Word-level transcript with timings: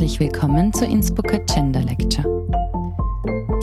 herzlich 0.00 0.20
willkommen 0.20 0.72
zur 0.72 0.88
Innsbrucker 0.88 1.40
Gender 1.40 1.80
Lecture. 1.80 2.24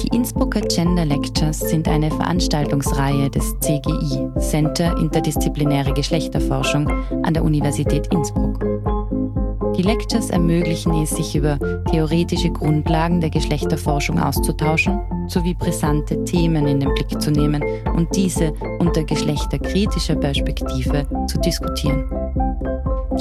Die 0.03 0.15
Innsbrucker 0.15 0.61
Gender 0.61 1.05
Lectures 1.05 1.59
sind 1.59 1.87
eine 1.87 2.11
Veranstaltungsreihe 2.11 3.29
des 3.29 3.55
CGI, 3.59 4.27
Center 4.37 4.97
Interdisziplinäre 4.97 5.93
Geschlechterforschung 5.93 6.87
an 7.23 7.33
der 7.33 7.43
Universität 7.43 8.07
Innsbruck. 8.13 8.76
Die 9.77 9.83
Lectures 9.83 10.31
ermöglichen 10.31 11.03
es, 11.03 11.11
sich 11.11 11.35
über 11.35 11.59
theoretische 11.91 12.49
Grundlagen 12.49 13.21
der 13.21 13.29
Geschlechterforschung 13.29 14.19
auszutauschen, 14.19 14.99
sowie 15.27 15.53
brisante 15.53 16.23
Themen 16.23 16.67
in 16.67 16.79
den 16.79 16.91
Blick 16.95 17.21
zu 17.21 17.29
nehmen 17.29 17.63
und 17.95 18.15
diese 18.15 18.53
unter 18.79 19.03
geschlechterkritischer 19.03 20.15
Perspektive 20.15 21.05
zu 21.27 21.37
diskutieren. 21.39 22.05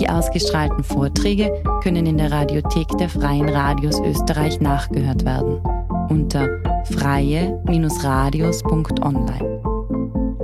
Die 0.00 0.08
ausgestrahlten 0.08 0.82
Vorträge 0.82 1.52
können 1.82 2.06
in 2.06 2.16
der 2.16 2.32
Radiothek 2.32 2.88
der 2.98 3.10
Freien 3.10 3.50
Radios 3.50 4.00
Österreich 4.00 4.60
nachgehört 4.60 5.24
werden 5.24 5.60
unter 6.09 6.48
freie-radios.online. 6.84 9.60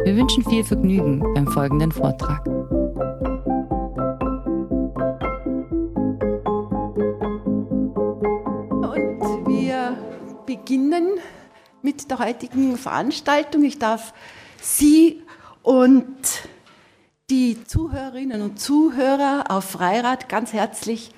Wir 0.05 0.17
wünschen 0.17 0.45
viel 0.45 0.65
Vergnügen 0.65 1.23
beim 1.35 1.47
folgenden 1.47 1.93
Vortrag. 1.93 2.52
Heutigen 12.23 12.77
Veranstaltung. 12.77 13.65
Ich 13.65 13.79
darf 13.79 14.15
Sie 14.61 15.23
und 15.63 16.07
die 17.31 17.65
Zuhörerinnen 17.65 18.43
und 18.43 18.61
Zuhörer 18.61 19.47
auf 19.49 19.65
Freirad 19.65 20.29
ganz 20.29 20.53
herzlich 20.53 21.11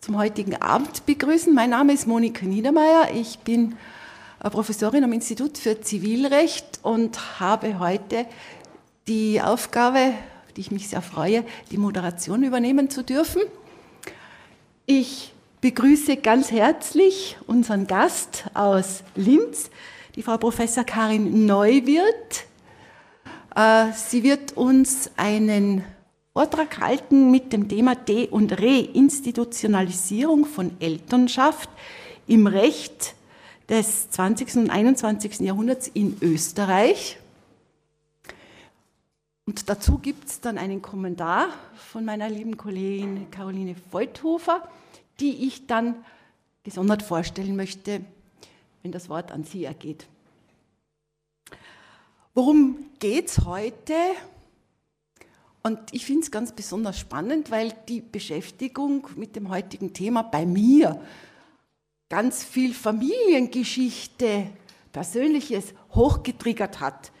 zum 0.00 0.18
heutigen 0.18 0.60
Abend 0.60 1.06
begrüßen. 1.06 1.54
Mein 1.54 1.70
Name 1.70 1.92
ist 1.92 2.06
Monika 2.06 2.44
Niedermeyer. 2.44 3.10
Ich 3.14 3.38
bin 3.40 3.76
äh, 4.42 4.50
Professorin 4.50 5.04
am 5.04 5.12
Institut 5.12 5.56
für 5.56 5.80
Zivilrecht 5.80 6.80
und 6.82 7.40
habe 7.40 7.78
heute 7.78 8.26
die 9.08 9.40
Aufgabe, 9.40 10.12
die 10.56 10.60
ich 10.60 10.70
mich 10.70 10.88
sehr 10.88 11.02
freue, 11.02 11.44
die 11.70 11.78
Moderation 11.78 12.42
übernehmen 12.42 12.90
zu 12.90 13.02
dürfen. 13.02 13.42
Ich 14.84 15.32
begrüße 15.60 16.16
ganz 16.16 16.50
herzlich 16.50 17.36
unseren 17.46 17.86
Gast 17.86 18.44
aus 18.54 19.04
Linz, 19.14 19.70
die 20.20 20.24
Frau 20.24 20.36
Professor 20.36 20.84
Karin 20.84 21.46
Neuwirth. 21.46 22.44
Äh, 23.56 23.86
sie 23.94 24.22
wird 24.22 24.54
uns 24.54 25.10
einen 25.16 25.82
Vortrag 26.34 26.78
halten 26.78 27.30
mit 27.30 27.54
dem 27.54 27.70
Thema 27.70 27.94
De- 27.94 28.28
und 28.28 28.52
Reinstitutionalisierung 28.60 30.44
von 30.44 30.72
Elternschaft 30.78 31.70
im 32.26 32.46
Recht 32.46 33.14
des 33.70 34.10
20. 34.10 34.56
und 34.56 34.68
21. 34.68 35.40
Jahrhunderts 35.40 35.88
in 35.88 36.18
Österreich. 36.20 37.16
Und 39.46 39.70
dazu 39.70 39.96
gibt 39.96 40.28
es 40.28 40.42
dann 40.42 40.58
einen 40.58 40.82
Kommentar 40.82 41.48
von 41.90 42.04
meiner 42.04 42.28
lieben 42.28 42.58
Kollegin 42.58 43.30
Caroline 43.30 43.74
Voithofer, 43.90 44.68
die 45.18 45.46
ich 45.46 45.66
dann 45.66 45.94
gesondert 46.62 47.02
vorstellen 47.02 47.56
möchte, 47.56 48.02
wenn 48.82 48.92
das 48.92 49.08
Wort 49.08 49.32
an 49.32 49.44
Sie 49.44 49.64
ergeht. 49.64 50.06
Worum 52.34 52.90
geht 52.98 53.28
es 53.28 53.44
heute? 53.44 53.94
Und 55.62 55.78
ich 55.92 56.06
finde 56.06 56.22
es 56.22 56.30
ganz 56.30 56.52
besonders 56.52 56.98
spannend, 56.98 57.50
weil 57.50 57.74
die 57.88 58.00
Beschäftigung 58.00 59.06
mit 59.16 59.36
dem 59.36 59.50
heutigen 59.50 59.92
Thema 59.92 60.22
bei 60.22 60.46
mir 60.46 61.00
ganz 62.08 62.42
viel 62.42 62.72
Familiengeschichte, 62.72 64.46
Persönliches 64.92 65.74
hochgetriggert 65.94 66.80
hat. 66.80 67.12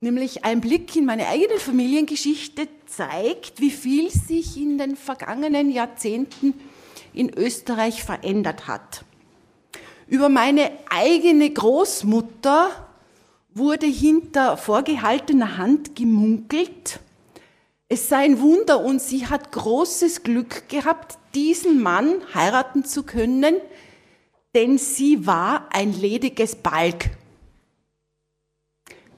Nämlich 0.00 0.44
ein 0.44 0.60
Blick 0.60 0.94
in 0.96 1.06
meine 1.06 1.28
eigene 1.28 1.58
Familiengeschichte 1.58 2.68
zeigt, 2.86 3.60
wie 3.60 3.70
viel 3.70 4.10
sich 4.10 4.56
in 4.56 4.76
den 4.76 4.96
vergangenen 4.96 5.70
Jahrzehnten 5.70 6.54
in 7.14 7.32
Österreich 7.32 8.02
verändert 8.02 8.66
hat. 8.68 9.04
Über 10.08 10.28
meine 10.28 10.70
eigene 10.88 11.50
Großmutter 11.50 12.70
wurde 13.54 13.86
hinter 13.86 14.56
vorgehaltener 14.56 15.56
Hand 15.58 15.96
gemunkelt, 15.96 17.00
es 17.88 18.08
sei 18.08 18.24
ein 18.24 18.40
Wunder 18.40 18.80
und 18.80 19.00
sie 19.00 19.28
hat 19.28 19.52
großes 19.52 20.24
Glück 20.24 20.68
gehabt, 20.68 21.18
diesen 21.36 21.80
Mann 21.80 22.20
heiraten 22.34 22.84
zu 22.84 23.04
können, 23.04 23.54
denn 24.56 24.76
sie 24.76 25.24
war 25.26 25.68
ein 25.72 25.92
lediges 25.92 26.56
Balg. 26.56 27.10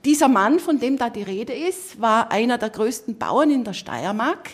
Dieser 0.04 0.28
Mann, 0.28 0.60
von 0.60 0.78
dem 0.78 0.98
da 0.98 1.09
die 1.09 1.22
Rede 1.22 1.54
ist, 1.54 2.00
war 2.00 2.31
einer 2.31 2.59
der 2.59 2.71
größten 2.71 3.16
Bauern 3.16 3.50
in 3.50 3.65
der 3.65 3.72
Steiermark. 3.72 4.50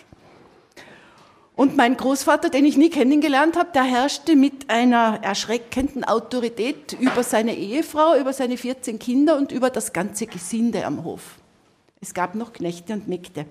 Und 1.56 1.76
mein 1.76 1.96
Großvater, 1.96 2.50
den 2.50 2.64
ich 2.64 2.76
nie 2.76 2.90
kennengelernt 2.90 3.56
habe, 3.56 3.70
der 3.72 3.84
herrschte 3.84 4.34
mit 4.34 4.70
einer 4.70 5.20
erschreckenden 5.22 6.02
Autorität 6.02 6.96
über 6.98 7.22
seine 7.22 7.54
Ehefrau, 7.56 8.16
über 8.18 8.32
seine 8.32 8.56
14 8.56 8.98
Kinder 8.98 9.36
und 9.36 9.52
über 9.52 9.70
das 9.70 9.92
ganze 9.92 10.26
Gesinde 10.26 10.84
am 10.84 11.04
Hof. 11.04 11.36
Es 12.00 12.12
gab 12.12 12.34
noch 12.34 12.52
Knechte 12.52 12.94
und 12.94 13.06
Mägde. 13.06 13.46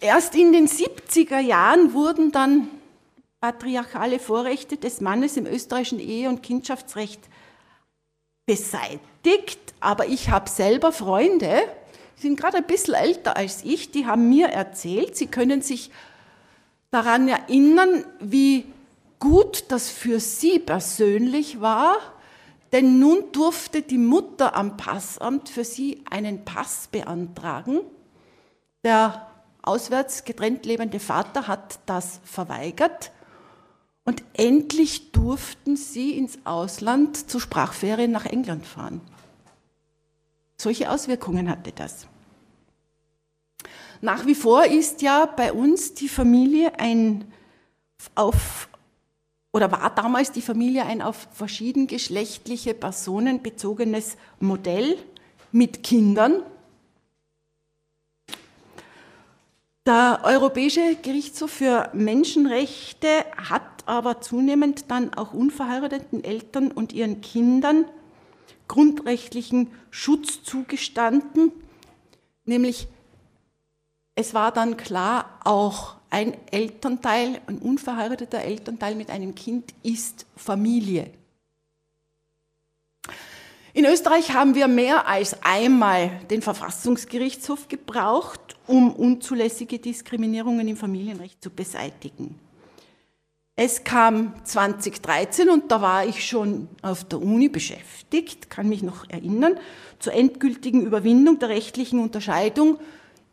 Erst 0.00 0.34
in 0.34 0.52
den 0.52 0.66
70er 0.66 1.38
Jahren 1.38 1.92
wurden 1.92 2.32
dann 2.32 2.68
patriarchale 3.40 4.18
Vorrechte 4.18 4.76
des 4.76 5.00
Mannes 5.00 5.36
im 5.36 5.46
österreichischen 5.46 6.00
Ehe- 6.00 6.28
und 6.28 6.42
Kindschaftsrecht 6.42 7.20
beseitigt, 8.44 9.60
aber 9.78 10.06
ich 10.06 10.30
habe 10.30 10.50
selber 10.50 10.90
Freunde, 10.90 11.62
die 12.16 12.22
sind 12.22 12.40
gerade 12.40 12.56
ein 12.56 12.66
bisschen 12.66 12.94
älter 12.94 13.36
als 13.36 13.64
ich, 13.64 13.92
die 13.92 14.06
haben 14.06 14.28
mir 14.28 14.48
erzählt, 14.48 15.16
sie 15.16 15.28
können 15.28 15.62
sich 15.62 15.90
daran 16.90 17.28
erinnern, 17.28 18.04
wie 18.20 18.66
gut 19.18 19.64
das 19.68 19.90
für 19.90 20.20
sie 20.20 20.58
persönlich 20.58 21.60
war, 21.60 21.96
denn 22.72 22.98
nun 22.98 23.32
durfte 23.32 23.82
die 23.82 23.98
Mutter 23.98 24.54
am 24.54 24.76
Passamt 24.76 25.48
für 25.48 25.64
sie 25.64 26.02
einen 26.10 26.44
Pass 26.44 26.88
beantragen. 26.88 27.80
Der 28.84 29.26
auswärts 29.62 30.24
getrennt 30.24 30.66
lebende 30.66 31.00
Vater 31.00 31.46
hat 31.46 31.80
das 31.86 32.20
verweigert 32.24 33.10
und 34.04 34.22
endlich 34.34 35.12
durften 35.12 35.76
sie 35.76 36.16
ins 36.16 36.38
Ausland 36.44 37.30
zu 37.30 37.40
Sprachferien 37.40 38.10
nach 38.10 38.26
England 38.26 38.64
fahren. 38.64 39.00
Solche 40.56 40.90
Auswirkungen 40.90 41.48
hatte 41.48 41.72
das. 41.72 42.06
Nach 44.00 44.26
wie 44.26 44.34
vor 44.34 44.64
ist 44.64 45.02
ja 45.02 45.26
bei 45.26 45.52
uns 45.52 45.94
die 45.94 46.08
Familie 46.08 46.78
ein 46.78 47.24
auf 48.14 48.68
oder 49.52 49.72
war 49.72 49.92
damals 49.94 50.30
die 50.30 50.42
Familie 50.42 50.84
ein 50.84 51.02
auf 51.02 51.26
verschiedengeschlechtliche 51.32 52.74
Personen 52.74 53.42
bezogenes 53.42 54.16
Modell 54.40 54.98
mit 55.52 55.82
Kindern. 55.82 56.42
Der 59.86 60.20
Europäische 60.22 60.96
Gerichtshof 61.02 61.50
für 61.50 61.88
Menschenrechte 61.94 63.08
hat 63.36 63.62
aber 63.86 64.20
zunehmend 64.20 64.90
dann 64.90 65.14
auch 65.14 65.32
unverheirateten 65.32 66.22
Eltern 66.22 66.70
und 66.70 66.92
ihren 66.92 67.22
Kindern 67.22 67.86
grundrechtlichen 68.68 69.70
Schutz 69.90 70.42
zugestanden, 70.42 71.52
nämlich 72.44 72.86
es 74.18 74.34
war 74.34 74.50
dann 74.50 74.76
klar, 74.76 75.38
auch 75.44 75.94
ein 76.10 76.36
Elternteil, 76.50 77.40
ein 77.46 77.58
unverheirateter 77.58 78.40
Elternteil 78.40 78.96
mit 78.96 79.10
einem 79.10 79.36
Kind 79.36 79.72
ist 79.84 80.26
Familie. 80.34 81.12
In 83.74 83.84
Österreich 83.84 84.34
haben 84.34 84.56
wir 84.56 84.66
mehr 84.66 85.06
als 85.06 85.40
einmal 85.44 86.10
den 86.30 86.42
Verfassungsgerichtshof 86.42 87.68
gebraucht, 87.68 88.56
um 88.66 88.92
unzulässige 88.92 89.78
Diskriminierungen 89.78 90.66
im 90.66 90.76
Familienrecht 90.76 91.40
zu 91.40 91.50
beseitigen. 91.50 92.40
Es 93.54 93.84
kam 93.84 94.34
2013 94.44 95.48
und 95.48 95.70
da 95.70 95.80
war 95.80 96.04
ich 96.04 96.26
schon 96.26 96.66
auf 96.82 97.04
der 97.04 97.22
Uni 97.22 97.48
beschäftigt, 97.48 98.50
kann 98.50 98.68
mich 98.68 98.82
noch 98.82 99.08
erinnern, 99.08 99.60
zur 100.00 100.12
endgültigen 100.12 100.84
Überwindung 100.84 101.38
der 101.38 101.50
rechtlichen 101.50 102.00
Unterscheidung 102.00 102.80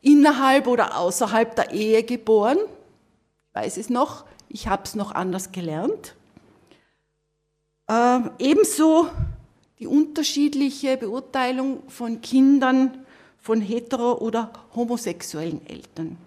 innerhalb 0.05 0.67
oder 0.67 0.97
außerhalb 0.97 1.55
der 1.55 1.71
Ehe 1.71 2.03
geboren. 2.03 2.57
weiß 3.53 3.77
es 3.77 3.89
noch, 3.89 4.25
ich 4.49 4.67
habe 4.67 4.83
es 4.83 4.93
noch 4.95 5.11
anders 5.11 5.51
gelernt. 5.51 6.13
Äh, 7.87 8.19
ebenso 8.39 9.07
die 9.79 9.87
unterschiedliche 9.87 10.97
Beurteilung 10.97 11.81
von 11.89 12.21
Kindern 12.21 13.05
von 13.41 13.61
hetero- 13.61 14.21
oder 14.21 14.51
homosexuellen 14.75 15.65
Eltern. 15.67 16.17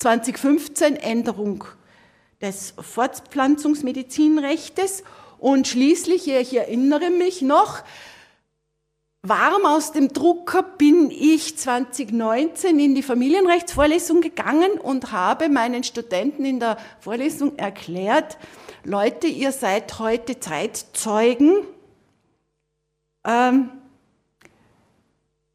2015 0.00 0.96
Änderung 0.96 1.64
des 2.40 2.74
Fortpflanzungsmedizinrechtes 2.78 5.02
und 5.38 5.66
schließlich, 5.66 6.28
ich 6.28 6.56
erinnere 6.56 7.10
mich 7.10 7.42
noch, 7.42 7.82
warm 9.28 9.66
aus 9.66 9.92
dem 9.92 10.12
Drucker 10.12 10.62
bin 10.62 11.10
ich 11.10 11.56
2019 11.58 12.78
in 12.78 12.94
die 12.94 13.02
Familienrechtsvorlesung 13.02 14.20
gegangen 14.20 14.72
und 14.72 15.12
habe 15.12 15.48
meinen 15.48 15.84
Studenten 15.84 16.44
in 16.44 16.60
der 16.60 16.76
Vorlesung 17.00 17.58
erklärt, 17.58 18.38
Leute, 18.84 19.26
ihr 19.26 19.52
seid 19.52 19.98
heute 19.98 20.38
Zeitzeugen. 20.38 21.66
Ähm, 23.24 23.70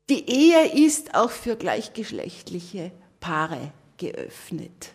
die 0.09 0.29
Ehe 0.29 0.85
ist 0.85 1.15
auch 1.15 1.31
für 1.31 1.55
gleichgeschlechtliche 1.55 2.91
Paare 3.21 3.71
geöffnet. 3.97 4.89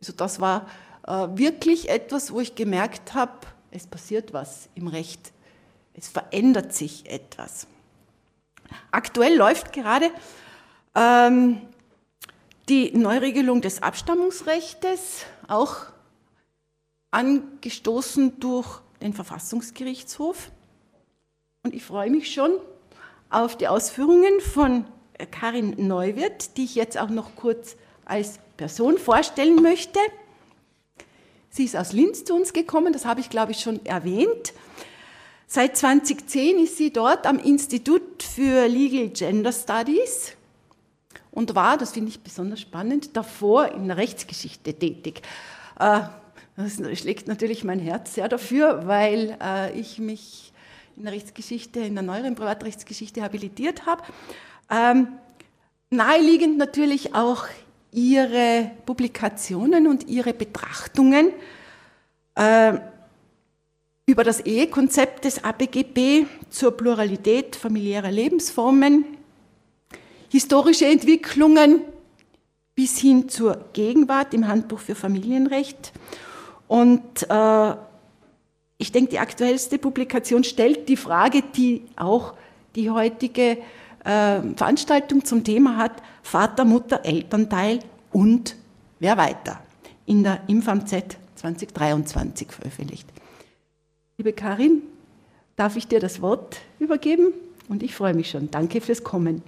Also 0.00 0.14
das 0.14 0.40
war 0.40 0.66
äh, 1.06 1.28
wirklich 1.34 1.90
etwas, 1.90 2.32
wo 2.32 2.40
ich 2.40 2.54
gemerkt 2.54 3.12
habe, 3.12 3.46
es 3.70 3.86
passiert 3.86 4.32
was 4.32 4.68
im 4.74 4.86
Recht. 4.86 5.32
Es 5.94 6.08
verändert 6.08 6.72
sich 6.72 7.10
etwas. 7.10 7.66
Aktuell 8.90 9.36
läuft 9.36 9.72
gerade 9.72 10.10
ähm, 10.94 11.60
die 12.68 12.96
Neuregelung 12.96 13.60
des 13.60 13.82
Abstammungsrechts, 13.82 15.26
auch 15.48 15.76
angestoßen 17.10 18.40
durch 18.40 18.80
den 19.00 19.12
Verfassungsgerichtshof. 19.12 20.50
Und 21.64 21.74
ich 21.74 21.84
freue 21.84 22.10
mich 22.10 22.32
schon 22.32 22.52
auf 23.30 23.56
die 23.56 23.68
Ausführungen 23.68 24.40
von 24.40 24.84
Karin 25.30 25.74
Neuwirth, 25.86 26.56
die 26.56 26.64
ich 26.64 26.74
jetzt 26.74 26.98
auch 26.98 27.10
noch 27.10 27.36
kurz 27.36 27.76
als 28.04 28.38
Person 28.56 28.98
vorstellen 28.98 29.56
möchte. 29.56 29.98
Sie 31.50 31.64
ist 31.64 31.76
aus 31.76 31.92
Linz 31.92 32.24
zu 32.24 32.34
uns 32.34 32.52
gekommen, 32.52 32.92
das 32.92 33.04
habe 33.04 33.20
ich, 33.20 33.28
glaube 33.28 33.52
ich, 33.52 33.60
schon 33.60 33.84
erwähnt. 33.84 34.54
Seit 35.54 35.76
2010 35.76 36.60
ist 36.60 36.78
sie 36.78 36.94
dort 36.94 37.26
am 37.26 37.38
Institut 37.38 38.22
für 38.22 38.66
Legal 38.68 39.10
Gender 39.10 39.52
Studies 39.52 40.32
und 41.30 41.54
war, 41.54 41.76
das 41.76 41.92
finde 41.92 42.08
ich 42.08 42.20
besonders 42.20 42.62
spannend, 42.62 43.14
davor 43.18 43.66
in 43.66 43.86
der 43.86 43.98
Rechtsgeschichte 43.98 44.72
tätig. 44.72 45.20
Äh, 45.78 46.00
das 46.56 46.80
schlägt 46.98 47.28
natürlich 47.28 47.64
mein 47.64 47.80
Herz 47.80 48.14
sehr 48.14 48.30
dafür, 48.30 48.86
weil 48.86 49.36
äh, 49.42 49.78
ich 49.78 49.98
mich 49.98 50.54
in 50.96 51.02
der 51.02 51.12
Rechtsgeschichte, 51.12 51.80
in 51.80 51.96
der 51.96 52.02
neueren 52.02 52.34
Privatrechtsgeschichte 52.34 53.20
habilitiert 53.20 53.84
habe. 53.84 54.04
Ähm, 54.70 55.08
naheliegend 55.90 56.56
natürlich 56.56 57.14
auch 57.14 57.44
ihre 57.90 58.70
Publikationen 58.86 59.86
und 59.86 60.08
ihre 60.08 60.32
Betrachtungen 60.32 61.28
äh, 62.36 62.78
über 64.06 64.24
das 64.24 64.40
Ehekonzept 64.40 65.24
des 65.24 65.44
ABGB 65.44 66.26
zur 66.50 66.72
Pluralität 66.72 67.54
familiärer 67.54 68.10
Lebensformen, 68.10 69.04
historische 70.28 70.86
Entwicklungen 70.86 71.82
bis 72.74 72.98
hin 72.98 73.28
zur 73.28 73.64
Gegenwart 73.72 74.34
im 74.34 74.48
Handbuch 74.48 74.80
für 74.80 74.94
Familienrecht. 74.94 75.92
Und 76.66 77.02
äh, 77.28 77.74
ich 78.78 78.90
denke, 78.90 79.10
die 79.10 79.18
aktuellste 79.20 79.78
Publikation 79.78 80.42
stellt 80.42 80.88
die 80.88 80.96
Frage, 80.96 81.42
die 81.54 81.82
auch 81.94 82.34
die 82.74 82.90
heutige 82.90 83.58
äh, 84.04 84.40
Veranstaltung 84.56 85.24
zum 85.24 85.44
Thema 85.44 85.76
hat, 85.76 86.02
Vater, 86.22 86.64
Mutter, 86.64 87.04
Elternteil 87.04 87.80
und 88.10 88.56
wer 88.98 89.16
weiter, 89.16 89.60
in 90.06 90.24
der 90.24 90.40
IMFAMZ 90.48 91.18
2023 91.36 92.50
veröffentlicht. 92.50 93.06
Liebe 94.22 94.34
Karin, 94.34 94.82
darf 95.56 95.76
ich 95.76 95.88
dir 95.88 95.98
das 95.98 96.22
Wort 96.22 96.60
übergeben? 96.78 97.32
Und 97.68 97.82
ich 97.82 97.92
freue 97.92 98.14
mich 98.14 98.30
schon. 98.30 98.52
Danke 98.52 98.80
fürs 98.80 99.02
Kommen. 99.02 99.42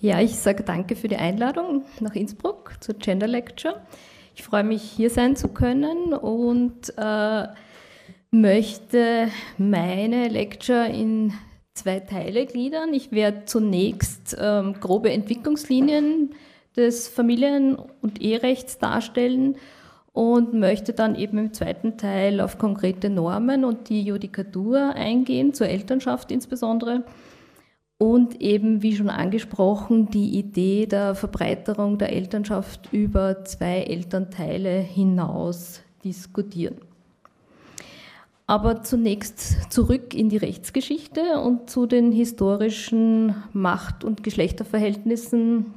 Ja, 0.00 0.22
ich 0.22 0.38
sage 0.38 0.62
danke 0.62 0.96
für 0.96 1.08
die 1.08 1.18
Einladung 1.18 1.84
nach 2.00 2.14
Innsbruck 2.14 2.72
zur 2.80 2.94
Gender 2.94 3.26
Lecture. 3.26 3.82
Ich 4.34 4.42
freue 4.42 4.64
mich, 4.64 4.80
hier 4.80 5.10
sein 5.10 5.36
zu 5.36 5.48
können 5.48 6.14
und 6.14 6.94
äh, 6.96 7.48
möchte 8.30 9.28
meine 9.58 10.28
Lecture 10.28 10.86
in 10.86 11.34
zwei 11.74 12.00
Teile 12.00 12.46
gliedern. 12.46 12.94
Ich 12.94 13.12
werde 13.12 13.44
zunächst 13.44 14.38
ähm, 14.40 14.80
grobe 14.80 15.12
Entwicklungslinien 15.12 16.30
des 16.78 17.08
Familien- 17.08 17.76
und 17.76 18.22
Eherechts 18.22 18.78
darstellen 18.78 19.58
und 20.12 20.52
möchte 20.52 20.92
dann 20.92 21.14
eben 21.14 21.38
im 21.38 21.52
zweiten 21.52 21.96
Teil 21.96 22.40
auf 22.40 22.58
konkrete 22.58 23.08
Normen 23.08 23.64
und 23.64 23.88
die 23.88 24.02
Judikatur 24.02 24.94
eingehen, 24.94 25.54
zur 25.54 25.68
Elternschaft 25.68 26.30
insbesondere. 26.30 27.04
Und 27.96 28.40
eben, 28.40 28.82
wie 28.82 28.96
schon 28.96 29.08
angesprochen, 29.08 30.10
die 30.10 30.38
Idee 30.38 30.86
der 30.86 31.14
Verbreiterung 31.14 31.98
der 31.98 32.12
Elternschaft 32.12 32.92
über 32.92 33.44
zwei 33.44 33.82
Elternteile 33.82 34.80
hinaus 34.80 35.80
diskutieren. 36.04 36.76
Aber 38.46 38.82
zunächst 38.82 39.72
zurück 39.72 40.14
in 40.14 40.28
die 40.28 40.36
Rechtsgeschichte 40.36 41.40
und 41.40 41.70
zu 41.70 41.86
den 41.86 42.12
historischen 42.12 43.34
Macht- 43.52 44.04
und 44.04 44.24
Geschlechterverhältnissen, 44.24 45.74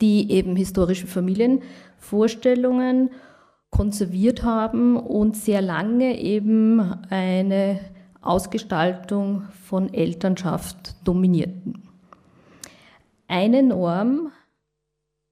die 0.00 0.30
eben 0.32 0.56
historische 0.56 1.06
Familienvorstellungen 1.06 3.10
konserviert 3.70 4.42
haben 4.42 4.96
und 4.96 5.36
sehr 5.36 5.60
lange 5.60 6.18
eben 6.18 6.80
eine 7.10 7.80
Ausgestaltung 8.22 9.42
von 9.64 9.92
Elternschaft 9.92 10.96
dominierten. 11.04 11.82
Eine 13.28 13.62
Norm 13.62 14.30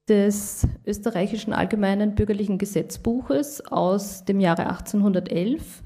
des 0.08 0.66
österreichischen 0.84 1.52
Allgemeinen 1.52 2.14
Bürgerlichen 2.14 2.58
Gesetzbuches 2.58 3.64
aus 3.66 4.25
dem 4.25 4.40
Jahre 4.40 4.66
1811 4.66 5.82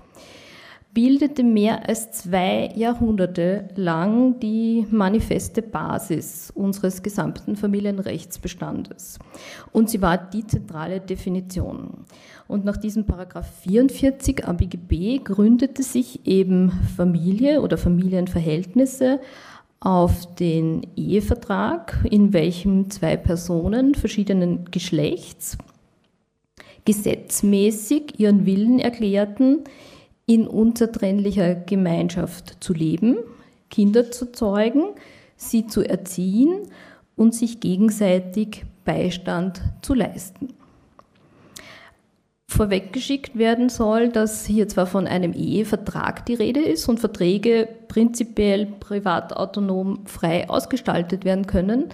bildete 0.93 1.45
mehr 1.45 1.89
als 1.89 2.11
zwei 2.11 2.73
Jahrhunderte 2.75 3.69
lang 3.77 4.41
die 4.41 4.87
manifeste 4.91 5.63
Basis 5.63 6.51
unseres 6.51 7.03
gesamten 7.03 7.55
Familienrechtsbestandes. 7.55 9.19
Und 9.71 9.91
sie 9.91 10.03
war 10.03 10.19
die 10.19 10.45
zentrale 10.47 11.01
Definition. 11.01 12.05
Und 12.49 12.65
nach 12.65 12.79
diesem 12.79 13.05
Paragraph 13.05 13.49
44 13.63 14.49
ABGB 14.49 15.19
gründete 15.23 15.83
sich 15.83 16.27
eben 16.27 16.73
Familie 16.97 17.61
oder 17.61 17.77
Familienverhältnisse 17.77 19.21
auf 19.81 20.35
den 20.35 20.85
Ehevertrag, 20.97 22.05
in 22.11 22.33
welchem 22.33 22.91
zwei 22.91 23.17
Personen 23.17 23.95
verschiedenen 23.95 24.65
Geschlechts 24.71 25.57
gesetzmäßig 26.85 28.19
ihren 28.19 28.47
Willen 28.47 28.79
erklärten, 28.79 29.65
in 30.25 30.47
unzertrennlicher 30.47 31.55
Gemeinschaft 31.55 32.57
zu 32.65 32.73
leben, 32.73 33.19
Kinder 33.69 34.11
zu 34.11 34.33
zeugen, 34.33 34.95
sie 35.37 35.67
zu 35.67 35.83
erziehen 35.83 36.63
und 37.15 37.35
sich 37.35 37.61
gegenseitig 37.61 38.65
Beistand 38.87 39.61
zu 39.83 39.93
leisten. 39.93 40.58
Vorweggeschickt 42.51 43.37
werden 43.37 43.69
soll, 43.69 44.09
dass 44.09 44.47
hier 44.47 44.69
zwar 44.69 44.87
von 44.87 45.07
einem 45.07 45.35
Ehevertrag 45.35 46.25
die 46.25 46.35
Rede 46.35 46.61
ist 46.61 46.89
und 46.89 46.99
Verträge 46.99 47.69
prinzipiell 47.89 48.67
privatautonom 48.67 50.07
frei 50.07 50.49
ausgestaltet 50.49 51.27
werden 51.27 51.47
können, 51.47 51.91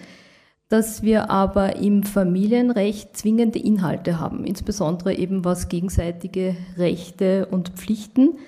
dass 0.68 1.02
wir 1.02 1.28
aber 1.28 1.76
im 1.76 2.04
Familienrecht 2.04 3.16
zwingende 3.16 3.58
Inhalte 3.58 4.20
haben, 4.20 4.44
insbesondere 4.44 5.14
eben 5.14 5.44
was 5.44 5.68
gegenseitige 5.68 6.56
Rechte 6.76 7.46
und 7.46 7.70
Pflichten 7.70 8.38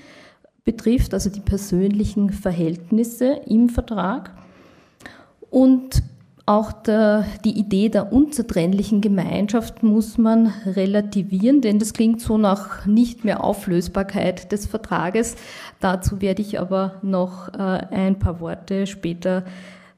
betrifft, 0.65 1.13
also 1.13 1.29
die 1.29 1.41
persönlichen 1.41 2.31
Verhältnisse 2.31 3.41
im 3.47 3.69
Vertrag. 3.69 4.31
Und 5.51 6.05
auch 6.47 6.73
der, 6.73 7.27
die 7.45 7.59
Idee 7.59 7.89
der 7.89 8.13
unzertrennlichen 8.13 9.01
Gemeinschaft 9.01 9.83
muss 9.83 10.17
man 10.17 10.53
relativieren, 10.65 11.61
denn 11.61 11.81
das 11.81 11.93
klingt 11.93 12.21
so 12.21 12.39
nach 12.39 12.87
nicht 12.87 13.25
mehr 13.25 13.43
Auflösbarkeit 13.43 14.53
des 14.53 14.67
Vertrages. 14.67 15.35
Dazu 15.81 16.21
werde 16.21 16.43
ich 16.43 16.61
aber 16.61 16.95
noch 17.03 17.53
äh, 17.53 17.59
ein 17.59 18.21
paar 18.21 18.39
Worte 18.39 18.87
später 18.87 19.45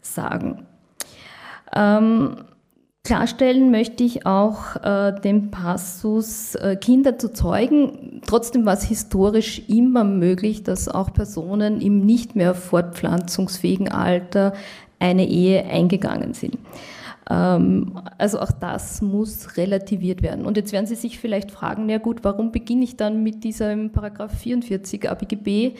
sagen. 0.01 0.67
Ähm, 1.75 2.37
Klarstellen 3.05 3.71
möchte 3.71 4.05
ich 4.05 4.27
auch 4.27 4.77
äh, 4.83 5.19
den 5.21 5.51
Passus, 5.51 6.55
äh, 6.57 6.77
Kinder 6.77 7.19
zu 7.19 7.33
zeugen. 7.33 8.21
Trotzdem 8.27 8.67
war 8.67 8.75
es 8.75 8.83
historisch 8.85 9.63
immer 9.69 10.05
möglich, 10.05 10.63
dass 10.63 10.89
auch 10.89 11.13
Personen 11.13 11.81
im 11.81 12.05
nicht 12.05 12.37
mehr 12.37 12.55
fortpflanzungsfähigen 12.55 13.89
Alter 13.89 14.53
eine 14.99 15.27
Ehe 15.27 15.65
eingegangen 15.65 16.35
sind. 16.35 16.59
Ähm, 17.31 18.01
also 18.17 18.41
auch 18.41 18.53
das 18.53 19.03
muss 19.03 19.57
relativiert 19.57 20.23
werden. 20.23 20.47
Und 20.47 20.57
jetzt 20.57 20.73
werden 20.73 20.87
Sie 20.87 20.95
sich 20.95 21.19
vielleicht 21.19 21.51
fragen, 21.51 21.89
ja 21.89 21.99
gut, 21.99 22.25
warum 22.25 22.53
beginne 22.53 22.85
ich 22.85 22.97
dann 22.97 23.23
mit 23.23 23.45
diesem 23.45 23.93
Paragraph 23.93 24.37
44 24.39 25.11
ABGB 25.11 25.75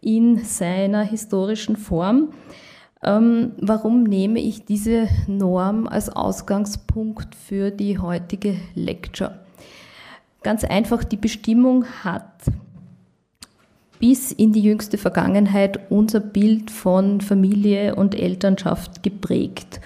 in 0.00 0.38
seiner 0.38 1.02
historischen 1.02 1.76
Form? 1.76 2.30
Ähm, 3.02 3.52
warum 3.58 4.04
nehme 4.04 4.40
ich 4.40 4.64
diese 4.64 5.08
Norm 5.26 5.86
als 5.86 6.08
Ausgangspunkt 6.08 7.34
für 7.34 7.70
die 7.70 7.98
heutige 7.98 8.56
Lecture? 8.74 9.40
Ganz 10.42 10.64
einfach, 10.64 11.04
die 11.04 11.16
Bestimmung 11.16 11.84
hat 12.02 12.32
bis 14.04 14.32
in 14.32 14.52
die 14.52 14.60
jüngste 14.60 14.98
Vergangenheit 14.98 15.80
unser 15.88 16.20
Bild 16.20 16.70
von 16.70 17.22
Familie 17.22 17.94
und 17.94 18.14
Elternschaft 18.14 19.02
geprägt. 19.02 19.80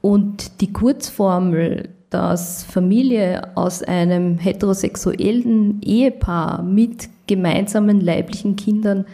Und 0.00 0.60
die 0.60 0.72
Kurzformel, 0.72 1.90
dass 2.10 2.64
Familie 2.64 3.56
aus 3.56 3.84
einem 3.84 4.38
heterosexuellen 4.38 5.80
Ehepaar 5.82 6.64
mit 6.64 7.08
gemeinsamen 7.28 8.00
leiblichen 8.00 8.56
Kindern 8.56 9.04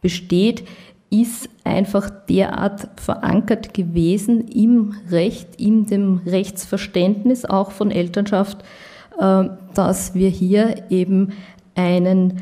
besteht, 0.00 0.64
ist 1.10 1.50
einfach 1.62 2.08
derart 2.30 2.88
verankert 2.96 3.74
gewesen 3.74 4.48
im 4.48 4.94
Recht, 5.10 5.60
in 5.60 5.84
dem 5.84 6.22
Rechtsverständnis 6.24 7.44
auch 7.44 7.72
von 7.72 7.90
Elternschaft, 7.90 8.64
äh, 9.20 9.44
dass 9.74 10.14
wir 10.14 10.30
hier 10.30 10.76
eben 10.88 11.34
einen 11.74 12.40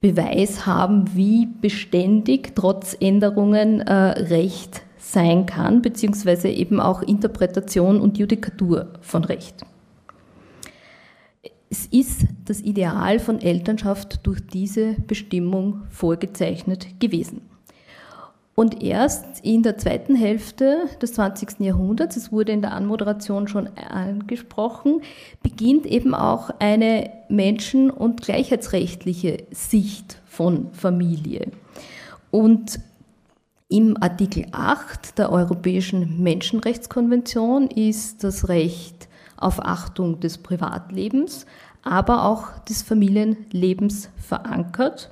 Beweis 0.00 0.64
haben, 0.64 1.14
wie 1.14 1.46
beständig 1.46 2.54
trotz 2.54 2.96
Änderungen 2.98 3.80
äh, 3.80 3.92
Recht 3.92 4.82
sein 4.96 5.44
kann, 5.44 5.82
beziehungsweise 5.82 6.48
eben 6.48 6.80
auch 6.80 7.02
Interpretation 7.02 8.00
und 8.00 8.16
Judikatur 8.16 8.94
von 9.02 9.24
Recht. 9.24 9.56
Es 11.68 11.86
ist 11.86 12.22
das 12.46 12.60
Ideal 12.62 13.18
von 13.18 13.40
Elternschaft 13.40 14.26
durch 14.26 14.44
diese 14.46 14.94
Bestimmung 15.06 15.82
vorgezeichnet 15.90 16.98
gewesen. 16.98 17.49
Und 18.60 18.82
erst 18.82 19.40
in 19.42 19.62
der 19.62 19.78
zweiten 19.78 20.14
Hälfte 20.14 20.80
des 21.00 21.14
20. 21.14 21.60
Jahrhunderts, 21.60 22.18
es 22.18 22.30
wurde 22.30 22.52
in 22.52 22.60
der 22.60 22.72
Anmoderation 22.72 23.48
schon 23.48 23.70
angesprochen, 23.74 25.00
beginnt 25.42 25.86
eben 25.86 26.14
auch 26.14 26.50
eine 26.58 27.08
menschen- 27.30 27.90
und 27.90 28.20
gleichheitsrechtliche 28.20 29.44
Sicht 29.50 30.20
von 30.26 30.70
Familie. 30.74 31.52
Und 32.30 32.80
im 33.70 33.96
Artikel 33.98 34.44
8 34.52 35.16
der 35.16 35.32
Europäischen 35.32 36.22
Menschenrechtskonvention 36.22 37.66
ist 37.68 38.24
das 38.24 38.50
Recht 38.50 39.08
auf 39.38 39.64
Achtung 39.64 40.20
des 40.20 40.36
Privatlebens, 40.36 41.46
aber 41.82 42.26
auch 42.26 42.58
des 42.68 42.82
Familienlebens 42.82 44.10
verankert. 44.18 45.08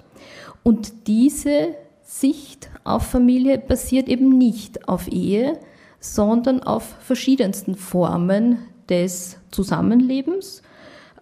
Und 0.62 1.06
diese 1.06 1.68
Sicht 2.10 2.70
auf 2.84 3.02
Familie 3.02 3.58
basiert 3.58 4.08
eben 4.08 4.30
nicht 4.38 4.88
auf 4.88 5.08
Ehe, 5.08 5.58
sondern 6.00 6.62
auf 6.62 6.82
verschiedensten 7.00 7.74
Formen 7.74 8.60
des 8.88 9.36
Zusammenlebens, 9.50 10.62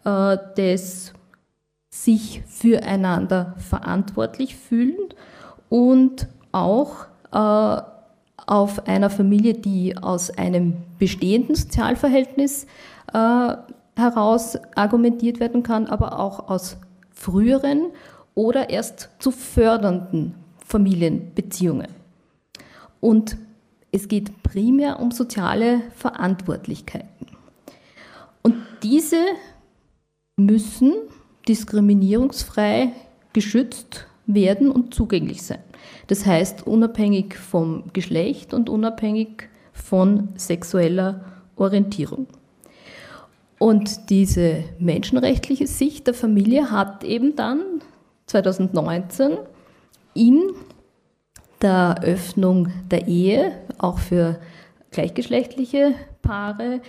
äh, 0.04 0.38
des 0.56 1.12
sich 1.90 2.42
füreinander 2.46 3.56
verantwortlich 3.58 4.54
fühlen 4.54 5.08
und 5.68 6.28
auch 6.52 7.06
äh, 7.32 7.82
auf 8.46 8.86
einer 8.86 9.10
Familie, 9.10 9.54
die 9.54 9.96
aus 9.96 10.30
einem 10.38 10.76
bestehenden 11.00 11.56
Sozialverhältnis 11.56 12.68
äh, 13.12 13.56
heraus 13.96 14.56
argumentiert 14.76 15.40
werden 15.40 15.64
kann, 15.64 15.88
aber 15.88 16.20
auch 16.20 16.48
aus 16.48 16.76
früheren 17.10 17.86
oder 18.36 18.70
erst 18.70 19.08
zu 19.18 19.32
fördernden 19.32 20.45
Familienbeziehungen. 20.66 21.88
Und 23.00 23.36
es 23.92 24.08
geht 24.08 24.42
primär 24.42 25.00
um 25.00 25.12
soziale 25.12 25.80
Verantwortlichkeiten. 25.94 27.28
Und 28.42 28.56
diese 28.82 29.20
müssen 30.36 30.92
diskriminierungsfrei 31.48 32.92
geschützt 33.32 34.06
werden 34.26 34.70
und 34.70 34.92
zugänglich 34.92 35.42
sein. 35.42 35.60
Das 36.08 36.26
heißt, 36.26 36.66
unabhängig 36.66 37.36
vom 37.36 37.84
Geschlecht 37.92 38.52
und 38.52 38.68
unabhängig 38.68 39.48
von 39.72 40.30
sexueller 40.36 41.24
Orientierung. 41.54 42.26
Und 43.58 44.10
diese 44.10 44.64
menschenrechtliche 44.78 45.66
Sicht 45.66 46.06
der 46.08 46.14
Familie 46.14 46.70
hat 46.70 47.04
eben 47.04 47.36
dann 47.36 47.60
2019 48.26 49.38
in 50.16 50.54
der 51.62 52.00
Öffnung 52.02 52.68
der 52.90 53.06
Ehe, 53.06 53.52
auch 53.78 53.98
für 53.98 54.38
gleichgeschlechtliche 54.90 55.94
Paare, 56.22 56.80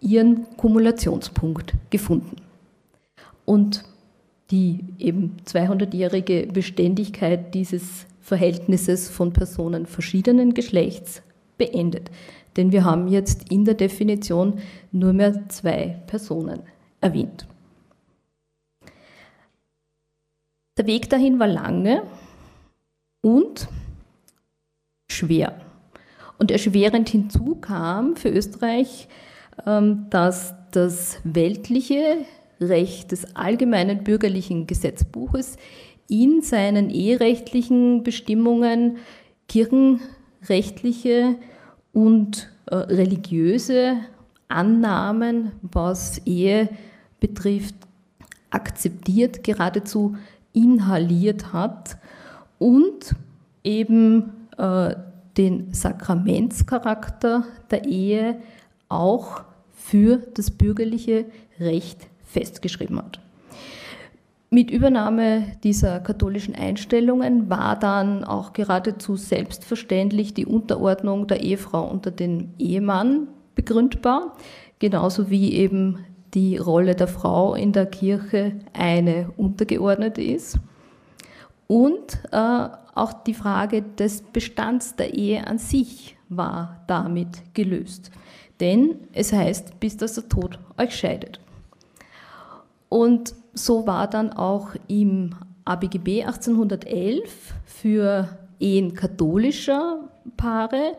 ihren 0.00 0.46
Kumulationspunkt 0.56 1.74
gefunden. 1.90 2.36
Und 3.44 3.84
die 4.50 4.80
eben 4.98 5.36
200-jährige 5.46 6.48
Beständigkeit 6.52 7.54
dieses 7.54 8.06
Verhältnisses 8.20 9.08
von 9.08 9.32
Personen 9.32 9.86
verschiedenen 9.86 10.54
Geschlechts 10.54 11.22
beendet. 11.56 12.10
Denn 12.56 12.70
wir 12.70 12.84
haben 12.84 13.08
jetzt 13.08 13.50
in 13.50 13.64
der 13.64 13.74
Definition 13.74 14.58
nur 14.90 15.12
mehr 15.12 15.48
zwei 15.48 16.00
Personen 16.06 16.60
erwähnt. 17.00 17.46
Der 20.76 20.86
Weg 20.86 21.08
dahin 21.10 21.38
war 21.38 21.48
lange 21.48 22.02
und 23.22 23.68
schwer. 25.10 25.60
Und 26.38 26.50
erschwerend 26.50 27.08
hinzu 27.08 27.54
kam 27.54 28.16
für 28.16 28.28
Österreich, 28.28 29.08
ähm, 29.66 30.06
dass 30.10 30.54
das 30.72 31.18
weltliche 31.24 32.18
Recht 32.60 33.12
des 33.12 33.36
allgemeinen 33.36 34.04
bürgerlichen 34.04 34.66
Gesetzbuches 34.66 35.56
in 36.08 36.42
seinen 36.42 36.90
eherechtlichen 36.90 38.02
Bestimmungen 38.02 38.98
kirchenrechtliche 39.48 41.36
und 41.92 42.50
äh, 42.66 42.74
religiöse 42.74 43.98
Annahmen, 44.48 45.52
was 45.62 46.18
Ehe 46.26 46.68
betrifft, 47.20 47.74
akzeptiert, 48.50 49.44
geradezu 49.44 50.16
inhaliert 50.52 51.52
hat 51.52 51.96
und 52.62 53.16
eben 53.64 54.46
äh, 54.56 54.94
den 55.36 55.74
Sakramentscharakter 55.74 57.44
der 57.72 57.84
Ehe 57.86 58.36
auch 58.88 59.42
für 59.72 60.18
das 60.34 60.52
bürgerliche 60.52 61.24
Recht 61.58 62.06
festgeschrieben 62.22 62.98
hat. 62.98 63.20
Mit 64.48 64.70
Übernahme 64.70 65.44
dieser 65.64 65.98
katholischen 65.98 66.54
Einstellungen 66.54 67.50
war 67.50 67.76
dann 67.76 68.22
auch 68.22 68.52
geradezu 68.52 69.16
selbstverständlich 69.16 70.34
die 70.34 70.46
Unterordnung 70.46 71.26
der 71.26 71.42
Ehefrau 71.42 71.90
unter 71.90 72.12
den 72.12 72.54
Ehemann 72.58 73.28
begründbar, 73.56 74.36
genauso 74.78 75.30
wie 75.30 75.54
eben 75.54 75.98
die 76.34 76.58
Rolle 76.58 76.94
der 76.94 77.08
Frau 77.08 77.54
in 77.54 77.72
der 77.72 77.86
Kirche 77.86 78.52
eine 78.72 79.30
untergeordnete 79.36 80.22
ist. 80.22 80.60
Und 81.72 82.18
äh, 82.32 82.68
auch 82.94 83.14
die 83.24 83.32
Frage 83.32 83.80
des 83.80 84.20
Bestands 84.20 84.94
der 84.94 85.14
Ehe 85.14 85.46
an 85.46 85.56
sich 85.56 86.18
war 86.28 86.84
damit 86.86 87.54
gelöst. 87.54 88.10
Denn 88.60 89.08
es 89.14 89.32
heißt, 89.32 89.80
bis 89.80 89.96
dass 89.96 90.16
der 90.16 90.28
Tod 90.28 90.58
euch 90.76 90.94
scheidet. 90.94 91.40
Und 92.90 93.34
so 93.54 93.86
war 93.86 94.06
dann 94.06 94.34
auch 94.34 94.74
im 94.86 95.34
ABGB 95.64 96.24
1811 96.24 97.54
für 97.64 98.28
Ehen 98.60 98.92
katholischer 98.92 100.10
Paare 100.36 100.98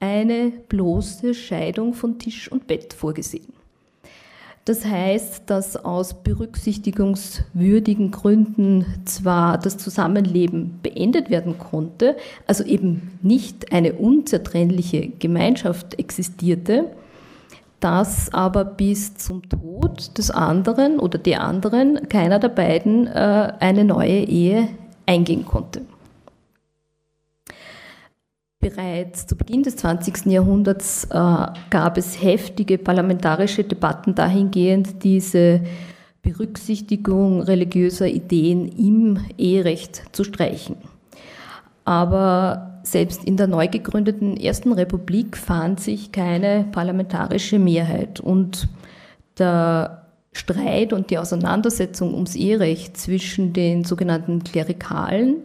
eine 0.00 0.50
bloße 0.68 1.32
Scheidung 1.32 1.94
von 1.94 2.18
Tisch 2.18 2.50
und 2.50 2.66
Bett 2.66 2.92
vorgesehen. 2.92 3.52
Das 4.68 4.84
heißt, 4.84 5.44
dass 5.46 5.82
aus 5.82 6.22
berücksichtigungswürdigen 6.22 8.10
Gründen 8.10 8.84
zwar 9.06 9.56
das 9.56 9.78
Zusammenleben 9.78 10.80
beendet 10.82 11.30
werden 11.30 11.56
konnte, 11.56 12.18
also 12.46 12.64
eben 12.64 13.18
nicht 13.22 13.72
eine 13.72 13.94
unzertrennliche 13.94 15.08
Gemeinschaft 15.08 15.98
existierte, 15.98 16.84
dass 17.80 18.30
aber 18.34 18.66
bis 18.66 19.14
zum 19.14 19.48
Tod 19.48 20.18
des 20.18 20.30
anderen 20.30 20.98
oder 20.98 21.16
der 21.16 21.44
anderen 21.44 22.06
keiner 22.10 22.38
der 22.38 22.50
beiden 22.50 23.06
äh, 23.06 23.54
eine 23.60 23.86
neue 23.86 24.18
Ehe 24.24 24.68
eingehen 25.06 25.46
konnte. 25.46 25.80
Bereits 28.60 29.26
zu 29.26 29.36
Beginn 29.36 29.62
des 29.62 29.76
20. 29.76 30.26
Jahrhunderts 30.26 31.04
äh, 31.04 31.46
gab 31.70 31.96
es 31.96 32.20
heftige 32.20 32.76
parlamentarische 32.76 33.62
Debatten 33.62 34.16
dahingehend, 34.16 35.04
diese 35.04 35.62
Berücksichtigung 36.22 37.40
religiöser 37.42 38.08
Ideen 38.08 38.66
im 38.66 39.20
Eherecht 39.38 40.02
zu 40.10 40.24
streichen. 40.24 40.76
Aber 41.84 42.80
selbst 42.82 43.24
in 43.24 43.36
der 43.36 43.46
neu 43.46 43.68
gegründeten 43.68 44.36
Ersten 44.36 44.72
Republik 44.72 45.36
fand 45.36 45.78
sich 45.78 46.10
keine 46.10 46.66
parlamentarische 46.72 47.60
Mehrheit 47.60 48.18
und 48.18 48.68
der 49.38 50.06
Streit 50.32 50.92
und 50.92 51.10
die 51.10 51.18
Auseinandersetzung 51.18 52.12
ums 52.12 52.34
Eherecht 52.34 52.96
zwischen 52.96 53.52
den 53.52 53.84
sogenannten 53.84 54.42
Klerikalen 54.42 55.44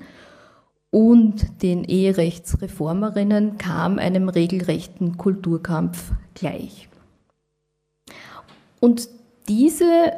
und 0.93 1.63
den 1.63 1.83
Eherechtsreformerinnen 1.85 3.57
kam 3.57 3.97
einem 3.97 4.29
regelrechten 4.29 5.17
Kulturkampf 5.17 6.11
gleich. 6.35 6.87
Und 8.79 9.09
diese 9.47 10.13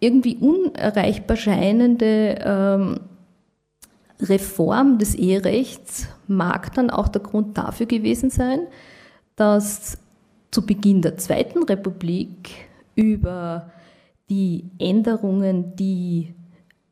irgendwie 0.00 0.34
unerreichbar 0.34 1.36
scheinende 1.36 2.40
ähm, 2.44 3.00
Reform 4.20 4.98
des 4.98 5.14
Eherechts 5.14 6.08
mag 6.26 6.74
dann 6.74 6.90
auch 6.90 7.06
der 7.06 7.22
Grund 7.22 7.56
dafür 7.56 7.86
gewesen 7.86 8.30
sein, 8.30 8.66
dass 9.36 9.96
zu 10.50 10.66
Beginn 10.66 11.02
der 11.02 11.18
Zweiten 11.18 11.62
Republik 11.62 12.50
über 12.96 13.70
die 14.28 14.64
Änderungen, 14.80 15.76
die 15.76 16.34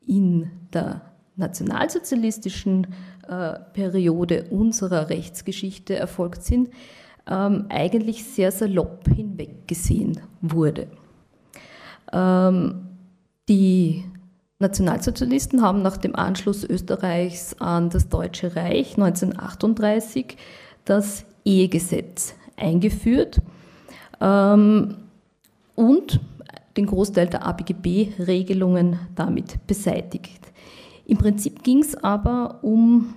in 0.07 0.49
der 0.71 1.12
nationalsozialistischen 1.35 2.87
äh, 3.27 3.53
Periode 3.73 4.45
unserer 4.49 5.09
Rechtsgeschichte 5.09 5.95
erfolgt 5.95 6.43
sind, 6.43 6.69
ähm, 7.29 7.65
eigentlich 7.69 8.23
sehr 8.25 8.51
salopp 8.51 9.07
hinweggesehen 9.07 10.19
wurde. 10.41 10.87
Ähm, 12.11 12.87
die 13.49 14.03
Nationalsozialisten 14.59 15.61
haben 15.61 15.81
nach 15.81 15.97
dem 15.97 16.15
Anschluss 16.15 16.63
Österreichs 16.63 17.55
an 17.59 17.89
das 17.89 18.07
Deutsche 18.09 18.55
Reich 18.55 18.97
1938 18.97 20.37
das 20.85 21.25
Ehegesetz 21.43 22.35
eingeführt 22.55 23.41
ähm, 24.21 24.95
und 25.75 26.19
den 26.77 26.85
Großteil 26.85 27.27
der 27.27 27.45
ABGB-Regelungen 27.45 28.99
damit 29.15 29.65
beseitigt. 29.67 30.52
Im 31.05 31.17
Prinzip 31.17 31.63
ging 31.63 31.79
es 31.79 31.95
aber 31.95 32.59
um 32.63 33.13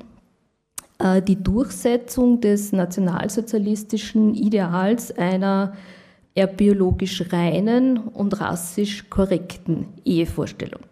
äh, 0.99 1.23
die 1.23 1.43
Durchsetzung 1.43 2.40
des 2.40 2.73
nationalsozialistischen 2.73 4.35
Ideals 4.35 5.16
einer 5.16 5.75
eher 6.35 6.47
biologisch 6.47 7.33
reinen 7.33 7.99
und 7.99 8.40
rassisch 8.40 9.09
korrekten 9.09 9.87
Ehevorstellung. 10.05 10.83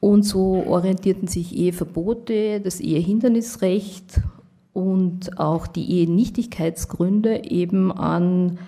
Und 0.00 0.22
so 0.22 0.64
orientierten 0.66 1.28
sich 1.28 1.56
Eheverbote, 1.56 2.60
das 2.60 2.80
Ehehindernisrecht 2.80 4.20
und 4.72 5.38
auch 5.38 5.66
die 5.66 5.90
Ehenichtigkeitsgründe 5.90 7.44
eben 7.44 7.92
an 7.92 8.58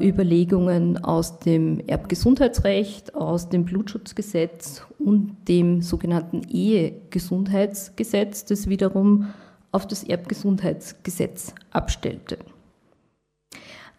Überlegungen 0.00 1.02
aus 1.02 1.38
dem 1.40 1.80
Erbgesundheitsrecht, 1.86 3.14
aus 3.14 3.48
dem 3.48 3.64
Blutschutzgesetz 3.64 4.82
und 4.98 5.36
dem 5.48 5.82
sogenannten 5.82 6.42
Ehegesundheitsgesetz, 6.48 8.44
das 8.44 8.68
wiederum 8.68 9.32
auf 9.72 9.86
das 9.86 10.04
Erbgesundheitsgesetz 10.04 11.54
abstellte. 11.70 12.38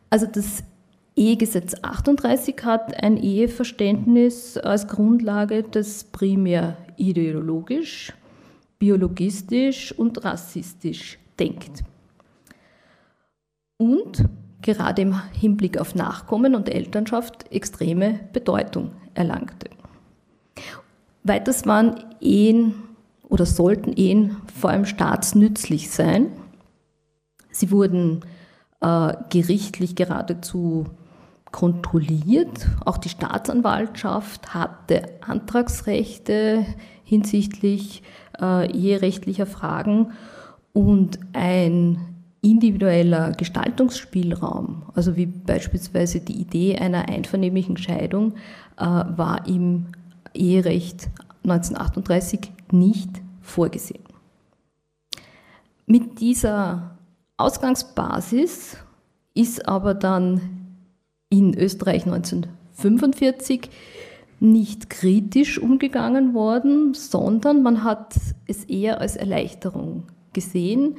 Also 0.10 0.25
das 0.25 0.63
Ehegesetz 1.15 1.75
38 1.82 2.56
hat 2.63 3.04
ein 3.04 3.17
Eheverständnis 3.17 4.58
als 4.58 4.88
Grundlage, 4.88 5.63
das 5.63 6.04
primär 6.04 6.78
ideologisch, 6.95 8.13
biologistisch 8.80 9.91
und 9.91 10.23
rassistisch 10.23 11.19
denkt. 11.39 11.84
Und 13.78 14.23
gerade 14.73 15.01
im 15.01 15.15
Hinblick 15.34 15.80
auf 15.80 15.95
Nachkommen 15.95 16.56
und 16.56 16.69
Elternschaft 16.69 17.51
extreme 17.51 18.19
Bedeutung 18.34 18.91
erlangte. 19.13 19.69
Weiters 21.23 21.65
waren 21.65 21.95
Ehen 22.21 22.75
oder 23.27 23.45
sollten 23.45 23.93
Ehen 23.93 24.38
vor 24.60 24.69
allem 24.69 24.86
staatsnützlich 24.86 25.89
sein. 25.89 26.27
Sie 27.51 27.71
wurden 27.71 28.21
äh, 28.82 29.13
gerichtlich 29.30 29.95
geradezu 29.95 30.86
kontrolliert. 31.51 32.67
Auch 32.86 32.97
die 32.97 33.10
Staatsanwaltschaft 33.10 34.53
hatte 34.53 35.10
Antragsrechte 35.21 36.65
hinsichtlich 37.03 38.03
äh, 38.39 38.71
eherechtlicher 38.71 39.45
Fragen 39.45 40.12
und 40.73 41.19
ein 41.34 42.16
individueller 42.47 43.31
Gestaltungsspielraum, 43.31 44.83
also 44.95 45.15
wie 45.15 45.25
beispielsweise 45.25 46.19
die 46.19 46.39
Idee 46.39 46.77
einer 46.77 47.10
einvernehmlichen 47.10 47.77
Scheidung, 47.77 48.33
äh, 48.77 48.86
war 48.86 49.47
im 49.47 49.88
Eherecht 50.33 51.10
1938 51.43 52.51
nicht 52.71 53.10
vorgesehen. 53.41 54.03
Mit 55.86 56.19
dieser 56.19 56.97
Ausgangsbasis 57.38 58.77
ist 59.33 59.67
aber 59.67 59.93
dann 59.93 60.41
in 61.29 61.57
Österreich 61.57 62.05
1945 62.05 63.69
nicht 64.39 64.89
kritisch 64.89 65.60
umgegangen 65.60 66.33
worden, 66.33 66.93
sondern 66.93 67.63
man 67.63 67.83
hat 67.83 68.15
es 68.47 68.65
eher 68.65 69.01
als 69.01 69.15
Erleichterung 69.15 70.03
gesehen. 70.33 70.97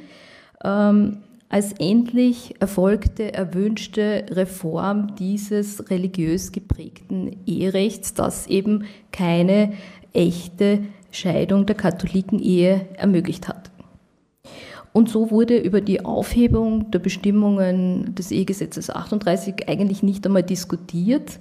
Ähm, 0.63 1.19
als 1.49 1.73
endlich 1.73 2.55
erfolgte 2.59 3.33
erwünschte 3.33 4.25
Reform 4.29 5.15
dieses 5.15 5.89
religiös 5.89 6.51
geprägten 6.51 7.37
Eherechts, 7.47 8.13
das 8.13 8.45
eben 8.45 8.85
keine 9.11 9.73
echte 10.13 10.83
Scheidung 11.11 11.65
der 11.65 11.75
Katholiken-Ehe 11.75 12.85
ermöglicht 12.95 13.47
hat. 13.47 13.71
Und 14.93 15.09
so 15.09 15.31
wurde 15.31 15.57
über 15.57 15.81
die 15.81 16.05
Aufhebung 16.05 16.91
der 16.91 16.99
Bestimmungen 16.99 18.13
des 18.15 18.31
Ehegesetzes 18.31 18.89
38 18.89 19.67
eigentlich 19.67 20.03
nicht 20.03 20.25
einmal 20.25 20.43
diskutiert. 20.43 21.39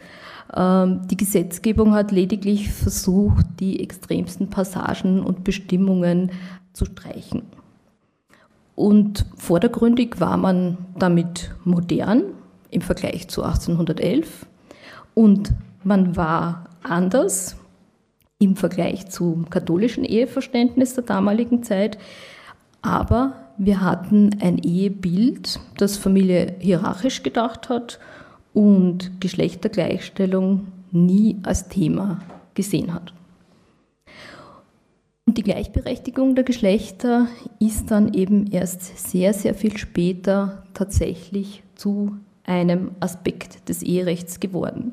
Ähm, 0.54 1.02
die 1.10 1.16
Gesetzgebung 1.16 1.94
hat 1.94 2.12
lediglich 2.12 2.70
versucht, 2.70 3.46
die 3.60 3.80
extremsten 3.80 4.48
Passagen 4.48 5.22
und 5.22 5.44
Bestimmungen 5.44 6.30
zu 6.72 6.84
streichen. 6.86 7.42
Und 8.78 9.26
vordergründig 9.36 10.20
war 10.20 10.36
man 10.36 10.78
damit 10.96 11.50
modern 11.64 12.22
im 12.70 12.80
Vergleich 12.80 13.26
zu 13.26 13.42
1811 13.42 14.46
und 15.14 15.50
man 15.82 16.14
war 16.14 16.66
anders 16.84 17.56
im 18.38 18.54
Vergleich 18.54 19.08
zum 19.08 19.50
katholischen 19.50 20.04
Eheverständnis 20.04 20.94
der 20.94 21.02
damaligen 21.02 21.64
Zeit, 21.64 21.98
aber 22.80 23.32
wir 23.56 23.80
hatten 23.80 24.38
ein 24.40 24.58
Ehebild, 24.58 25.58
das 25.76 25.96
Familie 25.96 26.54
hierarchisch 26.60 27.24
gedacht 27.24 27.68
hat 27.68 27.98
und 28.54 29.20
Geschlechtergleichstellung 29.20 30.68
nie 30.92 31.36
als 31.42 31.66
Thema 31.66 32.20
gesehen 32.54 32.94
hat. 32.94 33.12
Und 35.28 35.36
die 35.36 35.42
Gleichberechtigung 35.42 36.36
der 36.36 36.44
Geschlechter 36.44 37.26
ist 37.58 37.90
dann 37.90 38.14
eben 38.14 38.46
erst 38.46 39.10
sehr, 39.10 39.34
sehr 39.34 39.54
viel 39.54 39.76
später 39.76 40.62
tatsächlich 40.72 41.62
zu 41.74 42.16
einem 42.44 42.92
Aspekt 43.00 43.68
des 43.68 43.82
Eherechts 43.82 44.40
geworden. 44.40 44.92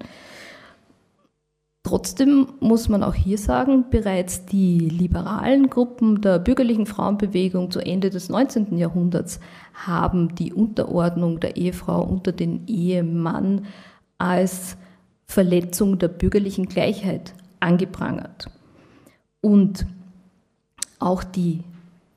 Trotzdem 1.83 2.47
muss 2.59 2.89
man 2.89 3.01
auch 3.01 3.13
hier 3.13 3.37
sagen, 3.37 3.85
bereits 3.89 4.45
die 4.45 4.79
liberalen 4.79 5.69
Gruppen 5.69 6.19
der 6.19 6.39
bürgerlichen 6.39 6.85
Frauenbewegung 6.85 7.71
zu 7.71 7.79
Ende 7.79 8.09
des 8.09 8.27
19. 8.27 8.77
Jahrhunderts 8.77 9.39
haben 9.73 10.35
die 10.35 10.51
Unterordnung 10.51 11.39
der 11.39 11.55
Ehefrau 11.55 12.03
unter 12.03 12.33
den 12.33 12.67
Ehemann 12.67 13.67
als 14.17 14.75
Verletzung 15.27 15.97
der 15.97 16.09
bürgerlichen 16.09 16.65
Gleichheit 16.65 17.33
angeprangert. 17.61 18.47
Und 19.39 19.85
auch 20.99 21.23
die 21.23 21.63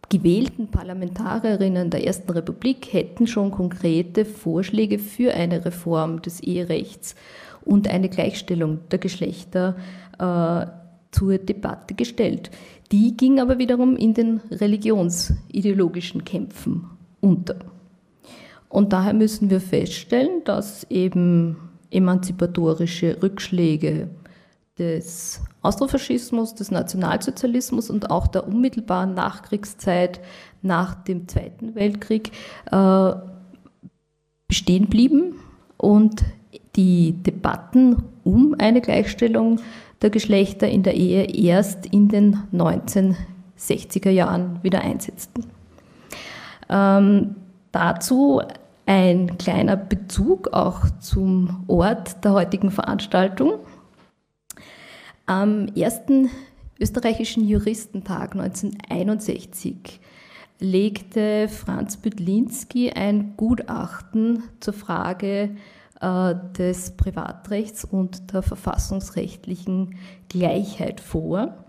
gewählten 0.08 0.68
Parlamentarierinnen 0.68 1.90
der 1.90 2.06
Ersten 2.06 2.30
Republik 2.30 2.92
hätten 2.92 3.26
schon 3.26 3.50
konkrete 3.50 4.24
Vorschläge 4.24 4.98
für 4.98 5.34
eine 5.34 5.64
Reform 5.64 6.22
des 6.22 6.40
Eherechts 6.40 7.14
und 7.62 7.88
eine 7.88 8.08
Gleichstellung 8.08 8.80
der 8.90 8.98
Geschlechter 8.98 9.76
äh, 10.18 10.66
zur 11.10 11.38
Debatte 11.38 11.94
gestellt. 11.94 12.50
Die 12.90 13.16
ging 13.16 13.40
aber 13.40 13.58
wiederum 13.58 13.96
in 13.96 14.14
den 14.14 14.40
religionsideologischen 14.50 16.24
Kämpfen 16.24 16.86
unter. 17.20 17.56
Und 18.70 18.92
daher 18.92 19.14
müssen 19.14 19.50
wir 19.50 19.60
feststellen, 19.60 20.42
dass 20.44 20.84
eben 20.90 21.56
emanzipatorische 21.90 23.22
Rückschläge 23.22 24.08
des 24.78 25.40
Austrofaschismus, 25.68 26.54
des 26.54 26.70
Nationalsozialismus 26.70 27.90
und 27.90 28.10
auch 28.10 28.26
der 28.26 28.48
unmittelbaren 28.48 29.12
Nachkriegszeit 29.12 30.18
nach 30.62 30.94
dem 30.94 31.28
Zweiten 31.28 31.74
Weltkrieg 31.74 32.32
äh, 32.72 33.12
bestehen 34.48 34.88
blieben 34.88 35.34
und 35.76 36.24
die 36.74 37.12
Debatten 37.12 38.02
um 38.24 38.54
eine 38.58 38.80
Gleichstellung 38.80 39.60
der 40.00 40.08
Geschlechter 40.08 40.68
in 40.68 40.84
der 40.84 40.94
Ehe 40.94 41.24
erst 41.24 41.84
in 41.84 42.08
den 42.08 42.38
1960er 42.54 44.08
Jahren 44.08 44.62
wieder 44.62 44.80
einsetzten. 44.80 45.44
Ähm, 46.70 47.36
dazu 47.72 48.40
ein 48.86 49.36
kleiner 49.36 49.76
Bezug 49.76 50.48
auch 50.54 50.88
zum 50.98 51.64
Ort 51.68 52.24
der 52.24 52.32
heutigen 52.32 52.70
Veranstaltung. 52.70 53.58
Am 55.28 55.68
ersten 55.76 56.30
österreichischen 56.80 57.46
Juristentag 57.46 58.34
1961 58.34 60.00
legte 60.58 61.48
Franz 61.48 61.98
Büdlinski 61.98 62.92
ein 62.92 63.34
Gutachten 63.36 64.44
zur 64.58 64.72
Frage 64.72 65.50
äh, 66.00 66.34
des 66.56 66.92
Privatrechts 66.92 67.84
und 67.84 68.32
der 68.32 68.40
verfassungsrechtlichen 68.40 69.96
Gleichheit 70.30 70.98
vor. 70.98 71.62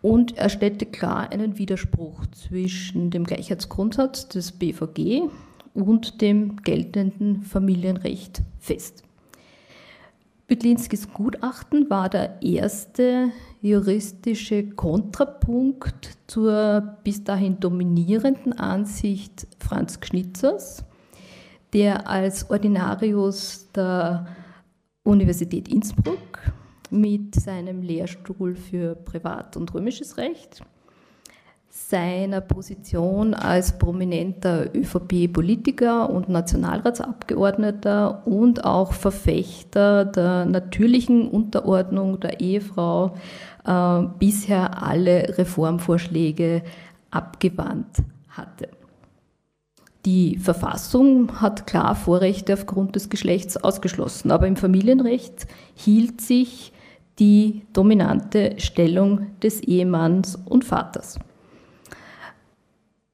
Und 0.00 0.38
er 0.38 0.48
stellte 0.48 0.86
klar 0.86 1.32
einen 1.32 1.58
Widerspruch 1.58 2.24
zwischen 2.26 3.10
dem 3.10 3.24
Gleichheitsgrundsatz 3.24 4.28
des 4.28 4.52
BVG 4.52 5.22
und 5.74 6.20
dem 6.20 6.54
geltenden 6.62 7.42
Familienrecht 7.42 8.42
fest. 8.60 9.02
Büdlinskis 10.52 11.10
Gutachten 11.10 11.88
war 11.88 12.10
der 12.10 12.42
erste 12.42 13.30
juristische 13.62 14.68
Kontrapunkt 14.68 16.18
zur 16.26 16.98
bis 17.02 17.24
dahin 17.24 17.58
dominierenden 17.58 18.52
Ansicht 18.52 19.46
Franz 19.58 19.98
Schnitzers, 20.02 20.84
der 21.72 22.06
als 22.06 22.50
Ordinarius 22.50 23.72
der 23.74 24.26
Universität 25.04 25.68
Innsbruck 25.68 26.40
mit 26.90 27.34
seinem 27.34 27.80
Lehrstuhl 27.80 28.54
für 28.54 28.94
Privat- 28.94 29.56
und 29.56 29.72
Römisches 29.72 30.18
Recht 30.18 30.62
seiner 31.74 32.42
Position 32.42 33.32
als 33.32 33.78
prominenter 33.78 34.74
ÖVP-Politiker 34.74 36.10
und 36.10 36.28
Nationalratsabgeordneter 36.28 38.26
und 38.26 38.62
auch 38.66 38.92
Verfechter 38.92 40.04
der 40.04 40.44
natürlichen 40.44 41.26
Unterordnung 41.28 42.20
der 42.20 42.40
Ehefrau 42.40 43.14
äh, 43.64 44.02
bisher 44.18 44.82
alle 44.82 45.38
Reformvorschläge 45.38 46.62
abgewandt 47.10 48.02
hatte. 48.28 48.68
Die 50.04 50.36
Verfassung 50.36 51.40
hat 51.40 51.66
klar 51.66 51.94
Vorrechte 51.94 52.52
aufgrund 52.52 52.96
des 52.96 53.08
Geschlechts 53.08 53.56
ausgeschlossen, 53.56 54.30
aber 54.30 54.46
im 54.46 54.56
Familienrecht 54.56 55.46
hielt 55.74 56.20
sich 56.20 56.74
die 57.18 57.62
dominante 57.72 58.56
Stellung 58.58 59.28
des 59.40 59.60
Ehemanns 59.60 60.36
und 60.36 60.66
Vaters. 60.66 61.18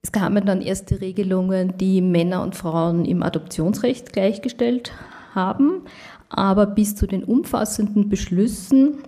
Es 0.02 0.12
kamen 0.12 0.46
dann 0.46 0.60
erste 0.60 1.00
Regelungen, 1.00 1.76
die 1.76 2.00
Männer 2.00 2.42
und 2.42 2.54
Frauen 2.54 3.04
im 3.04 3.22
Adoptionsrecht 3.22 4.12
gleichgestellt 4.12 4.92
haben, 5.34 5.82
aber 6.28 6.66
bis 6.66 6.94
zu 6.94 7.06
den 7.06 7.24
umfassenden 7.24 8.08
Beschlüssen, 8.08 8.98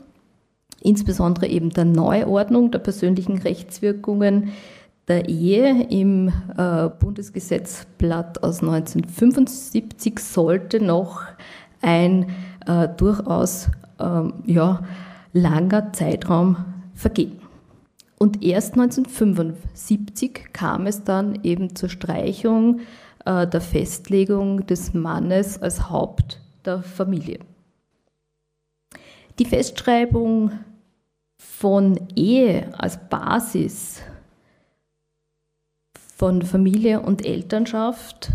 insbesondere 0.80 1.46
eben 1.46 1.70
der 1.70 1.84
Neuordnung 1.84 2.70
der 2.70 2.80
persönlichen 2.80 3.38
Rechtswirkungen 3.38 4.50
der 5.06 5.28
Ehe 5.28 5.86
im 5.90 6.32
äh, 6.56 6.88
Bundesgesetzblatt 6.88 8.42
aus 8.42 8.60
1975, 8.60 10.18
sollte 10.18 10.82
noch 10.82 11.22
ein 11.82 12.30
äh, 12.66 12.88
durchaus 12.96 13.68
äh, 13.98 14.22
ja, 14.46 14.82
langer 15.32 15.92
Zeitraum 15.92 16.56
vergehen. 16.94 17.39
Und 18.22 18.42
erst 18.44 18.74
1975 18.74 20.52
kam 20.52 20.86
es 20.86 21.04
dann 21.04 21.42
eben 21.42 21.74
zur 21.74 21.88
Streichung 21.88 22.80
äh, 23.24 23.46
der 23.46 23.62
Festlegung 23.62 24.66
des 24.66 24.92
Mannes 24.92 25.60
als 25.62 25.88
Haupt 25.88 26.38
der 26.66 26.82
Familie. 26.82 27.38
Die 29.38 29.46
Festschreibung 29.46 30.52
von 31.38 31.98
Ehe 32.14 32.74
als 32.78 32.98
Basis 33.08 34.02
von 36.14 36.42
Familie 36.42 37.00
und 37.00 37.24
Elternschaft 37.24 38.32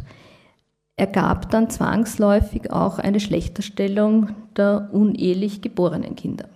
ergab 0.96 1.52
dann 1.52 1.70
zwangsläufig 1.70 2.72
auch 2.72 2.98
eine 2.98 3.20
Schlechterstellung 3.20 4.32
der 4.58 4.90
unehelich 4.92 5.62
geborenen 5.62 6.16
Kinder. 6.16 6.50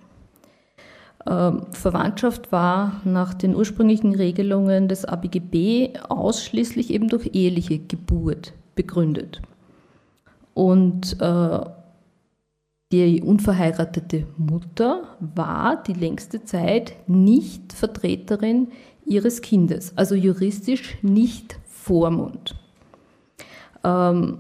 Ähm, 1.28 1.66
Verwandtschaft 1.72 2.52
war 2.52 3.02
nach 3.04 3.34
den 3.34 3.56
ursprünglichen 3.56 4.16
Regelungen 4.16 4.88
des 4.88 5.06
ABGB 5.06 6.00
ausschließlich 6.08 6.92
eben 6.92 7.10
durch 7.10 7.32
eheliche 7.34 7.80
Geburt 7.80 8.54
begründet. 8.76 9.42
Und 10.54 11.20
äh, 11.20 11.60
die 12.92 13.22
unverheiratete 13.22 14.26
Mutter 14.38 15.18
war 15.20 15.84
die 15.84 15.94
längste 15.94 16.44
Zeit 16.44 16.94
nicht 17.08 17.74
Vertreterin 17.74 18.70
ihres 19.06 19.42
Kindes, 19.42 19.94
also 19.96 20.16
juristisch 20.16 20.98
nicht 21.02 21.60
Vormund. 21.66 22.56
Ähm, 23.84 24.40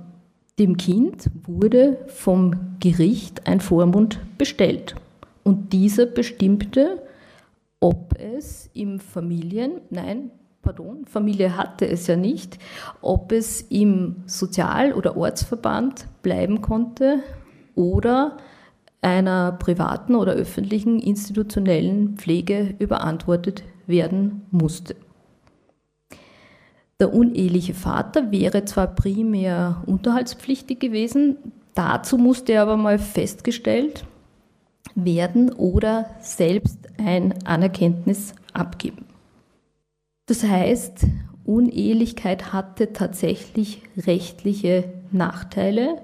dem 0.57 0.77
Kind 0.77 1.29
wurde 1.45 1.99
vom 2.07 2.55
Gericht 2.79 3.47
ein 3.47 3.61
Vormund 3.61 4.19
bestellt. 4.37 4.95
Und 5.43 5.73
dieser 5.73 6.05
bestimmte, 6.05 7.01
ob 7.79 8.15
es 8.19 8.69
im 8.73 8.99
Familien, 8.99 9.81
nein, 9.89 10.31
pardon, 10.61 11.05
Familie 11.05 11.55
hatte 11.57 11.87
es 11.87 12.07
ja 12.07 12.15
nicht, 12.15 12.57
ob 13.01 13.31
es 13.31 13.61
im 13.61 14.17
Sozial- 14.25 14.93
oder 14.93 15.17
Ortsverband 15.17 16.07
bleiben 16.21 16.61
konnte 16.61 17.23
oder 17.75 18.37
einer 19.01 19.53
privaten 19.53 20.15
oder 20.15 20.33
öffentlichen 20.33 20.99
institutionellen 20.99 22.17
Pflege 22.17 22.75
überantwortet 22.79 23.63
werden 23.87 24.45
musste. 24.51 24.95
Der 26.99 27.13
uneheliche 27.13 27.73
Vater 27.73 28.29
wäre 28.31 28.65
zwar 28.65 28.87
primär 28.87 29.83
unterhaltspflichtig 29.85 30.79
gewesen, 30.79 31.37
dazu 31.73 32.17
musste 32.17 32.51
er 32.51 32.63
aber 32.63 32.75
mal 32.75 32.99
festgestellt 32.99 34.03
werden 34.95 35.51
oder 35.51 36.09
selbst 36.19 36.79
ein 36.97 37.33
Anerkenntnis 37.45 38.33
abgeben. 38.53 39.05
Das 40.25 40.43
heißt, 40.43 41.05
Unehelichkeit 41.45 42.53
hatte 42.53 42.93
tatsächlich 42.93 43.81
rechtliche 43.97 44.85
Nachteile 45.11 46.01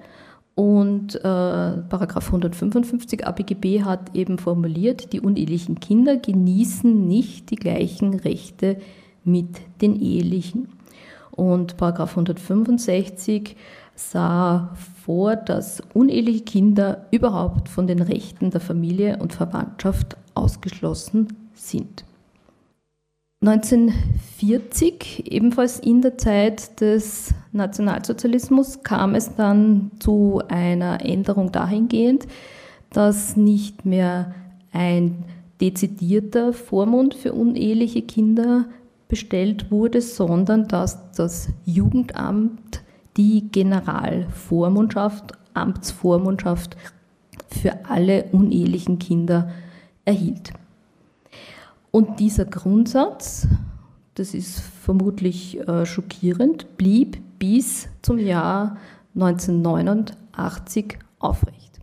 und 0.56 1.16
äh, 1.16 1.20
Paragraph 1.22 2.28
155 2.28 3.28
ABGB 3.28 3.84
hat 3.84 4.16
eben 4.16 4.38
formuliert, 4.40 5.12
die 5.12 5.20
unehelichen 5.20 5.82
Kinder 5.82 6.16
genießen 6.16 7.08
nicht 7.08 7.52
die 7.52 7.58
gleichen 7.58 8.14
Rechte 8.14 8.78
mit 9.26 9.60
den 9.82 10.00
ehelichen. 10.00 10.70
Und 11.32 11.76
Paragraph 11.76 12.12
165 12.12 13.58
sah 13.96 14.76
vor, 15.06 15.36
dass 15.36 15.82
uneheliche 15.94 16.44
Kinder 16.44 17.06
überhaupt 17.12 17.70
von 17.70 17.88
den 17.88 18.02
Rechten 18.02 18.52
der 18.52 18.62
Familie 18.62 19.18
und 19.18 19.34
Verwandtschaft 19.34 20.18
ausgeschlossen 20.34 21.30
sind. 21.54 22.04
1940, 23.42 25.32
ebenfalls 25.32 25.80
in 25.80 26.02
der 26.02 26.18
Zeit 26.18 26.82
des 26.82 27.34
Nationalsozialismus, 27.52 28.82
kam 28.84 29.14
es 29.16 29.36
dann 29.36 29.92
zu 30.00 30.42
einer 30.48 31.06
Änderung 31.06 31.52
dahingehend, 31.52 32.28
dass 32.90 33.38
nicht 33.38 33.86
mehr 33.86 34.34
ein 34.72 35.26
dezidierter 35.62 36.54
Vormund 36.54 37.14
für 37.14 37.34
uneheliche 37.34 38.02
Kinder 38.02 38.66
bestellt 39.08 39.70
wurde, 39.70 40.02
sondern 40.02 40.68
dass 40.68 41.12
das 41.12 41.50
Jugendamt 41.66 42.82
die 43.18 43.50
Generalvormundschaft, 43.52 45.34
Amtsvormundschaft 45.54 46.76
für 47.50 47.86
alle 47.90 48.26
unehelichen 48.32 49.00
Kinder 49.00 49.52
erhielt. 50.04 50.52
Und 51.92 52.20
dieser 52.20 52.46
Grundsatz, 52.46 53.48
das 54.16 54.34
ist 54.34 54.60
vermutlich 54.60 55.60
äh, 55.68 55.86
schockierend, 55.86 56.78
blieb 56.78 57.22
bis 57.40 57.88
zum 58.02 58.18
Jahr 58.18 58.78
1989 59.16 61.00
aufrecht. 61.20 61.80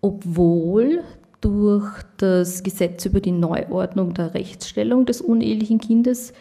Obwohl 0.00 1.04
durch 1.40 1.88
das 2.16 2.62
Gesetz 2.62 3.06
über 3.06 3.20
die 3.20 3.32
Neuordnung 3.32 4.14
der 4.14 4.34
Rechtsstellung 4.34 5.06
des 5.06 5.20
unehelichen 5.20 5.78
Kindes 5.78 6.32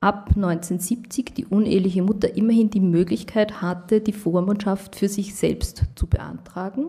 ab 0.00 0.30
1970 0.36 1.34
die 1.34 1.46
uneheliche 1.46 2.02
Mutter 2.02 2.36
immerhin 2.36 2.70
die 2.70 2.80
Möglichkeit 2.80 3.60
hatte, 3.60 4.00
die 4.00 4.12
Vormundschaft 4.12 4.96
für 4.96 5.08
sich 5.08 5.34
selbst 5.34 5.84
zu 5.96 6.06
beantragen 6.06 6.88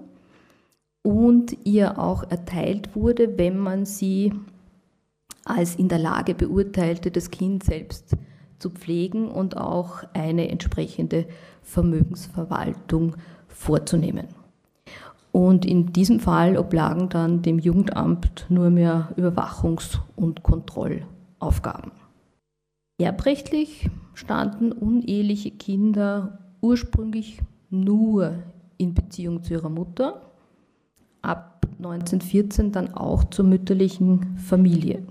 und 1.02 1.58
ihr 1.66 1.98
auch 1.98 2.30
erteilt 2.30 2.96
wurde, 2.96 3.38
wenn 3.38 3.58
man 3.58 3.86
sie 3.86 4.34
als 5.46 5.76
in 5.76 5.88
der 5.88 5.98
Lage 6.00 6.36
beurteilte, 6.36 7.10
das 7.10 7.32
Kind 7.32 7.64
selbst 7.64 8.16
zu 8.60 8.70
pflegen 8.70 9.30
und 9.30 9.58
auch 9.58 10.04
eine 10.14 10.50
entsprechende 10.50 11.26
Vermögensverwaltung 11.64 13.16
vorzunehmen. 13.48 14.28
Und 15.32 15.66
in 15.66 15.94
diesem 15.94 16.20
Fall 16.20 16.58
oblagen 16.58 17.10
dann 17.10 17.42
dem 17.42 17.60
Jugendamt 17.60 18.46
nur 18.50 18.70
mehr 18.70 19.10
Überwachungs- 19.16 20.00
und 20.16 20.44
Kontrollaufgaben. 20.44 21.92
Erbrechtlich 23.00 23.90
standen 24.14 24.74
uneheliche 24.74 25.52
Kinder 25.52 26.40
ursprünglich 26.60 27.40
nur 27.70 28.34
in 28.78 28.94
Beziehung 28.94 29.42
zu 29.42 29.54
ihrer 29.54 29.70
Mutter, 29.70 30.22
ab 31.22 31.66
1914 31.78 32.74
dann 32.74 32.94
auch 32.94 33.24
zur 33.24 33.46
mütterlichen 33.46 34.38
Familie. 34.38 35.04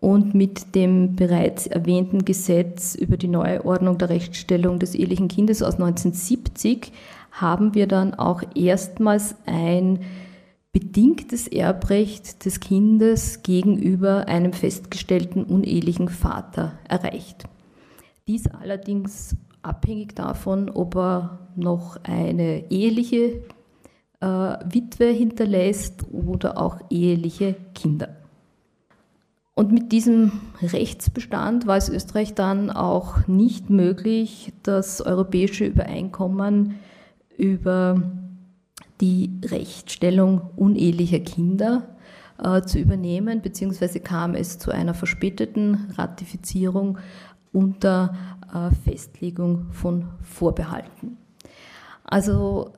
Und 0.00 0.32
mit 0.34 0.74
dem 0.74 1.14
bereits 1.14 1.66
erwähnten 1.66 2.24
Gesetz 2.24 2.94
über 2.94 3.18
die 3.18 3.28
Neuordnung 3.28 3.98
der 3.98 4.08
Rechtsstellung 4.08 4.78
des 4.78 4.94
ehelichen 4.94 5.28
Kindes 5.28 5.62
aus 5.62 5.74
1970 5.74 6.90
haben 7.32 7.74
wir 7.74 7.86
dann 7.86 8.14
auch 8.14 8.42
erstmals 8.54 9.34
ein 9.44 9.98
bedingtes 10.72 11.48
Erbrecht 11.48 12.44
des 12.44 12.60
Kindes 12.60 13.42
gegenüber 13.42 14.28
einem 14.28 14.52
festgestellten 14.52 15.44
unehelichen 15.44 16.08
Vater 16.08 16.78
erreicht. 16.88 17.44
Dies 18.28 18.46
allerdings 18.46 19.36
abhängig 19.62 20.14
davon, 20.14 20.70
ob 20.70 20.96
er 20.96 21.48
noch 21.56 21.98
eine 22.04 22.70
eheliche 22.70 23.42
äh, 24.20 24.26
Witwe 24.26 25.06
hinterlässt 25.06 26.04
oder 26.12 26.58
auch 26.58 26.78
eheliche 26.90 27.56
Kinder. 27.74 28.16
Und 29.54 29.72
mit 29.72 29.92
diesem 29.92 30.32
Rechtsbestand 30.62 31.66
war 31.66 31.76
es 31.76 31.88
Österreich 31.88 32.34
dann 32.34 32.70
auch 32.70 33.26
nicht 33.26 33.68
möglich, 33.68 34.52
das 34.62 35.02
europäische 35.02 35.66
Übereinkommen 35.66 36.76
über 37.36 38.00
die 39.00 39.40
Rechtsstellung 39.44 40.50
unehelicher 40.56 41.20
Kinder 41.20 41.96
äh, 42.42 42.62
zu 42.62 42.78
übernehmen, 42.78 43.42
beziehungsweise 43.42 44.00
kam 44.00 44.34
es 44.34 44.58
zu 44.58 44.70
einer 44.70 44.94
verspäteten 44.94 45.92
Ratifizierung 45.96 46.98
unter 47.52 48.14
äh, 48.52 48.74
Festlegung 48.84 49.66
von 49.72 50.08
Vorbehalten. 50.22 51.16
Also 52.04 52.74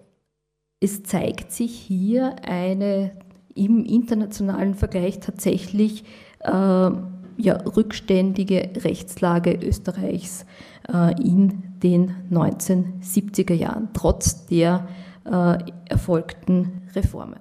es 0.81 1.03
zeigt 1.03 1.53
sich 1.53 1.79
hier 1.79 2.37
eine 2.45 3.13
im 3.55 3.85
internationalen 3.85 4.75
Vergleich 4.75 5.21
tatsächlich 5.21 6.05
äh, 6.41 6.51
ja, 6.51 7.57
rückständige 7.77 8.71
Rechtslage 8.85 9.59
Österreichs 9.63 10.45
äh, 10.93 11.13
in 11.23 11.63
den 11.83 12.15
1970er 12.31 13.55
Jahren, 13.55 13.91
trotz 13.93 14.47
der 14.47 14.89
äh, 15.25 15.59
erfolgten 15.89 16.83
Reformen. 16.95 17.41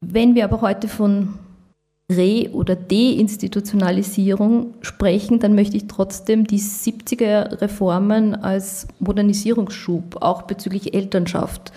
Wenn 0.00 0.34
wir 0.34 0.44
aber 0.44 0.62
heute 0.62 0.88
von 0.88 1.38
Re- 2.10 2.50
oder 2.52 2.74
Deinstitutionalisierung 2.74 4.74
sprechen, 4.80 5.38
dann 5.38 5.54
möchte 5.54 5.76
ich 5.76 5.86
trotzdem 5.86 6.46
die 6.46 6.58
70er 6.58 7.60
Reformen 7.60 8.34
als 8.34 8.88
Modernisierungsschub 8.98 10.22
auch 10.22 10.42
bezüglich 10.42 10.94
Elternschaft 10.94 11.72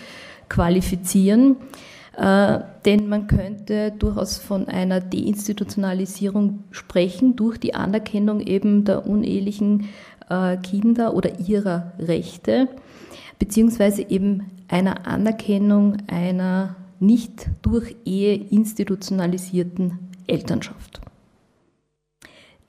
qualifizieren. 0.50 1.58
Äh, 2.18 2.60
denn 2.86 3.10
man 3.10 3.28
könnte 3.28 3.92
durchaus 3.92 4.38
von 4.38 4.68
einer 4.68 5.02
Deinstitutionalisierung 5.02 6.64
sprechen 6.72 7.36
durch 7.36 7.58
die 7.58 7.74
Anerkennung 7.74 8.40
eben 8.40 8.86
der 8.86 9.08
unehelichen 9.08 9.90
äh, 10.30 10.58
Kinder 10.58 11.16
oder 11.16 11.40
ihrer 11.40 11.94
Rechte, 12.00 12.68
beziehungsweise 13.40 14.10
eben 14.10 14.52
einer 14.74 15.06
Anerkennung 15.06 15.98
einer 16.08 16.76
nicht 17.00 17.48
durch 17.62 17.96
Ehe 18.06 18.34
institutionalisierten 18.34 20.00
Elternschaft. 20.26 21.00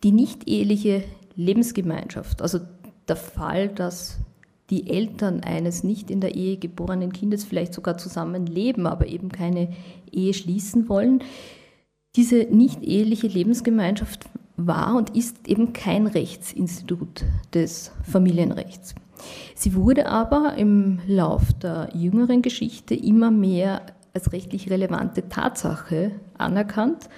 Die 0.03 0.13
nicht 0.13 0.47
eheliche 0.47 1.05
Lebensgemeinschaft, 1.35 2.43
also 2.43 2.61
der 3.09 3.17
Fall, 3.17 3.69
dass 3.69 4.19
die 4.69 4.91
Eltern 4.91 5.41
eines 5.45 5.83
nicht 5.83 6.11
in 6.11 6.21
der 6.21 6.35
Ehe 6.35 6.59
geborenen 6.59 7.11
Kindes 7.11 7.43
vielleicht 7.43 7.73
sogar 7.73 7.97
zusammenleben, 7.97 8.87
aber 8.87 9.07
eben 9.07 9.31
keine 9.31 9.73
Ehe 10.13 10.35
schließen 10.35 10.91
wollen, 10.91 11.25
diese 12.17 12.47
nicht 12.51 12.83
eheliche 12.83 13.29
Lebensgemeinschaft 13.29 14.27
war 14.59 14.95
und 14.95 15.17
ist 15.17 15.49
eben 15.49 15.73
kein 15.73 16.07
Rechtsinstitut 16.07 17.25
des 17.55 17.93
Familienrechts. 18.03 18.95
Sie 19.55 19.75
wurde 19.75 20.07
aber 20.07 20.55
im 20.57 21.01
Lauf 21.07 21.53
der 21.55 21.89
jüngeren 21.95 22.43
Geschichte 22.43 22.95
immer 22.95 23.31
mehr 23.31 23.83
als 24.13 24.33
rechtlich 24.33 24.71
relevante 24.71 25.29
Tatsache 25.29 26.13
anerkannt 26.39 27.09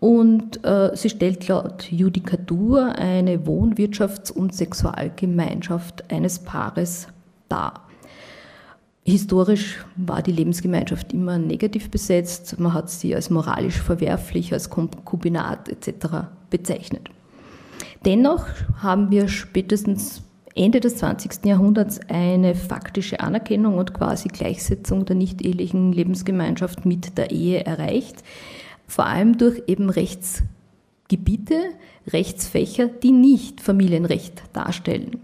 und 0.00 0.64
äh, 0.64 0.90
sie 0.94 1.10
stellt 1.10 1.48
laut 1.48 1.90
Judikatur 1.90 2.94
eine 2.96 3.38
Wohnwirtschafts- 3.38 4.32
und 4.32 4.54
Sexualgemeinschaft 4.54 6.10
eines 6.12 6.38
Paares 6.40 7.08
dar. 7.48 7.86
Historisch 9.04 9.84
war 9.94 10.20
die 10.20 10.32
Lebensgemeinschaft 10.32 11.12
immer 11.12 11.38
negativ 11.38 11.90
besetzt. 11.90 12.58
Man 12.58 12.74
hat 12.74 12.90
sie 12.90 13.14
als 13.14 13.30
moralisch 13.30 13.80
verwerflich, 13.80 14.52
als 14.52 14.68
Konkubinat 14.68 15.68
etc. 15.68 16.26
bezeichnet. 16.50 17.08
Dennoch 18.04 18.46
haben 18.82 19.10
wir 19.10 19.28
spätestens 19.28 20.22
Ende 20.56 20.80
des 20.80 20.96
20. 20.96 21.44
Jahrhunderts 21.44 22.00
eine 22.08 22.54
faktische 22.54 23.20
Anerkennung 23.20 23.76
und 23.78 23.92
quasi 23.92 24.28
Gleichsetzung 24.28 25.04
der 25.04 25.16
nicht-ehelichen 25.16 25.92
Lebensgemeinschaft 25.92 26.86
mit 26.86 27.18
der 27.18 27.30
Ehe 27.30 27.64
erreicht, 27.64 28.22
vor 28.86 29.06
allem 29.06 29.36
durch 29.36 29.62
eben 29.66 29.90
Rechtsgebiete, 29.90 31.56
Rechtsfächer, 32.08 32.86
die 32.86 33.12
nicht 33.12 33.60
Familienrecht 33.60 34.42
darstellen. 34.52 35.20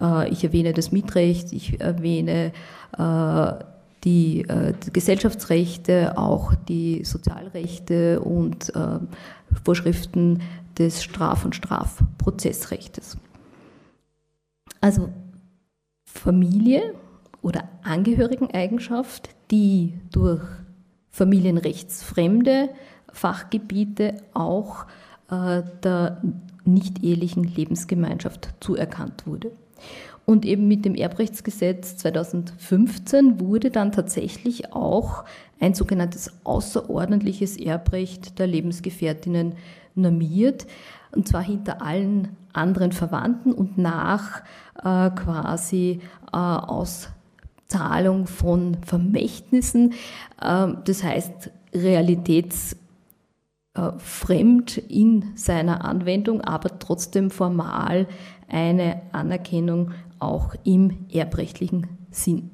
Äh, 0.00 0.30
ich 0.30 0.44
erwähne 0.44 0.72
das 0.72 0.92
Mietrecht, 0.92 1.52
ich 1.52 1.80
erwähne 1.80 2.52
äh, 2.96 3.64
die, 4.04 4.42
äh, 4.42 4.74
Gesellschaftsrechte, 4.92 6.18
auch 6.18 6.54
die 6.54 7.04
Sozialrechte 7.04 8.20
und 8.20 8.72
Vorschriften 9.64 10.42
des 10.78 11.02
Straf- 11.02 11.44
und 11.44 11.56
Strafprozessrechtes. 11.56 13.16
Also 14.80 15.08
Familie 16.06 16.94
oder 17.42 17.68
Angehörigeneigenschaft, 17.82 19.30
die 19.50 19.94
durch 20.10 20.42
familienrechtsfremde 21.10 22.70
Fachgebiete 23.12 24.14
auch 24.34 24.86
äh, 25.30 25.62
der 25.82 26.22
nicht-ehelichen 26.64 27.44
Lebensgemeinschaft 27.44 28.50
zuerkannt 28.60 29.26
wurde. 29.26 29.52
Und 30.26 30.44
eben 30.44 30.68
mit 30.68 30.84
dem 30.84 30.94
Erbrechtsgesetz 30.94 31.96
2015 31.96 33.40
wurde 33.40 33.70
dann 33.70 33.92
tatsächlich 33.92 34.74
auch 34.74 35.24
ein 35.58 35.72
sogenanntes 35.72 36.32
außerordentliches 36.44 37.56
Erbrecht 37.56 38.38
der 38.38 38.46
Lebensgefährtinnen 38.46 39.54
normiert, 39.94 40.66
und 41.14 41.28
zwar 41.28 41.42
hinter 41.42 41.82
allen 41.82 42.36
anderen 42.52 42.92
Verwandten 42.92 43.52
und 43.52 43.78
nach 43.78 44.42
äh, 44.76 45.10
quasi 45.10 46.00
äh, 46.32 46.36
Auszahlung 46.36 48.26
von 48.26 48.76
Vermächtnissen. 48.84 49.94
Äh, 50.40 50.68
das 50.84 51.02
heißt, 51.02 51.50
realitätsfern 51.74 52.78
äh, 53.76 54.80
in 54.88 55.24
seiner 55.34 55.84
Anwendung, 55.84 56.40
aber 56.40 56.78
trotzdem 56.78 57.30
formal 57.30 58.06
eine 58.48 59.02
Anerkennung 59.12 59.92
auch 60.18 60.54
im 60.64 61.06
erbrechtlichen 61.12 61.86
Sinn. 62.10 62.50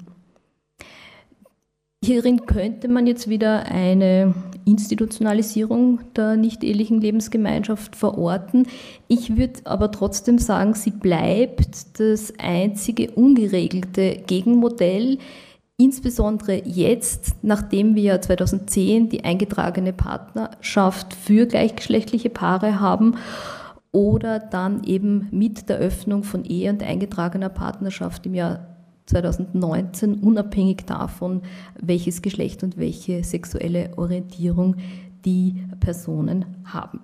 Hierin 2.03 2.45
könnte 2.45 2.87
man 2.87 3.07
jetzt 3.07 3.29
wieder 3.29 3.65
eine 3.65 4.35
Institutionalisierung 4.65 5.99
der 6.15 6.35
nicht-ehelichen 6.35 6.99
Lebensgemeinschaft 6.99 7.95
verorten. 7.95 8.67
Ich 9.07 9.37
würde 9.37 9.61
aber 9.65 9.91
trotzdem 9.91 10.39
sagen, 10.39 10.73
sie 10.73 10.91
bleibt 10.91 11.99
das 11.99 12.33
einzige 12.39 13.11
ungeregelte 13.11 14.23
Gegenmodell, 14.25 15.19
insbesondere 15.77 16.63
jetzt, 16.65 17.35
nachdem 17.43 17.95
wir 17.95 18.21
2010 18.21 19.09
die 19.09 19.23
eingetragene 19.23 19.93
Partnerschaft 19.93 21.13
für 21.13 21.45
gleichgeschlechtliche 21.45 22.29
Paare 22.29 22.79
haben 22.79 23.15
oder 23.91 24.39
dann 24.39 24.83
eben 24.83 25.27
mit 25.31 25.69
der 25.69 25.77
Öffnung 25.77 26.23
von 26.23 26.43
Ehe 26.43 26.71
und 26.71 26.83
eingetragener 26.83 27.49
Partnerschaft 27.49 28.25
im 28.25 28.33
Jahr 28.33 28.74
2019, 29.05 30.15
unabhängig 30.15 30.85
davon, 30.85 31.41
welches 31.79 32.21
Geschlecht 32.21 32.63
und 32.63 32.77
welche 32.77 33.23
sexuelle 33.23 33.91
Orientierung 33.97 34.77
die 35.25 35.55
Personen 35.79 36.45
haben. 36.65 36.99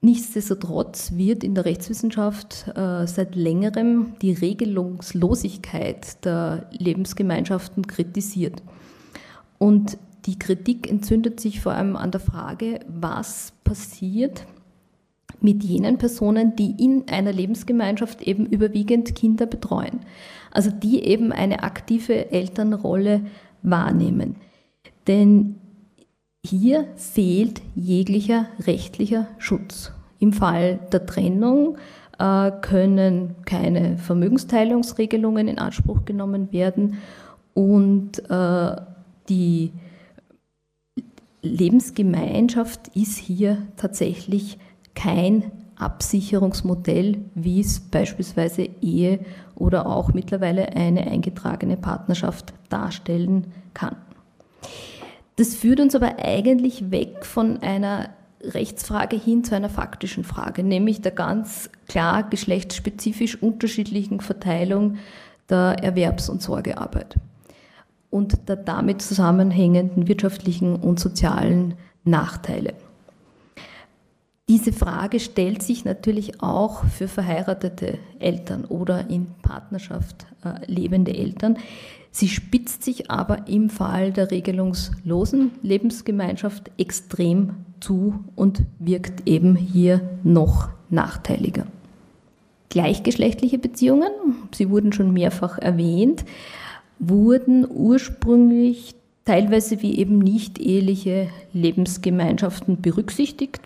Nichtsdestotrotz 0.00 1.12
wird 1.14 1.42
in 1.42 1.56
der 1.56 1.64
Rechtswissenschaft 1.64 2.68
äh, 2.76 3.06
seit 3.06 3.34
längerem 3.34 4.14
die 4.22 4.32
Regelungslosigkeit 4.32 6.24
der 6.24 6.68
Lebensgemeinschaften 6.70 7.86
kritisiert. 7.86 8.62
Und 9.58 9.98
die 10.26 10.38
Kritik 10.38 10.88
entzündet 10.88 11.40
sich 11.40 11.60
vor 11.60 11.72
allem 11.72 11.96
an 11.96 12.12
der 12.12 12.20
Frage, 12.20 12.78
was 12.86 13.52
passiert 13.64 14.46
mit 15.40 15.64
jenen 15.64 15.98
Personen, 15.98 16.54
die 16.54 16.74
in 16.82 17.08
einer 17.08 17.32
Lebensgemeinschaft 17.32 18.22
eben 18.22 18.46
überwiegend 18.46 19.16
Kinder 19.16 19.46
betreuen 19.46 20.00
also 20.50 20.70
die 20.70 21.04
eben 21.04 21.32
eine 21.32 21.62
aktive 21.62 22.30
Elternrolle 22.30 23.22
wahrnehmen. 23.62 24.36
Denn 25.06 25.56
hier 26.44 26.86
fehlt 26.96 27.60
jeglicher 27.74 28.46
rechtlicher 28.60 29.26
Schutz. 29.38 29.92
Im 30.18 30.32
Fall 30.32 30.78
der 30.92 31.06
Trennung 31.06 31.78
äh, 32.18 32.50
können 32.62 33.36
keine 33.44 33.98
Vermögensteilungsregelungen 33.98 35.48
in 35.48 35.58
Anspruch 35.58 36.04
genommen 36.04 36.52
werden 36.52 36.98
und 37.54 38.18
äh, 38.30 38.76
die 39.28 39.72
Lebensgemeinschaft 41.42 42.88
ist 42.94 43.18
hier 43.18 43.58
tatsächlich 43.76 44.58
kein 44.94 45.50
Absicherungsmodell, 45.76 47.18
wie 47.34 47.60
es 47.60 47.80
beispielsweise 47.80 48.68
Ehe 48.80 49.20
oder 49.58 49.86
auch 49.86 50.12
mittlerweile 50.12 50.74
eine 50.74 51.06
eingetragene 51.06 51.76
Partnerschaft 51.76 52.54
darstellen 52.68 53.48
kann. 53.74 53.96
Das 55.36 55.54
führt 55.54 55.80
uns 55.80 55.94
aber 55.94 56.16
eigentlich 56.18 56.90
weg 56.90 57.24
von 57.24 57.58
einer 57.62 58.10
Rechtsfrage 58.42 59.16
hin 59.16 59.44
zu 59.44 59.54
einer 59.54 59.68
faktischen 59.68 60.24
Frage, 60.24 60.62
nämlich 60.62 61.00
der 61.00 61.12
ganz 61.12 61.70
klar 61.88 62.22
geschlechtsspezifisch 62.22 63.40
unterschiedlichen 63.42 64.20
Verteilung 64.20 64.96
der 65.48 65.76
Erwerbs- 65.82 66.28
und 66.28 66.42
Sorgearbeit 66.42 67.16
und 68.10 68.48
der 68.48 68.56
damit 68.56 69.02
zusammenhängenden 69.02 70.08
wirtschaftlichen 70.08 70.76
und 70.76 71.00
sozialen 71.00 71.74
Nachteile. 72.04 72.74
Diese 74.48 74.72
Frage 74.72 75.20
stellt 75.20 75.62
sich 75.62 75.84
natürlich 75.84 76.42
auch 76.42 76.84
für 76.84 77.06
verheiratete 77.06 77.98
Eltern 78.18 78.64
oder 78.64 79.10
in 79.10 79.26
Partnerschaft 79.42 80.26
äh, 80.42 80.64
lebende 80.66 81.14
Eltern. 81.14 81.58
Sie 82.10 82.28
spitzt 82.28 82.82
sich 82.82 83.10
aber 83.10 83.46
im 83.46 83.68
Fall 83.68 84.10
der 84.10 84.30
regelungslosen 84.30 85.50
Lebensgemeinschaft 85.62 86.70
extrem 86.78 87.56
zu 87.80 88.24
und 88.36 88.62
wirkt 88.78 89.28
eben 89.28 89.54
hier 89.54 90.00
noch 90.24 90.70
nachteiliger. 90.88 91.66
Gleichgeschlechtliche 92.70 93.58
Beziehungen, 93.58 94.10
sie 94.52 94.70
wurden 94.70 94.94
schon 94.94 95.12
mehrfach 95.12 95.58
erwähnt, 95.58 96.24
wurden 96.98 97.66
ursprünglich 97.70 98.94
teilweise 99.28 99.82
wie 99.82 99.98
eben 99.98 100.18
nicht 100.18 100.58
eheliche 100.58 101.28
Lebensgemeinschaften 101.52 102.80
berücksichtigt. 102.80 103.60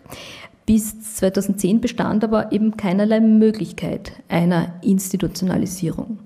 Bis 0.65 1.15
2010 1.17 1.81
bestand 1.81 2.23
aber 2.23 2.51
eben 2.51 2.77
keinerlei 2.77 3.19
Möglichkeit 3.19 4.13
einer 4.29 4.73
Institutionalisierung. 4.81 6.19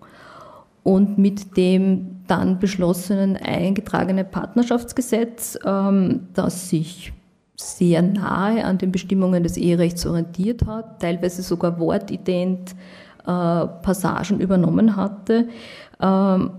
Und 0.84 1.18
mit 1.18 1.58
dem 1.58 2.18
dann 2.28 2.60
beschlossenen 2.60 3.36
eingetragenen 3.36 4.30
Partnerschaftsgesetz, 4.30 5.58
ähm, 5.66 6.28
das 6.34 6.70
sich 6.70 7.14
sehr 7.56 8.02
nahe 8.04 8.64
an 8.64 8.78
den 8.78 8.92
Bestimmungen 8.92 9.44
des 9.44 9.58
Eherechts 9.58 10.06
orientiert 10.06 10.66
hat, 10.66 11.02
teilweise 11.02 11.42
sogar 11.42 11.80
wortident 11.80 12.76
äh, 13.26 13.26
Passagen 13.26 14.40
übernommen 14.40 14.96
hatte, 14.96 15.48
ähm, 16.00 16.52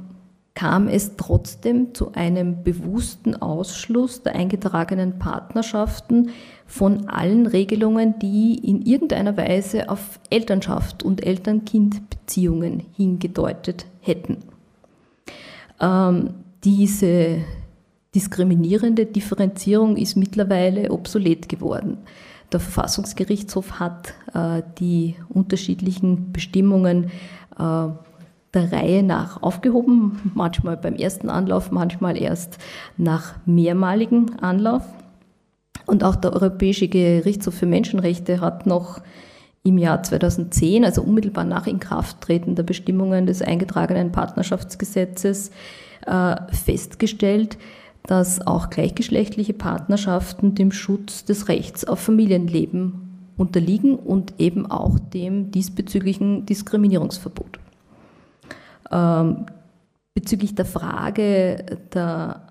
kam 0.59 0.88
es 0.88 1.14
trotzdem 1.16 1.94
zu 1.94 2.14
einem 2.14 2.64
bewussten 2.64 3.37
Ausschluss 3.37 4.25
der 4.25 4.35
eingetragenen 4.35 5.21
Partnerschaften 5.21 6.31
von 6.66 7.09
allen 7.09 7.47
Regelungen, 7.47 8.18
die 8.18 8.59
in 8.68 8.83
irgendeiner 8.83 9.37
Weise 9.37 9.88
auf 9.88 10.18
Elternschaft 10.31 11.05
und 11.05 11.25
Eltern-Kind-Beziehungen 11.25 12.83
hingedeutet 12.97 13.87
hätten. 14.01 14.38
Ähm, 15.81 16.31
diese 16.64 17.38
diskriminierende 18.16 19.07
Differenzierung 19.07 19.97
ist 19.97 20.16
mittlerweile 20.16 20.90
obsolet 20.90 21.49
geworden. 21.49 21.99
Der 22.51 22.59
Verfassungsgerichtshof 22.59 23.79
hat 23.79 24.12
äh, 24.35 24.62
die 24.81 25.14
unterschiedlichen 25.29 26.33
Bestimmungen 26.33 27.12
äh, 27.57 27.88
der 28.55 28.73
Reihe 28.73 29.03
nach 29.03 29.43
aufgehoben, 29.43 30.33
manchmal 30.35 30.77
beim 30.77 30.95
ersten 30.95 31.29
Anlauf, 31.29 31.71
manchmal 31.71 32.21
erst 32.21 32.59
nach 32.97 33.35
mehrmaligen 33.47 34.39
Anlauf. 34.41 34.83
Und 35.87 36.05
auch 36.05 36.17
der 36.17 36.33
Europäische 36.33 36.89
Gerichtshof 36.89 37.55
für 37.55 37.67
Menschenrechte 37.67 38.41
hat 38.41 38.67
noch 38.67 39.01
im 39.65 39.79
Jahr 39.79 40.03
2010, 40.03 40.85
also 40.85 41.03
unmittelbar 41.03 41.45
nach 41.45 41.67
Inkrafttreten 41.67 42.55
der 42.55 42.63
Bestimmungen 42.63 43.27
des 43.27 43.43
eingetragenen 43.43 44.13
Partnerschaftsgesetzes, 44.13 45.51
äh, 46.07 46.37
festgestellt, 46.53 47.59
dass 48.05 48.47
auch 48.47 48.71
gleichgeschlechtliche 48.71 49.53
Partnerschaften 49.53 50.55
dem 50.55 50.73
Schutz 50.73 51.25
des 51.25 51.49
Rechts 51.49 51.85
auf 51.85 52.01
Familienleben 52.01 53.33
unterliegen 53.37 53.97
und 53.97 54.35
eben 54.39 54.71
auch 54.71 54.99
dem 54.99 55.51
diesbezüglichen 55.51 56.47
Diskriminierungsverbot. 56.47 57.59
Ähm, 58.90 59.46
bezüglich 60.14 60.55
der 60.55 60.64
Frage 60.64 61.79
der 61.94 62.48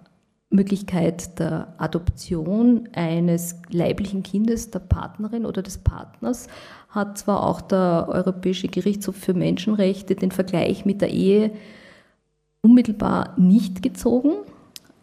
Möglichkeit 0.49 1.39
der 1.39 1.73
Adoption 1.77 2.87
eines 2.93 3.55
leiblichen 3.69 4.23
Kindes 4.23 4.71
der 4.71 4.79
Partnerin 4.79 5.45
oder 5.45 5.61
des 5.61 5.77
Partners 5.77 6.47
hat 6.89 7.17
zwar 7.17 7.43
auch 7.43 7.59
der 7.59 8.07
Europäische 8.09 8.69
Gerichtshof 8.69 9.17
für 9.17 9.33
Menschenrechte 9.33 10.15
den 10.15 10.31
Vergleich 10.31 10.85
mit 10.85 11.01
der 11.01 11.09
Ehe 11.09 11.51
unmittelbar 12.61 13.33
nicht 13.37 13.83
gezogen, 13.83 14.31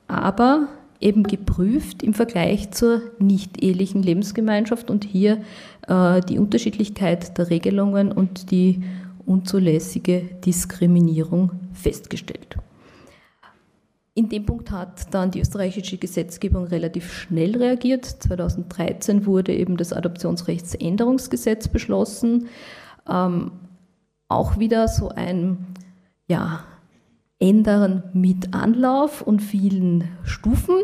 aber 0.09 0.69
eben 1.01 1.25
geprüft 1.25 2.03
im 2.03 2.15
Vergleich 2.15 2.71
zur 2.71 3.03
nicht-ehelichen 3.19 4.03
Lebensgemeinschaft 4.03 4.91
und 4.91 5.05
hier 5.05 5.43
äh, 5.87 6.23
die 6.23 6.39
Unterschiedlichkeit 6.39 7.37
der 7.37 7.51
Regelungen 7.51 8.11
und 8.11 8.51
die 8.51 8.83
unzulässige 9.27 10.23
Diskriminierung 10.45 11.53
festgestellt. 11.73 12.57
In 14.17 14.29
dem 14.29 14.47
Punkt 14.47 14.71
hat 14.71 15.13
dann 15.13 15.33
die 15.33 15.41
österreichische 15.41 15.99
Gesetzgebung 15.99 16.67
relativ 16.67 17.13
schnell 17.13 17.57
reagiert. 17.57 18.05
2013 18.05 19.27
wurde 19.27 19.53
eben 19.53 19.77
das 19.77 19.93
Adoptionsrechtsänderungsgesetz 19.93 21.67
beschlossen. 21.67 22.47
Ähm, 23.09 23.51
auch 24.29 24.59
wieder 24.59 24.87
so 24.87 25.09
ein 25.09 25.67
ja, 26.29 26.65
Ändern 27.41 28.05
mit 28.13 28.55
Anlauf 28.55 29.21
und 29.21 29.41
vielen 29.41 30.05
Stufen, 30.23 30.77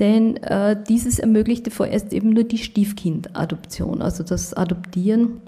denn 0.00 0.36
äh, 0.38 0.76
dieses 0.88 1.18
ermöglichte 1.18 1.70
vorerst 1.70 2.12
eben 2.12 2.30
nur 2.30 2.44
die 2.44 2.58
Stiefkindadoption, 2.58 4.02
also 4.02 4.24
das 4.24 4.52
Adoptieren 4.52 5.40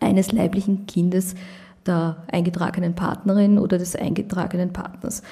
eines 0.00 0.32
leiblichen 0.32 0.86
Kindes 0.86 1.34
der 1.86 2.24
eingetragenen 2.30 2.94
Partnerin 2.94 3.58
oder 3.58 3.78
des 3.78 3.96
eingetragenen 3.96 4.72
Partners. 4.72 5.22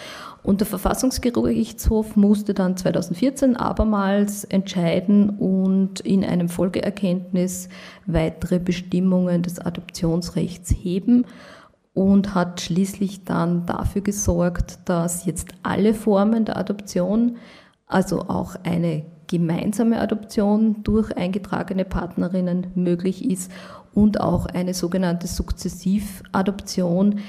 Und 0.43 0.61
der 0.61 0.67
Verfassungsgerichtshof 0.67 2.17
musste 2.17 2.55
dann 2.55 2.77
2014 2.77 3.57
abermals 3.57 4.45
entscheiden 4.45 5.31
und 5.31 6.01
in 6.01 6.25
einem 6.25 6.49
Folgeerkenntnis 6.49 7.69
weitere 8.07 8.59
Bestimmungen 8.59 9.43
des 9.43 9.59
Adoptionsrechts 9.59 10.71
heben 10.71 11.27
und 11.95 12.35
hat 12.35 12.61
schließlich 12.61 13.25
dann 13.25 13.67
dafür 13.67 14.03
gesorgt, 14.03 14.79
dass 14.85 15.25
jetzt 15.25 15.49
alle 15.63 15.95
Formen 15.95 16.45
der 16.45 16.57
Adoption, 16.59 17.37
also 17.87 18.21
auch 18.29 18.55
eine 18.65 19.05
gemeinsame 19.27 20.01
Adoption 20.01 20.83
durch 20.85 21.17
eingetragene 21.17 21.85
Partnerinnen 21.85 22.69
möglich 22.75 23.29
ist 23.29 23.51
und 23.97 24.21
auch 24.21 24.45
eine 24.47 24.75
sogenannte 24.75 25.27
Sukzessivadoption. 25.27 27.21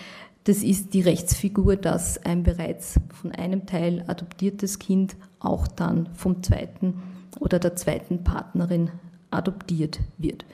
Das 0.44 0.58
ist 0.58 0.94
die 0.94 1.02
Rechtsfigur, 1.02 1.78
dass 1.78 2.24
ein 2.26 2.44
bereits 2.44 3.00
von 3.14 3.32
einem 3.32 3.66
Teil 3.66 4.04
adoptiertes 4.08 4.78
Kind 4.78 5.16
auch 5.40 5.68
dann 5.68 6.10
vom 6.14 6.44
zweiten 6.44 7.02
oder 7.40 7.58
der 7.60 7.78
zweiten 7.78 8.26
Partnerin 8.26 8.92
adoptiert 9.32 10.00
wird. 10.18 10.46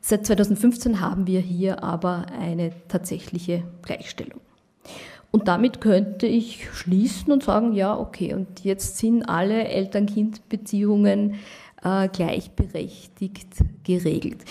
Seit 0.00 0.26
2015 0.26 1.00
haben 1.00 1.28
wir 1.28 1.40
hier 1.40 1.84
aber 1.84 2.26
eine 2.38 2.72
tatsächliche 2.88 3.62
Gleichstellung. 3.82 4.40
Und 5.30 5.46
damit 5.46 5.80
könnte 5.80 6.26
ich 6.26 6.68
schließen 6.72 7.32
und 7.32 7.44
sagen, 7.44 7.72
ja, 7.72 7.96
okay, 7.96 8.34
und 8.34 8.64
jetzt 8.64 8.98
sind 8.98 9.24
alle 9.24 9.68
Eltern-Kind-Beziehungen 9.68 11.34
äh, 11.84 12.08
gleichberechtigt 12.08 13.48
geregelt. 13.84 14.44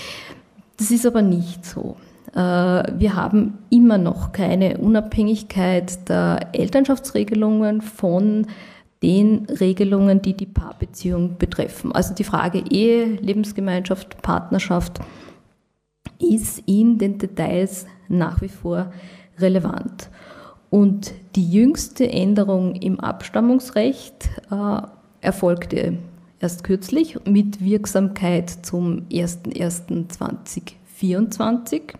Das 0.78 0.92
ist 0.92 1.06
aber 1.06 1.22
nicht 1.22 1.66
so. 1.66 1.96
Äh, 2.34 2.40
wir 2.40 3.16
haben 3.16 3.60
immer 3.70 3.98
noch 3.98 4.32
keine 4.32 4.78
Unabhängigkeit 4.78 6.10
der 6.10 6.50
Elternschaftsregelungen 6.54 7.82
von 7.82 8.48
den 9.02 9.46
Regelungen, 9.46 10.22
die 10.22 10.34
die 10.34 10.46
Paarbeziehung 10.46 11.38
betreffen. 11.38 11.92
Also 11.92 12.14
die 12.14 12.24
Frage 12.24 12.64
Ehe, 12.70 13.06
Lebensgemeinschaft, 13.06 14.22
Partnerschaft 14.22 15.00
ist 16.20 16.64
in 16.66 16.98
den 16.98 17.18
Details 17.18 17.86
nach 18.08 18.42
wie 18.42 18.50
vor 18.50 18.92
relevant. 19.38 20.10
Und 20.70 21.14
die 21.36 21.50
jüngste 21.50 22.10
Änderung 22.10 22.76
im 22.76 23.00
Abstammungsrecht 23.00 24.30
äh, 24.52 24.82
erfolgte 25.22 26.00
erst 26.40 26.64
kürzlich 26.64 27.18
mit 27.26 27.64
Wirksamkeit 27.64 28.50
zum 28.50 29.08
01.01.2024. 29.10 31.94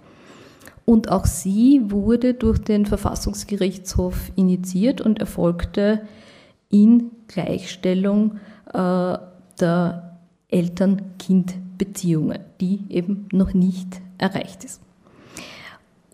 Und 0.86 1.12
auch 1.12 1.26
sie 1.26 1.82
wurde 1.86 2.34
durch 2.36 2.60
den 2.60 2.86
Verfassungsgerichtshof 2.86 4.32
initiiert 4.36 5.02
und 5.02 5.20
erfolgte 5.20 6.02
in 6.70 7.10
Gleichstellung 7.28 8.40
äh, 8.72 9.18
der 9.60 10.18
Eltern-Kind-Beziehungen, 10.50 12.40
die 12.62 12.86
eben 12.90 13.28
noch 13.32 13.54
nicht 13.54 14.02
erreicht 14.18 14.64
ist. 14.64 14.82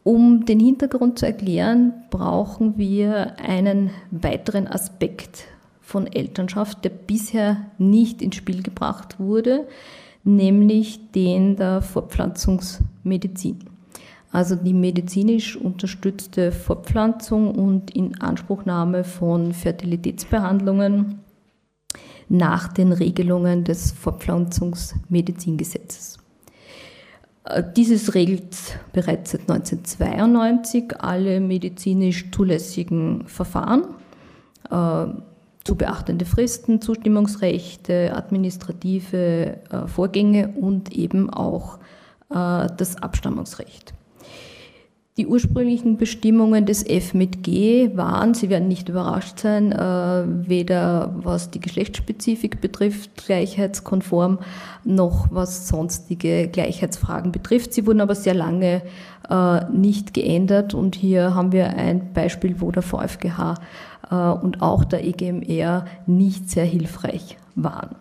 Um 0.03 0.45
den 0.45 0.59
Hintergrund 0.59 1.19
zu 1.19 1.27
erklären, 1.27 1.93
brauchen 2.09 2.75
wir 2.77 3.39
einen 3.39 3.91
weiteren 4.09 4.67
Aspekt 4.67 5.45
von 5.81 6.07
Elternschaft, 6.07 6.85
der 6.85 6.91
bisher 6.91 7.65
nicht 7.77 8.21
ins 8.21 8.35
Spiel 8.35 8.63
gebracht 8.63 9.19
wurde, 9.19 9.67
nämlich 10.23 11.11
den 11.11 11.55
der 11.55 11.81
Fortpflanzungsmedizin. 11.81 13.59
Also 14.31 14.55
die 14.55 14.73
medizinisch 14.73 15.57
unterstützte 15.57 16.53
Fortpflanzung 16.53 17.53
und 17.53 17.91
Inanspruchnahme 17.91 19.03
von 19.03 19.53
Fertilitätsbehandlungen 19.53 21.19
nach 22.29 22.69
den 22.69 22.93
Regelungen 22.93 23.65
des 23.65 23.91
Fortpflanzungsmedizingesetzes. 23.91 26.17
Äh, 27.43 27.63
dieses 27.75 28.15
regelt 28.15 28.55
bereits 28.93 29.31
seit 29.31 29.49
1992 29.49 31.01
alle 31.01 31.41
medizinisch 31.41 32.31
zulässigen 32.31 33.27
Verfahren, 33.27 33.83
äh, 34.69 35.07
zu 35.63 35.75
beachtende 35.75 36.25
Fristen, 36.25 36.81
Zustimmungsrechte, 36.81 38.13
administrative 38.15 39.59
äh, 39.69 39.87
Vorgänge 39.87 40.49
und 40.49 40.91
eben 40.91 41.29
auch 41.29 41.79
das 42.33 42.95
Abstammungsrecht. 42.95 43.93
Die 45.17 45.27
ursprünglichen 45.27 45.97
Bestimmungen 45.97 46.65
des 46.65 46.87
F 46.87 47.13
mit 47.13 47.43
G 47.43 47.97
waren, 47.97 48.33
Sie 48.33 48.49
werden 48.49 48.69
nicht 48.69 48.87
überrascht 48.87 49.39
sein, 49.39 49.73
äh, 49.73 50.23
weder 50.47 51.13
was 51.17 51.51
die 51.51 51.59
Geschlechtsspezifik 51.59 52.61
betrifft, 52.61 53.25
gleichheitskonform, 53.25 54.39
noch 54.85 55.27
was 55.29 55.67
sonstige 55.67 56.47
Gleichheitsfragen 56.47 57.33
betrifft. 57.33 57.73
Sie 57.73 57.85
wurden 57.85 57.99
aber 57.99 58.15
sehr 58.15 58.33
lange 58.33 58.83
äh, 59.29 59.69
nicht 59.69 60.13
geändert 60.13 60.73
und 60.73 60.95
hier 60.95 61.35
haben 61.35 61.51
wir 61.51 61.67
ein 61.67 62.13
Beispiel, 62.13 62.61
wo 62.61 62.71
der 62.71 62.81
VfGH 62.81 63.55
äh, 64.09 64.15
und 64.15 64.61
auch 64.61 64.85
der 64.85 65.05
EGMR 65.05 65.87
nicht 66.07 66.49
sehr 66.49 66.65
hilfreich 66.65 67.37
waren. 67.55 67.97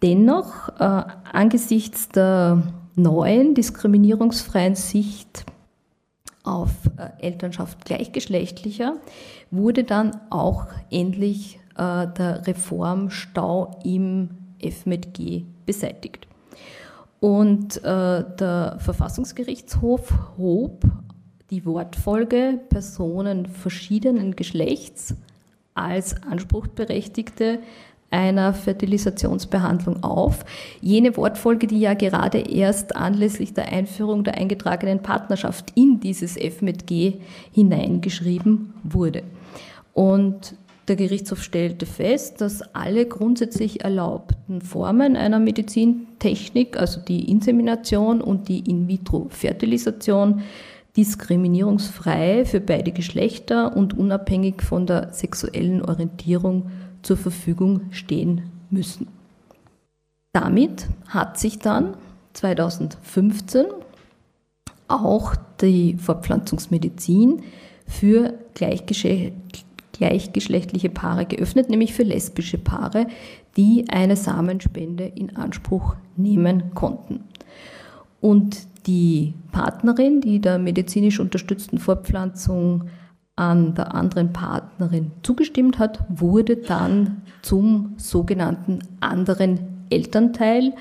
Dennoch, 0.00 0.68
angesichts 0.78 2.08
der 2.08 2.62
neuen 2.94 3.54
diskriminierungsfreien 3.54 4.76
Sicht 4.76 5.44
auf 6.48 6.70
äh, 6.96 7.24
Elternschaft 7.24 7.84
gleichgeschlechtlicher, 7.84 8.96
wurde 9.50 9.84
dann 9.84 10.16
auch 10.30 10.66
endlich 10.90 11.60
äh, 11.76 12.06
der 12.06 12.46
Reformstau 12.46 13.78
im 13.84 14.30
F 14.60 14.86
mit 14.86 15.14
G 15.14 15.44
beseitigt. 15.66 16.26
Und 17.20 17.78
äh, 17.84 18.24
der 18.38 18.76
Verfassungsgerichtshof 18.78 20.12
hob 20.36 20.84
die 21.50 21.64
Wortfolge 21.64 22.60
Personen 22.68 23.46
verschiedenen 23.46 24.36
Geschlechts 24.36 25.14
als 25.74 26.22
Anspruchberechtigte 26.22 27.60
einer 28.10 28.54
Fertilisationsbehandlung 28.54 30.02
auf. 30.02 30.44
Jene 30.80 31.16
Wortfolge, 31.16 31.66
die 31.66 31.80
ja 31.80 31.94
gerade 31.94 32.38
erst 32.38 32.96
anlässlich 32.96 33.54
der 33.54 33.70
Einführung 33.70 34.24
der 34.24 34.38
eingetragenen 34.38 35.02
Partnerschaft 35.02 35.72
in 35.74 36.00
dieses 36.00 36.36
F 36.36 36.62
mit 36.62 36.86
G 36.86 37.14
hineingeschrieben 37.52 38.74
wurde. 38.82 39.22
Und 39.92 40.54
der 40.88 40.96
Gerichtshof 40.96 41.42
stellte 41.42 41.84
fest, 41.84 42.40
dass 42.40 42.62
alle 42.74 43.04
grundsätzlich 43.04 43.84
erlaubten 43.84 44.62
Formen 44.62 45.16
einer 45.16 45.38
Medizintechnik, 45.38 46.78
also 46.78 47.00
die 47.00 47.30
Insemination 47.30 48.22
und 48.22 48.48
die 48.48 48.60
In-vitro-Fertilisation, 48.60 50.40
diskriminierungsfrei 50.96 52.46
für 52.46 52.60
beide 52.60 52.92
Geschlechter 52.92 53.76
und 53.76 53.98
unabhängig 53.98 54.62
von 54.62 54.86
der 54.86 55.12
sexuellen 55.12 55.82
Orientierung 55.82 56.70
zur 57.02 57.16
Verfügung 57.16 57.86
stehen 57.90 58.42
müssen. 58.70 59.08
Damit 60.32 60.86
hat 61.08 61.38
sich 61.38 61.58
dann 61.58 61.96
2015 62.34 63.64
auch 64.88 65.34
die 65.60 65.96
Fortpflanzungsmedizin 65.98 67.42
für 67.86 68.34
gleichgeschlechtliche 68.54 70.90
Paare 70.90 71.26
geöffnet, 71.26 71.70
nämlich 71.70 71.94
für 71.94 72.04
lesbische 72.04 72.58
Paare, 72.58 73.06
die 73.56 73.86
eine 73.88 74.16
Samenspende 74.16 75.04
in 75.04 75.36
Anspruch 75.36 75.94
nehmen 76.16 76.74
konnten. 76.74 77.24
Und 78.20 78.58
die 78.86 79.34
Partnerin, 79.52 80.20
die 80.20 80.40
der 80.40 80.58
medizinisch 80.58 81.20
unterstützten 81.20 81.78
Fortpflanzung 81.78 82.88
an 83.38 83.74
der 83.74 83.94
anderen 83.94 84.32
Partnerin 84.32 85.12
zugestimmt 85.22 85.78
hat, 85.78 86.04
wurde 86.08 86.56
dann 86.56 87.22
zum 87.42 87.94
sogenannten 87.96 88.80
anderen 89.00 89.86
Elternteil 89.90 90.74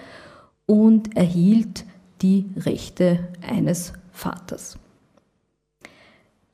und 0.65 1.15
erhielt 1.15 1.85
die 2.21 2.49
Rechte 2.57 3.19
eines 3.47 3.93
Vaters. 4.11 4.79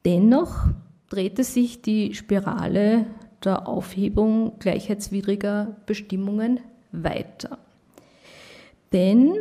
Dennoch 0.05 0.67
drehte 1.09 1.45
sich 1.45 1.81
die 1.81 2.13
Spirale 2.13 3.05
der 3.43 3.67
Aufhebung 3.67 4.59
gleichheitswidriger 4.59 5.77
Bestimmungen 5.85 6.59
weiter. 6.91 7.57
Denn 8.91 9.33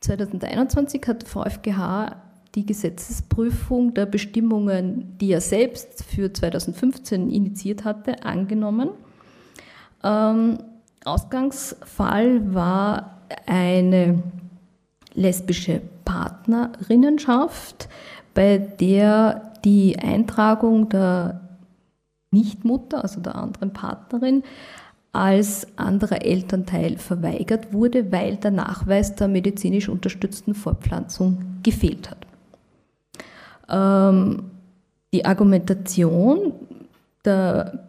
2021 0.00 1.02
hat 1.06 1.28
VfGH 1.28 2.16
die 2.54 2.66
Gesetzesprüfung 2.66 3.94
der 3.94 4.06
Bestimmungen, 4.06 5.16
die 5.18 5.32
er 5.32 5.40
selbst 5.40 6.04
für 6.04 6.32
2015 6.32 7.30
initiiert 7.30 7.84
hatte, 7.84 8.24
angenommen. 8.24 8.90
Ähm, 10.04 10.58
Ausgangsfall 11.04 12.54
war 12.54 13.22
eine 13.46 14.22
lesbische 15.14 15.80
Partnerinnenschaft, 16.04 17.88
bei 18.34 18.58
der 18.58 19.52
die 19.64 19.98
Eintragung 19.98 20.88
der 20.88 21.40
Nichtmutter, 22.30 23.02
also 23.02 23.20
der 23.20 23.36
anderen 23.36 23.72
Partnerin, 23.72 24.42
als 25.12 25.66
anderer 25.76 26.24
Elternteil 26.24 26.96
verweigert 26.96 27.72
wurde, 27.72 28.10
weil 28.10 28.36
der 28.36 28.50
Nachweis 28.50 29.14
der 29.14 29.28
medizinisch 29.28 29.88
unterstützten 29.88 30.54
Fortpflanzung 30.54 31.60
gefehlt 31.62 32.10
hat. 32.10 32.26
Ähm, 33.68 34.50
die 35.12 35.24
Argumentation 35.24 36.52
der 37.24 37.88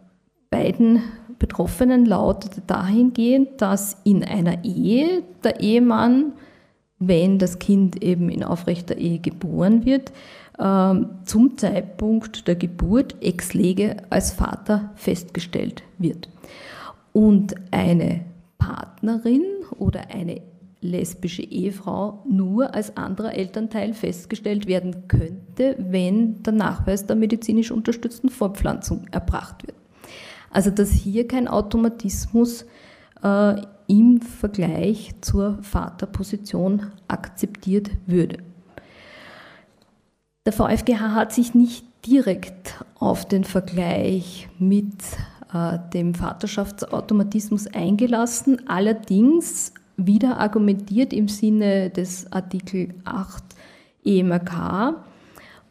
beiden 0.50 1.02
Betroffenen 1.38 2.06
lautete 2.06 2.62
dahingehend, 2.66 3.60
dass 3.60 3.96
in 4.04 4.24
einer 4.24 4.64
Ehe 4.64 5.22
der 5.42 5.60
Ehemann, 5.60 6.32
wenn 6.98 7.38
das 7.38 7.58
Kind 7.58 8.02
eben 8.02 8.28
in 8.28 8.44
aufrechter 8.44 8.96
Ehe 8.96 9.18
geboren 9.18 9.84
wird, 9.84 10.12
ähm, 10.58 11.10
zum 11.24 11.58
Zeitpunkt 11.58 12.46
der 12.46 12.54
Geburt 12.54 13.16
ex 13.20 13.54
lege 13.54 13.96
als 14.10 14.32
Vater 14.32 14.90
festgestellt 14.94 15.82
wird. 15.98 16.28
Und 17.12 17.54
eine 17.70 18.20
Partnerin 18.58 19.44
oder 19.78 20.02
eine 20.12 20.40
lesbische 20.84 21.42
Ehefrau 21.42 22.22
nur 22.28 22.74
als 22.74 22.96
anderer 22.96 23.34
Elternteil 23.34 23.94
festgestellt 23.94 24.66
werden 24.66 25.08
könnte, 25.08 25.76
wenn 25.78 26.42
der 26.42 26.52
Nachweis 26.52 27.06
der 27.06 27.16
medizinisch 27.16 27.70
unterstützten 27.70 28.28
Fortpflanzung 28.28 29.06
erbracht 29.10 29.66
wird. 29.66 29.76
Also 30.50 30.70
dass 30.70 30.90
hier 30.90 31.26
kein 31.26 31.48
Automatismus 31.48 32.66
äh, 33.22 33.56
im 33.86 34.20
Vergleich 34.20 35.14
zur 35.20 35.58
Vaterposition 35.62 36.92
akzeptiert 37.08 37.90
würde. 38.06 38.38
Der 40.46 40.52
VfGH 40.52 41.14
hat 41.14 41.32
sich 41.32 41.54
nicht 41.54 41.86
direkt 42.06 42.84
auf 42.98 43.26
den 43.26 43.44
Vergleich 43.44 44.48
mit 44.58 44.94
äh, 45.52 45.78
dem 45.94 46.14
Vaterschaftsautomatismus 46.14 47.66
eingelassen, 47.68 48.68
allerdings 48.68 49.72
wieder 49.96 50.38
argumentiert 50.38 51.12
im 51.12 51.28
Sinne 51.28 51.90
des 51.90 52.30
Artikel 52.32 52.94
8 53.04 53.42
EMRK 54.04 55.04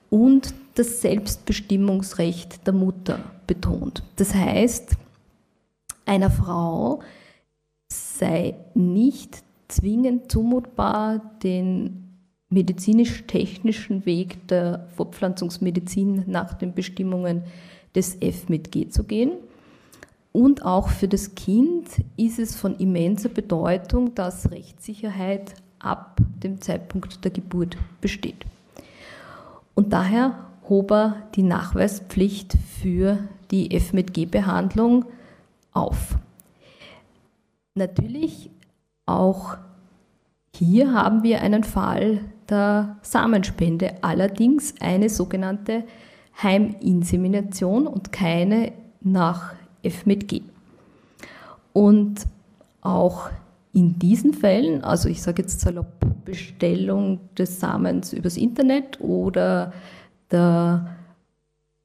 und 0.09 0.53
das 0.75 1.01
Selbstbestimmungsrecht 1.01 2.65
der 2.65 2.73
Mutter 2.73 3.19
betont. 3.47 4.03
Das 4.15 4.33
heißt, 4.33 4.95
einer 6.05 6.29
Frau 6.29 7.01
sei 7.87 8.55
nicht 8.73 9.43
zwingend 9.67 10.31
zumutbar, 10.31 11.21
den 11.43 12.03
medizinisch-technischen 12.49 14.05
Weg 14.05 14.47
der 14.47 14.87
Fortpflanzungsmedizin 14.95 16.23
nach 16.27 16.53
den 16.53 16.73
Bestimmungen 16.73 17.43
des 17.95 18.21
F 18.21 18.49
mit 18.49 18.71
G 18.71 18.89
zu 18.89 19.03
gehen. 19.03 19.31
Und 20.33 20.65
auch 20.65 20.89
für 20.89 21.07
das 21.07 21.35
Kind 21.35 21.87
ist 22.17 22.39
es 22.39 22.55
von 22.55 22.75
immenser 22.77 23.29
Bedeutung, 23.29 24.15
dass 24.15 24.51
Rechtssicherheit 24.51 25.53
ab 25.79 26.17
dem 26.43 26.59
Zeitpunkt 26.59 27.23
der 27.23 27.31
Geburt 27.31 27.77
besteht. 28.01 28.43
Und 29.75 29.93
daher 29.93 30.49
hob 30.67 30.91
er 30.91 31.27
die 31.35 31.43
Nachweispflicht 31.43 32.57
für 32.81 33.19
die 33.51 33.75
F 33.75 33.93
mit 33.93 34.13
G-Behandlung 34.13 35.05
auf. 35.71 36.17
Natürlich 37.75 38.49
auch 39.05 39.57
hier 40.55 40.93
haben 40.93 41.23
wir 41.23 41.41
einen 41.41 41.63
Fall 41.63 42.21
der 42.49 42.97
Samenspende, 43.01 43.95
allerdings 44.01 44.75
eine 44.81 45.09
sogenannte 45.09 45.83
Heiminsemination 46.41 47.85
und 47.85 48.11
keine 48.11 48.71
nach 49.01 49.53
F 49.83 50.05
mit 50.05 50.27
G. 50.27 50.41
Und 51.73 52.25
auch 52.81 53.29
in 53.73 53.99
diesen 53.99 54.33
Fällen, 54.33 54.83
also 54.83 55.09
ich 55.09 55.21
sage 55.21 55.41
jetzt 55.41 55.59
salopp 55.59 55.87
Bestellung 56.25 57.19
des 57.37 57.59
Samens 57.59 58.13
übers 58.13 58.37
Internet 58.37 59.01
oder 59.01 59.73
der 60.31 60.95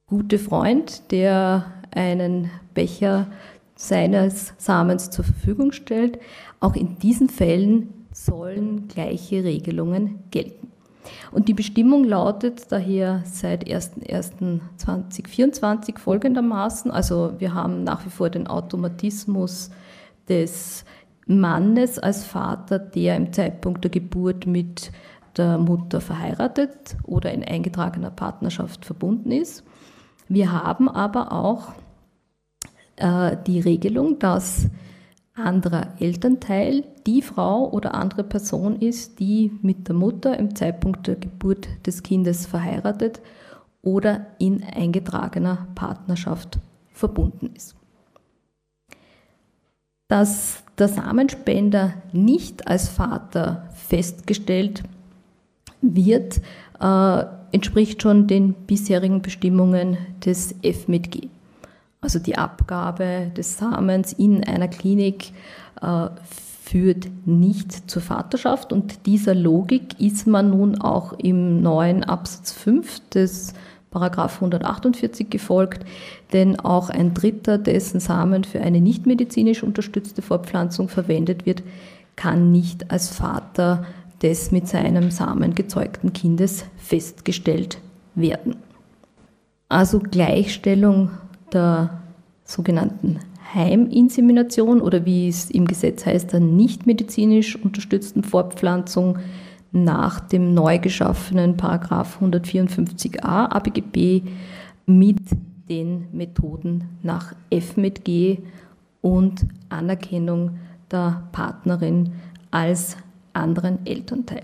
gute 0.07 0.39
Freund, 0.39 1.11
der 1.11 1.65
einen 1.91 2.49
Becher 2.73 3.27
seines 3.75 4.53
Samens 4.57 5.09
zur 5.09 5.25
Verfügung 5.25 5.71
stellt, 5.71 6.19
auch 6.59 6.75
in 6.75 6.97
diesen 6.99 7.29
Fällen 7.29 7.93
sollen 8.11 8.87
gleiche 8.87 9.43
Regelungen 9.43 10.19
gelten. 10.31 10.71
Und 11.31 11.47
die 11.47 11.53
Bestimmung 11.53 12.03
lautet 12.03 12.71
daher 12.71 13.23
seit 13.25 13.67
01.01.2024 13.67 15.97
folgendermaßen, 15.97 16.91
also 16.91 17.33
wir 17.39 17.53
haben 17.53 17.83
nach 17.83 18.05
wie 18.05 18.09
vor 18.09 18.29
den 18.29 18.47
Automatismus 18.47 19.69
des 20.27 20.83
Mannes 21.25 21.99
als 21.99 22.25
Vater, 22.25 22.79
der 22.79 23.15
im 23.15 23.31
Zeitpunkt 23.31 23.83
der 23.83 23.91
Geburt 23.91 24.47
mit 24.47 24.91
der 25.37 25.57
Mutter 25.57 26.01
verheiratet 26.01 26.97
oder 27.03 27.31
in 27.31 27.43
eingetragener 27.43 28.11
Partnerschaft 28.11 28.85
verbunden 28.85 29.31
ist. 29.31 29.63
Wir 30.27 30.51
haben 30.51 30.89
aber 30.89 31.31
auch 31.31 31.69
äh, 32.95 33.37
die 33.47 33.59
Regelung, 33.59 34.19
dass 34.19 34.69
anderer 35.39 35.93
Elternteil 35.99 36.83
die 37.05 37.21
Frau 37.21 37.69
oder 37.71 37.95
andere 37.95 38.23
Person 38.23 38.79
ist, 38.79 39.19
die 39.19 39.51
mit 39.61 39.87
der 39.87 39.95
Mutter 39.95 40.37
im 40.37 40.55
Zeitpunkt 40.55 41.07
der 41.07 41.15
Geburt 41.15 41.67
des 41.85 42.03
Kindes 42.03 42.45
verheiratet 42.45 43.21
oder 43.81 44.27
in 44.39 44.63
eingetragener 44.63 45.67
Partnerschaft 45.75 46.59
verbunden 46.91 47.51
ist. 47.55 47.75
Dass 50.07 50.63
der 50.77 50.87
Samenspender 50.87 51.93
nicht 52.11 52.67
als 52.67 52.89
Vater 52.89 53.69
festgestellt 53.73 54.83
wird, 55.81 56.41
äh, 56.79 57.25
entspricht 57.51 58.01
schon 58.01 58.27
den 58.27 58.53
bisherigen 58.53 59.21
Bestimmungen 59.21 59.97
des 60.23 60.55
F 60.61 60.87
mit 60.87 61.11
G 61.11 61.29
also 62.01 62.19
die 62.19 62.37
Abgabe 62.37 63.31
des 63.35 63.57
Samens 63.57 64.13
in 64.13 64.43
einer 64.43 64.67
Klinik, 64.67 65.31
äh, 65.81 66.09
führt 66.69 67.07
nicht 67.25 67.89
zur 67.89 68.03
Vaterschaft. 68.03 68.71
Und 68.71 69.07
dieser 69.07 69.33
Logik 69.33 69.99
ist 69.99 70.27
man 70.27 70.51
nun 70.51 70.79
auch 70.79 71.13
im 71.13 71.61
neuen 71.61 72.03
Absatz 72.03 72.51
5 72.51 73.09
des 73.09 73.53
Paragraph 73.89 74.35
148 74.35 75.31
gefolgt, 75.31 75.83
denn 76.31 76.59
auch 76.59 76.91
ein 76.91 77.15
Dritter, 77.15 77.57
dessen 77.57 77.99
Samen 77.99 78.43
für 78.43 78.61
eine 78.61 78.81
nicht 78.81 79.07
medizinisch 79.07 79.63
unterstützte 79.63 80.21
Fortpflanzung 80.21 80.89
verwendet 80.89 81.47
wird, 81.47 81.63
kann 82.15 82.51
nicht 82.51 82.91
als 82.91 83.09
Vater 83.09 83.83
des 84.21 84.51
mit 84.51 84.67
seinem 84.67 85.09
Samen 85.09 85.55
gezeugten 85.55 86.13
Kindes 86.13 86.65
festgestellt 86.77 87.79
werden. 88.13 88.57
Also 89.69 89.99
Gleichstellung 89.99 91.09
der 91.53 92.01
sogenannten 92.43 93.19
Heiminsemination 93.53 94.81
oder 94.81 95.05
wie 95.05 95.27
es 95.27 95.49
im 95.49 95.65
Gesetz 95.65 96.05
heißt, 96.05 96.33
der 96.33 96.39
nicht 96.39 96.85
medizinisch 96.85 97.55
unterstützten 97.55 98.23
Fortpflanzung 98.23 99.19
nach 99.71 100.19
dem 100.19 100.53
neu 100.53 100.79
geschaffenen 100.79 101.57
Paragraph 101.57 102.19
154a 102.21 103.51
ABGB 103.51 104.23
mit 104.85 105.19
den 105.69 106.07
Methoden 106.11 106.85
nach 107.03 107.33
F 107.49 107.77
mit 107.77 108.03
G 108.03 108.39
und 109.01 109.45
Anerkennung 109.69 110.57
der 110.91 111.23
Partnerin 111.31 112.13
als 112.51 112.97
anderen 113.33 113.85
Elternteil. 113.85 114.43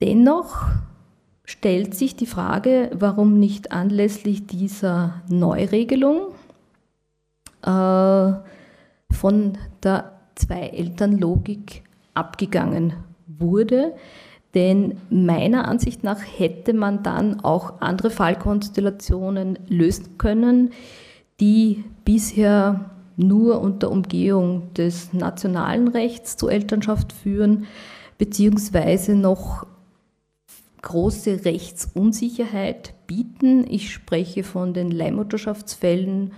Dennoch 0.00 0.66
stellt 1.50 1.96
sich 1.96 2.14
die 2.14 2.26
Frage, 2.26 2.92
warum 2.94 3.40
nicht 3.40 3.72
anlässlich 3.72 4.46
dieser 4.46 5.14
Neuregelung 5.28 6.28
äh, 7.62 8.32
von 9.10 9.58
der 9.82 10.12
Zwei-Eltern-Logik 10.36 11.82
abgegangen 12.14 12.92
wurde. 13.26 13.94
Denn 14.54 14.98
meiner 15.10 15.66
Ansicht 15.66 16.04
nach 16.04 16.20
hätte 16.20 16.72
man 16.72 17.02
dann 17.02 17.40
auch 17.40 17.80
andere 17.80 18.10
Fallkonstellationen 18.10 19.58
lösen 19.66 20.18
können, 20.18 20.70
die 21.40 21.82
bisher 22.04 22.90
nur 23.16 23.60
unter 23.60 23.90
Umgehung 23.90 24.72
des 24.74 25.12
nationalen 25.12 25.88
Rechts 25.88 26.36
zur 26.36 26.52
Elternschaft 26.52 27.12
führen, 27.12 27.66
beziehungsweise 28.18 29.16
noch 29.16 29.66
große 30.82 31.44
Rechtsunsicherheit 31.44 32.94
bieten. 33.06 33.64
Ich 33.68 33.92
spreche 33.92 34.44
von 34.44 34.74
den 34.74 34.90
Leihmutterschaftsfällen 34.90 36.32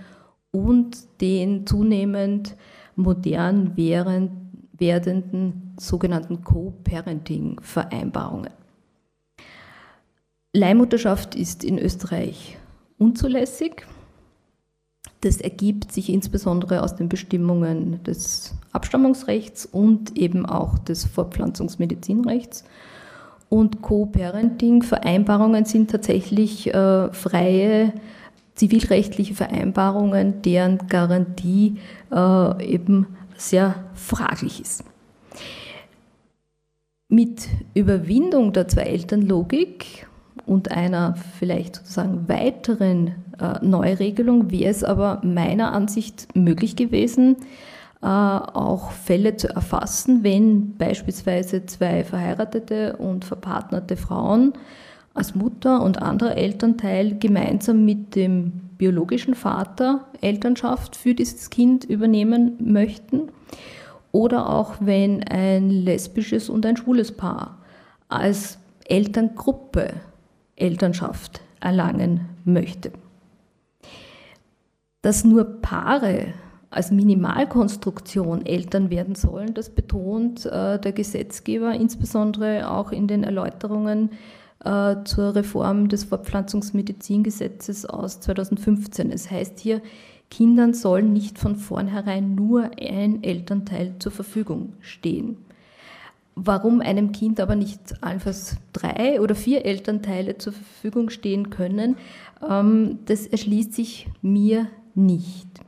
und 0.51 0.97
den 1.21 1.65
zunehmend 1.65 2.55
modern 2.95 3.75
werdenden 3.77 5.73
sogenannten 5.79 6.43
Co-Parenting-Vereinbarungen. 6.43 8.51
Leihmutterschaft 10.53 11.35
ist 11.35 11.63
in 11.63 11.79
Österreich 11.79 12.57
unzulässig. 12.99 13.87
Das 15.21 15.37
ergibt 15.37 15.91
sich 15.91 16.09
insbesondere 16.09 16.83
aus 16.83 16.95
den 16.95 17.09
Bestimmungen 17.09 18.03
des 18.03 18.53
Abstammungsrechts 18.71 19.65
und 19.65 20.15
eben 20.17 20.45
auch 20.45 20.77
des 20.77 21.05
Fortpflanzungsmedizinrechts. 21.05 22.65
Und 23.49 23.81
Co-Parenting-Vereinbarungen 23.81 25.65
sind 25.65 25.91
tatsächlich 25.91 26.73
äh, 26.73 27.11
freie 27.11 27.93
zivilrechtliche 28.55 29.33
Vereinbarungen, 29.33 30.41
deren 30.41 30.87
Garantie 30.87 31.77
äh, 32.11 32.65
eben 32.65 33.07
sehr 33.37 33.75
fraglich 33.93 34.61
ist. 34.61 34.83
Mit 37.09 37.47
Überwindung 37.73 38.53
der 38.53 38.67
Zwei-Eltern-Logik 38.67 40.07
und 40.45 40.71
einer 40.71 41.15
vielleicht 41.39 41.75
sozusagen 41.77 42.27
weiteren 42.27 43.15
äh, 43.39 43.63
Neuregelung 43.63 44.51
wäre 44.51 44.71
es 44.71 44.83
aber 44.83 45.21
meiner 45.23 45.73
Ansicht 45.73 46.27
möglich 46.35 46.75
gewesen, 46.75 47.37
auch 48.03 48.91
Fälle 48.91 49.37
zu 49.37 49.47
erfassen, 49.47 50.23
wenn 50.23 50.75
beispielsweise 50.75 51.65
zwei 51.65 52.03
verheiratete 52.03 52.97
und 52.97 53.23
verpartnerte 53.23 53.95
Frauen 53.95 54.53
als 55.13 55.35
Mutter 55.35 55.81
und 55.81 56.01
anderer 56.01 56.35
Elternteil 56.35 57.17
gemeinsam 57.17 57.85
mit 57.85 58.15
dem 58.15 58.51
biologischen 58.77 59.35
Vater 59.35 60.05
Elternschaft 60.21 60.95
für 60.95 61.15
dieses 61.15 61.49
Kind 61.49 61.85
übernehmen 61.85 62.57
möchten. 62.59 63.29
Oder 64.11 64.49
auch 64.49 64.75
wenn 64.79 65.23
ein 65.23 65.69
lesbisches 65.69 66.49
und 66.49 66.65
ein 66.65 66.77
schwules 66.77 67.11
Paar 67.13 67.59
als 68.09 68.57
Elterngruppe 68.85 69.93
Elternschaft 70.55 71.41
erlangen 71.61 72.29
möchte. 72.43 72.91
Dass 75.01 75.23
nur 75.23 75.61
Paare 75.61 76.33
als 76.73 76.91
Minimalkonstruktion 76.91 78.45
Eltern 78.45 78.89
werden 78.89 79.15
sollen, 79.15 79.53
das 79.53 79.69
betont 79.69 80.45
äh, 80.45 80.79
der 80.79 80.91
Gesetzgeber 80.91 81.73
insbesondere 81.73 82.69
auch 82.69 82.91
in 82.91 83.07
den 83.07 83.23
Erläuterungen 83.23 84.09
äh, 84.63 84.95
zur 85.03 85.35
Reform 85.35 85.89
des 85.89 86.05
Fortpflanzungsmedizingesetzes 86.05 87.85
aus 87.85 88.19
2015. 88.21 89.11
Es 89.11 89.29
heißt 89.29 89.59
hier, 89.59 89.81
Kindern 90.29 90.73
soll 90.73 91.03
nicht 91.03 91.37
von 91.37 91.55
vornherein 91.55 92.33
nur 92.33 92.71
ein 92.81 93.23
Elternteil 93.23 93.93
zur 93.99 94.11
Verfügung 94.11 94.73
stehen. 94.79 95.37
Warum 96.35 96.81
einem 96.81 97.11
Kind 97.11 97.39
aber 97.39 97.55
nicht 97.55 98.01
allenfalls 98.01 98.57
drei 98.71 99.21
oder 99.21 99.35
vier 99.35 99.65
Elternteile 99.65 100.39
zur 100.39 100.53
Verfügung 100.53 101.11
stehen 101.11 101.51
können, 101.51 101.97
ähm, 102.47 102.99
das 103.05 103.27
erschließt 103.27 103.73
sich 103.73 104.07
mir 104.23 104.67
nicht. 104.95 105.62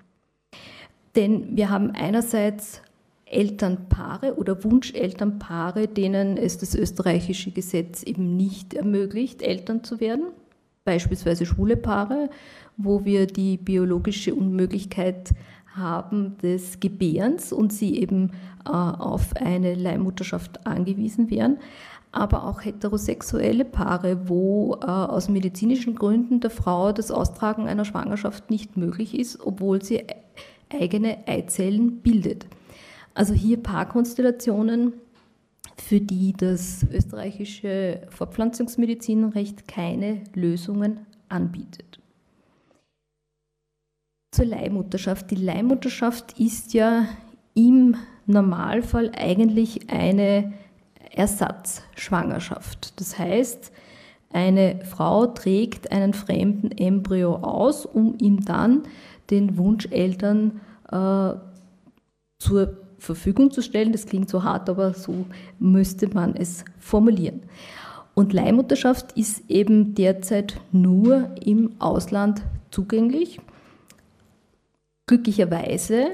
Denn 1.15 1.55
wir 1.55 1.69
haben 1.69 1.91
einerseits 1.91 2.81
Elternpaare 3.25 4.35
oder 4.37 4.63
Wunschelternpaare, 4.63 5.87
denen 5.87 6.37
es 6.37 6.57
das 6.57 6.75
österreichische 6.75 7.51
Gesetz 7.51 8.03
eben 8.03 8.35
nicht 8.37 8.73
ermöglicht, 8.73 9.41
Eltern 9.41 9.83
zu 9.83 9.99
werden, 9.99 10.25
beispielsweise 10.83 11.45
schwule 11.45 11.77
Paare, 11.77 12.29
wo 12.77 13.03
wir 13.03 13.25
die 13.25 13.57
biologische 13.57 14.35
Unmöglichkeit 14.35 15.31
haben 15.75 16.37
des 16.41 16.79
Gebärens 16.79 17.51
und 17.51 17.73
sie 17.73 17.99
eben 17.99 18.31
äh, 18.65 18.69
auf 18.69 19.35
eine 19.35 19.75
Leihmutterschaft 19.75 20.65
angewiesen 20.65 21.29
wären, 21.29 21.57
aber 22.11 22.45
auch 22.45 22.63
heterosexuelle 22.63 23.65
Paare, 23.65 24.29
wo 24.29 24.77
äh, 24.81 24.85
aus 24.85 25.27
medizinischen 25.27 25.95
Gründen 25.95 26.39
der 26.39 26.51
Frau 26.51 26.93
das 26.93 27.11
Austragen 27.11 27.67
einer 27.67 27.83
Schwangerschaft 27.83 28.49
nicht 28.49 28.77
möglich 28.77 29.19
ist, 29.19 29.41
obwohl 29.41 29.81
sie 29.81 30.05
eigene 30.69 31.27
Eizellen 31.27 32.01
bildet. 32.01 32.45
Also 33.13 33.33
hier 33.33 33.57
Paarkonstellationen, 33.57 34.93
für 35.77 35.99
die 35.99 36.33
das 36.33 36.85
österreichische 36.91 38.01
Fortpflanzungsmedizinrecht 38.09 39.67
keine 39.67 40.23
Lösungen 40.33 41.05
anbietet. 41.29 41.99
Zur 44.31 44.45
Leihmutterschaft. 44.45 45.31
Die 45.31 45.35
Leihmutterschaft 45.35 46.39
ist 46.39 46.73
ja 46.73 47.07
im 47.53 47.95
Normalfall 48.25 49.11
eigentlich 49.17 49.89
eine 49.89 50.53
Ersatzschwangerschaft. 51.11 52.99
Das 52.99 53.17
heißt, 53.17 53.71
eine 54.31 54.83
Frau 54.83 55.27
trägt 55.27 55.91
einen 55.91 56.13
fremden 56.13 56.71
Embryo 56.71 57.35
aus, 57.35 57.85
um 57.85 58.15
ihn 58.19 58.43
dann 58.43 58.83
den 59.29 59.57
Wunscheltern 59.57 60.61
äh, 60.91 61.33
zur 62.39 62.77
Verfügung 62.97 63.51
zu 63.51 63.61
stellen. 63.61 63.91
Das 63.91 64.05
klingt 64.05 64.29
so 64.29 64.43
hart, 64.43 64.69
aber 64.69 64.93
so 64.93 65.25
müsste 65.59 66.07
man 66.13 66.35
es 66.35 66.65
formulieren. 66.79 67.43
Und 68.13 68.33
Leihmutterschaft 68.33 69.11
ist 69.13 69.49
eben 69.49 69.93
derzeit 69.93 70.61
nur 70.71 71.35
im 71.43 71.71
Ausland 71.79 72.41
zugänglich. 72.71 73.39
Glücklicherweise 75.07 76.07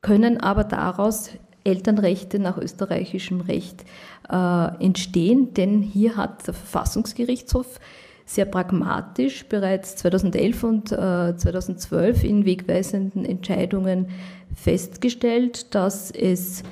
können 0.00 0.38
aber 0.38 0.64
daraus 0.64 1.30
Elternrechte 1.64 2.40
nach 2.40 2.58
österreichischem 2.58 3.40
Recht 3.40 3.84
äh, 4.28 4.84
entstehen, 4.84 5.54
denn 5.54 5.80
hier 5.80 6.16
hat 6.16 6.46
der 6.46 6.54
Verfassungsgerichtshof 6.54 7.78
sehr 8.24 8.44
pragmatisch 8.44 9.46
bereits 9.46 9.96
2011 9.96 10.64
und 10.64 10.92
äh, 10.92 11.36
2012 11.36 12.24
in 12.24 12.44
wegweisenden 12.44 13.24
Entscheidungen 13.24 14.06
festgestellt, 14.54 15.74
dass 15.74 16.10
es 16.10 16.62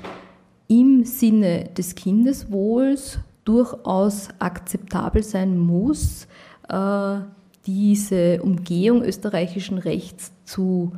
im 0.67 1.03
Sinne 1.03 1.69
des 1.77 1.95
Kindeswohls 1.95 3.19
durchaus 3.43 4.29
akzeptabel 4.39 5.23
sein 5.23 5.57
muss, 5.57 6.27
äh, 6.69 7.17
diese 7.65 8.41
Umgehung 8.41 9.03
österreichischen 9.03 9.77
Rechts 9.77 10.31
zu 10.45 10.93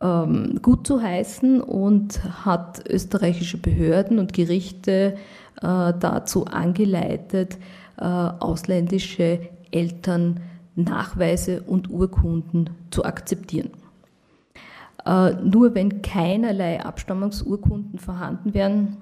ähm, 0.00 0.58
gut 0.62 0.86
zu 0.86 1.02
heißen 1.02 1.60
und 1.60 2.22
hat 2.44 2.88
österreichische 2.88 3.58
Behörden 3.58 4.18
und 4.18 4.32
Gerichte 4.32 5.16
äh, 5.62 5.92
dazu 5.98 6.46
angeleitet, 6.46 7.56
äh, 7.98 8.04
ausländische 8.04 9.40
Elternnachweise 9.70 11.62
und 11.62 11.90
Urkunden 11.90 12.70
zu 12.90 13.04
akzeptieren. 13.04 13.70
Äh, 15.04 15.34
nur 15.42 15.74
wenn 15.74 16.02
keinerlei 16.02 16.84
Abstammungsurkunden 16.84 17.98
vorhanden 17.98 18.54
wären, 18.54 18.96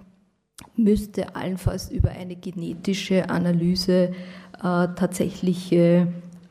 müsste 0.76 1.34
allenfalls 1.34 1.90
über 1.90 2.10
eine 2.10 2.36
genetische 2.36 3.30
Analyse 3.30 4.12
äh, 4.58 4.88
tatsächliche 4.96 6.08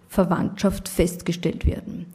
Verwandtschaft 0.07 0.89
festgestellt 0.89 1.65
werden. 1.65 2.07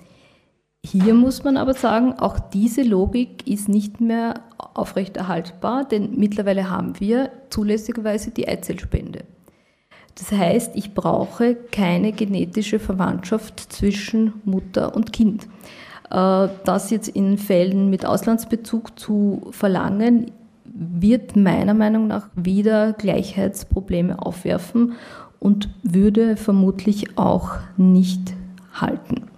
Hier 0.85 1.15
muss 1.15 1.45
man 1.45 1.57
aber 1.57 1.75
sagen, 1.75 2.15
auch 2.15 2.39
diese 2.39 2.83
Logik 2.83 3.47
ist 3.47 3.69
nicht 3.69 4.01
mehr 4.01 4.43
aufrechterhaltbar, 4.75 5.85
denn 5.85 6.17
mittlerweile 6.17 6.71
haben 6.71 6.99
wir 7.01 7.31
zulässigerweise 7.51 8.31
die 8.31 8.49
Eizellspende. 8.49 9.25
Das 10.19 10.33
heißt, 10.33 10.73
ich 10.75 10.95
brauche 10.95 11.55
keine 11.55 12.12
genetische 12.12 12.81
Verwandtschaft 12.81 13.73
zwischen 13.73 14.35
Mutter 14.45 14.97
und 14.97 15.12
Kind. 15.12 15.47
Äh, 16.11 16.49
das 16.64 16.91
jetzt 16.91 17.09
in 17.09 17.39
Fällen 17.39 17.89
mit 17.89 18.05
Auslandsbezug 18.05 18.99
zu 18.99 19.49
verlangen, 19.53 20.33
wird 20.64 21.37
meiner 21.37 21.75
Meinung 21.75 22.09
nach 22.09 22.29
wieder 22.35 22.93
Gleichheitsprobleme 22.93 24.21
aufwerfen 24.21 24.95
und 25.41 25.71
würde 25.83 26.37
vermutlich 26.37 27.16
auch 27.16 27.53
nicht 27.77 28.35
halten. 28.73 29.31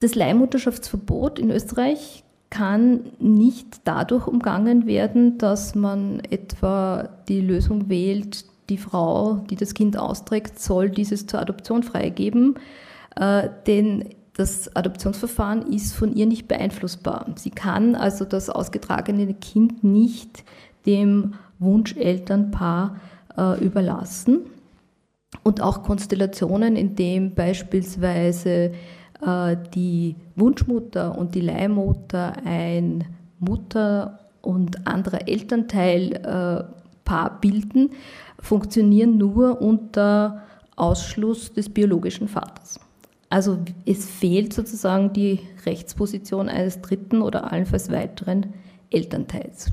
Das 0.00 0.14
Leihmutterschaftsverbot 0.14 1.38
in 1.38 1.50
Österreich 1.50 2.24
kann 2.50 3.00
nicht 3.18 3.80
dadurch 3.84 4.26
umgangen 4.26 4.86
werden, 4.86 5.38
dass 5.38 5.74
man 5.74 6.20
etwa 6.20 7.08
die 7.28 7.40
Lösung 7.40 7.88
wählt, 7.88 8.45
die 8.68 8.78
Frau, 8.78 9.44
die 9.50 9.56
das 9.56 9.74
Kind 9.74 9.96
austrägt, 9.96 10.58
soll 10.60 10.90
dieses 10.90 11.26
zur 11.26 11.40
Adoption 11.40 11.82
freigeben, 11.82 12.58
äh, 13.16 13.48
denn 13.66 14.10
das 14.34 14.74
Adoptionsverfahren 14.76 15.72
ist 15.72 15.94
von 15.94 16.14
ihr 16.14 16.26
nicht 16.26 16.46
beeinflussbar. 16.46 17.26
Sie 17.36 17.50
kann 17.50 17.94
also 17.94 18.24
das 18.24 18.50
ausgetragene 18.50 19.32
Kind 19.34 19.82
nicht 19.82 20.44
dem 20.84 21.34
Wunschelternpaar 21.58 22.96
äh, 23.36 23.64
überlassen. 23.64 24.40
Und 25.42 25.62
auch 25.62 25.82
Konstellationen, 25.82 26.76
in 26.76 26.96
denen 26.96 27.34
beispielsweise 27.34 28.72
äh, 29.24 29.56
die 29.74 30.16
Wunschmutter 30.34 31.16
und 31.16 31.34
die 31.34 31.40
Leihmutter 31.40 32.34
ein 32.44 33.04
Mutter 33.38 34.20
und 34.42 34.86
anderer 34.86 35.26
Elternteil 35.28 36.72
Paar 37.06 37.40
bilden, 37.40 37.90
funktionieren 38.38 39.16
nur 39.18 39.60
unter 39.60 40.42
Ausschluss 40.76 41.52
des 41.52 41.68
biologischen 41.68 42.28
Vaters. 42.28 42.78
Also 43.28 43.58
es 43.84 44.08
fehlt 44.08 44.52
sozusagen 44.52 45.12
die 45.12 45.40
Rechtsposition 45.64 46.48
eines 46.48 46.80
dritten 46.80 47.22
oder 47.22 47.50
allenfalls 47.52 47.90
weiteren 47.90 48.54
Elternteils. 48.90 49.72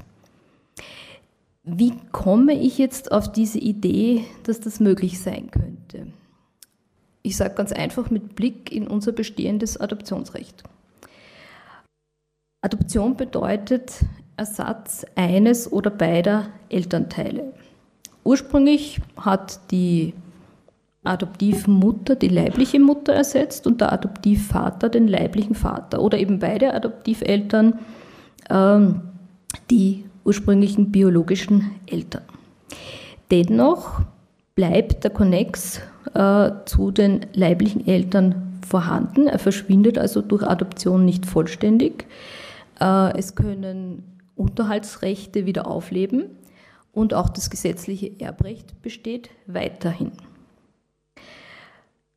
Wie 1.63 1.93
komme 2.11 2.53
ich 2.59 2.77
jetzt 2.77 3.11
auf 3.11 3.31
diese 3.31 3.59
Idee, 3.59 4.25
dass 4.43 4.59
das 4.59 4.79
möglich 4.79 5.19
sein 5.19 5.49
könnte? 5.51 6.07
Ich 7.21 7.37
sage 7.37 7.55
ganz 7.55 7.71
einfach 7.71 8.09
mit 8.09 8.35
Blick 8.35 8.71
in 8.71 8.87
unser 8.87 9.13
bestehendes 9.13 9.79
Adoptionsrecht. 9.79 10.63
Adoption 12.61 13.15
bedeutet 13.15 13.93
Ersatz 14.35 15.05
eines 15.15 15.71
oder 15.71 15.89
beider 15.89 16.47
Elternteile. 16.69 17.53
Ursprünglich 18.23 19.01
hat 19.17 19.59
die 19.71 20.13
Adoptivmutter 21.03 22.15
die 22.15 22.29
leibliche 22.29 22.79
Mutter 22.79 23.13
ersetzt 23.13 23.67
und 23.67 23.81
der 23.81 23.91
Adoptivvater 23.91 24.89
den 24.89 25.07
leiblichen 25.07 25.55
Vater 25.55 26.01
oder 26.01 26.17
eben 26.17 26.39
beide 26.39 26.73
Adoptiveltern 26.73 27.79
ähm, 28.49 29.01
die 29.69 30.05
ursprünglichen 30.23 30.91
biologischen 30.91 31.71
Eltern. 31.85 32.23
Dennoch 33.31 34.01
bleibt 34.55 35.03
der 35.03 35.11
Konnex 35.11 35.81
äh, 36.13 36.51
zu 36.65 36.91
den 36.91 37.25
leiblichen 37.33 37.85
Eltern 37.85 38.59
vorhanden. 38.65 39.27
Er 39.27 39.39
verschwindet 39.39 39.97
also 39.97 40.21
durch 40.21 40.43
Adoption 40.43 41.03
nicht 41.03 41.25
vollständig. 41.25 42.05
Äh, 42.79 43.17
es 43.17 43.35
können 43.35 44.03
Unterhaltsrechte 44.35 45.45
wieder 45.45 45.67
aufleben 45.67 46.29
und 46.93 47.13
auch 47.13 47.29
das 47.29 47.49
gesetzliche 47.49 48.19
Erbrecht 48.19 48.81
besteht 48.81 49.31
weiterhin. 49.47 50.11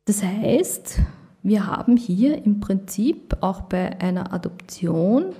Das 0.05 0.23
heißt, 0.23 0.99
wir 1.43 1.67
haben 1.67 1.97
hier 1.97 2.45
im 2.45 2.61
Prinzip 2.61 3.37
auch 3.41 3.61
bei 3.61 3.99
einer 3.99 4.31
Adoption 4.31 5.33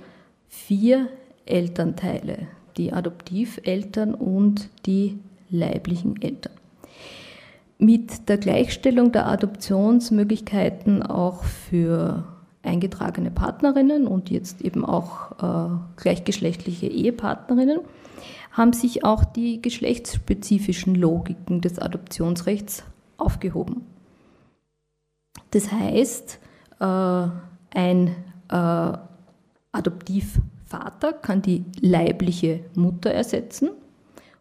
vier 0.48 1.08
Elternteile, 1.46 2.48
die 2.76 2.92
Adoptiveltern 2.92 4.14
und 4.14 4.68
die 4.84 5.18
leiblichen 5.50 6.20
Eltern. 6.20 6.52
Mit 7.78 8.28
der 8.28 8.38
Gleichstellung 8.38 9.12
der 9.12 9.28
Adoptionsmöglichkeiten 9.28 11.02
auch 11.02 11.44
für 11.44 12.24
eingetragene 12.62 13.30
Partnerinnen 13.30 14.06
und 14.06 14.30
jetzt 14.30 14.60
eben 14.62 14.84
auch 14.84 15.32
äh, 15.42 15.76
gleichgeschlechtliche 15.96 16.86
Ehepartnerinnen 16.86 17.80
haben 18.58 18.72
sich 18.72 19.04
auch 19.04 19.24
die 19.24 19.62
geschlechtsspezifischen 19.62 20.96
Logiken 20.96 21.60
des 21.60 21.78
Adoptionsrechts 21.78 22.82
aufgehoben. 23.16 23.86
Das 25.52 25.70
heißt, 25.70 26.40
äh, 26.80 26.84
ein 26.84 28.08
äh, 28.50 28.92
Adoptivvater 29.72 31.12
kann 31.12 31.40
die 31.40 31.64
leibliche 31.80 32.60
Mutter 32.74 33.10
ersetzen 33.10 33.70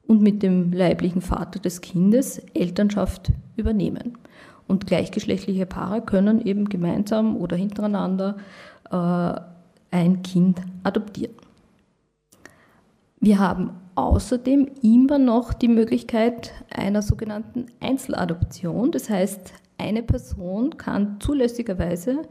und 0.07 0.22
mit 0.22 0.41
dem 0.41 0.74
leiblichen 0.74 1.22
Vater 1.22 1.59
des 1.59 1.82
Kindes 1.82 2.39
Elternschaft 2.55 3.32
übernehmen. 3.55 4.18
Und 4.68 4.88
gleichgeschlechtliche 4.88 5.68
Paare 5.68 6.01
können 6.01 6.41
eben 6.45 6.68
gemeinsam 6.70 7.38
oder 7.38 7.55
hintereinander 7.55 8.38
äh, 8.89 9.39
ein 9.91 10.24
Kind 10.24 10.59
adoptieren. 10.84 11.36
Wir 13.20 13.39
haben 13.39 13.72
außerdem 13.97 14.69
immer 14.83 15.17
noch 15.17 15.53
die 15.53 15.67
Möglichkeit 15.67 16.53
einer 16.69 17.01
sogenannten 17.01 17.65
Einzeladoption. 17.79 18.91
Das 18.91 19.09
heißt, 19.09 19.53
eine 19.79 20.03
Person 20.03 20.77
kann 20.77 21.19
zulässigerweise 21.19 22.21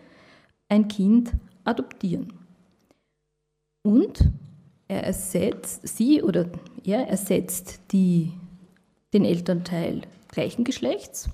ein 0.69 0.87
Kind 0.87 1.33
adoptieren. 1.65 2.33
Und 3.83 4.31
er 4.89 5.03
ersetzt, 5.03 5.87
sie 5.87 6.23
oder 6.23 6.47
er 6.85 7.09
ersetzt 7.09 7.81
die, 7.91 8.33
den 9.13 9.25
Elternteil 9.25 10.03
gleichen 10.29 10.63
Geschlechts 10.63 11.29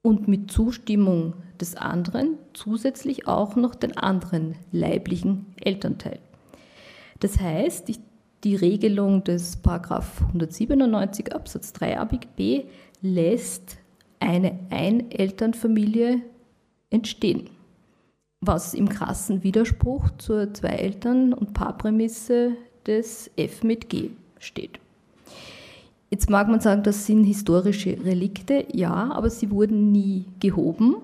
und 0.00 0.28
mit 0.28 0.50
Zustimmung 0.50 1.34
des 1.60 1.76
anderen 1.76 2.38
zusätzlich 2.54 3.28
auch 3.28 3.54
noch 3.56 3.74
den 3.74 3.96
anderen 3.98 4.56
leiblichen 4.70 5.54
Elternteil. 5.60 6.18
Das 7.20 7.38
heißt, 7.38 7.88
die 8.44 8.56
Regelung 8.56 9.22
des 9.24 9.58
197 9.64 11.34
Absatz 11.34 11.72
3 11.74 12.00
ABG 12.00 12.64
lässt 13.00 13.76
eine 14.20 14.58
Einelternfamilie 14.70 16.20
entstehen, 16.90 17.50
was 18.40 18.74
im 18.74 18.88
krassen 18.88 19.42
Widerspruch 19.42 20.10
zur 20.18 20.52
Zwei-Eltern- 20.52 21.32
und 21.32 21.54
Paarprämisse 21.54 22.52
des 22.86 23.30
F 23.36 23.62
mit 23.62 23.88
G 23.88 24.10
steht. 24.38 24.78
Jetzt 26.10 26.28
mag 26.28 26.48
man 26.48 26.60
sagen, 26.60 26.82
das 26.82 27.06
sind 27.06 27.24
historische 27.24 27.96
Relikte, 28.04 28.66
ja, 28.72 29.10
aber 29.12 29.30
sie 29.30 29.50
wurden 29.50 29.92
nie 29.92 30.26
gehoben 30.40 30.96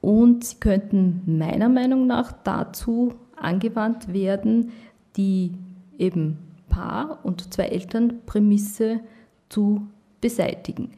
und 0.00 0.44
sie 0.44 0.56
könnten 0.56 1.22
meiner 1.26 1.68
Meinung 1.68 2.06
nach 2.06 2.32
dazu 2.44 3.14
angewandt 3.34 4.12
werden, 4.12 4.70
die 5.16 5.52
eben 5.98 6.38
Paar- 6.76 7.24
und 7.24 7.54
Zwei-Eltern-Prämisse 7.54 9.00
zu 9.48 9.88
beseitigen. 10.20 10.92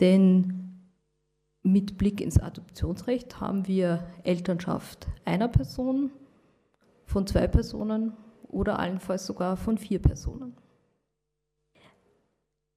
Denn 0.00 0.80
mit 1.62 1.98
Blick 1.98 2.22
ins 2.22 2.38
Adoptionsrecht 2.38 3.38
haben 3.38 3.66
wir 3.66 4.06
Elternschaft 4.24 5.06
einer 5.26 5.48
Person, 5.48 6.10
von 7.04 7.26
zwei 7.26 7.46
Personen 7.46 8.14
oder 8.48 8.78
allenfalls 8.78 9.26
sogar 9.26 9.58
von 9.58 9.76
vier 9.76 10.00
Personen. 10.00 10.54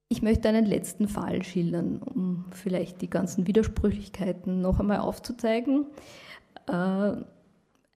Ich 0.10 0.22
möchte 0.22 0.50
einen 0.50 0.66
letzten 0.66 1.08
Fall 1.08 1.44
schildern, 1.44 2.02
um 2.02 2.46
vielleicht 2.52 3.02
die 3.02 3.10
ganzen 3.10 3.48
Widersprüchlichkeiten 3.48 4.60
noch 4.60 4.82
einmal 4.82 5.00
aufzuzeigen. 5.00 5.86
Äh, 6.68 7.14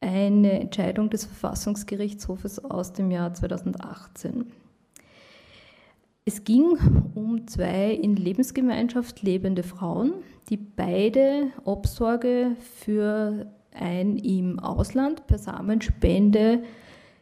eine 0.01 0.59
Entscheidung 0.59 1.09
des 1.09 1.25
Verfassungsgerichtshofes 1.25 2.63
aus 2.63 2.93
dem 2.93 3.11
Jahr 3.11 3.33
2018. 3.33 4.51
Es 6.25 6.43
ging 6.43 6.77
um 7.13 7.47
zwei 7.47 7.91
in 7.91 8.15
Lebensgemeinschaft 8.15 9.21
lebende 9.21 9.63
Frauen, 9.63 10.13
die 10.49 10.57
beide 10.57 11.51
Obsorge 11.63 12.55
für 12.83 13.45
ein 13.71 14.17
im 14.17 14.59
Ausland 14.59 15.27
per 15.27 15.37
Samenspende 15.37 16.63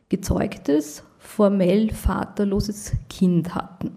gezeugtes, 0.10 1.04
formell 1.18 1.92
vaterloses 1.92 2.94
Kind 3.10 3.56
hatten. 3.56 3.96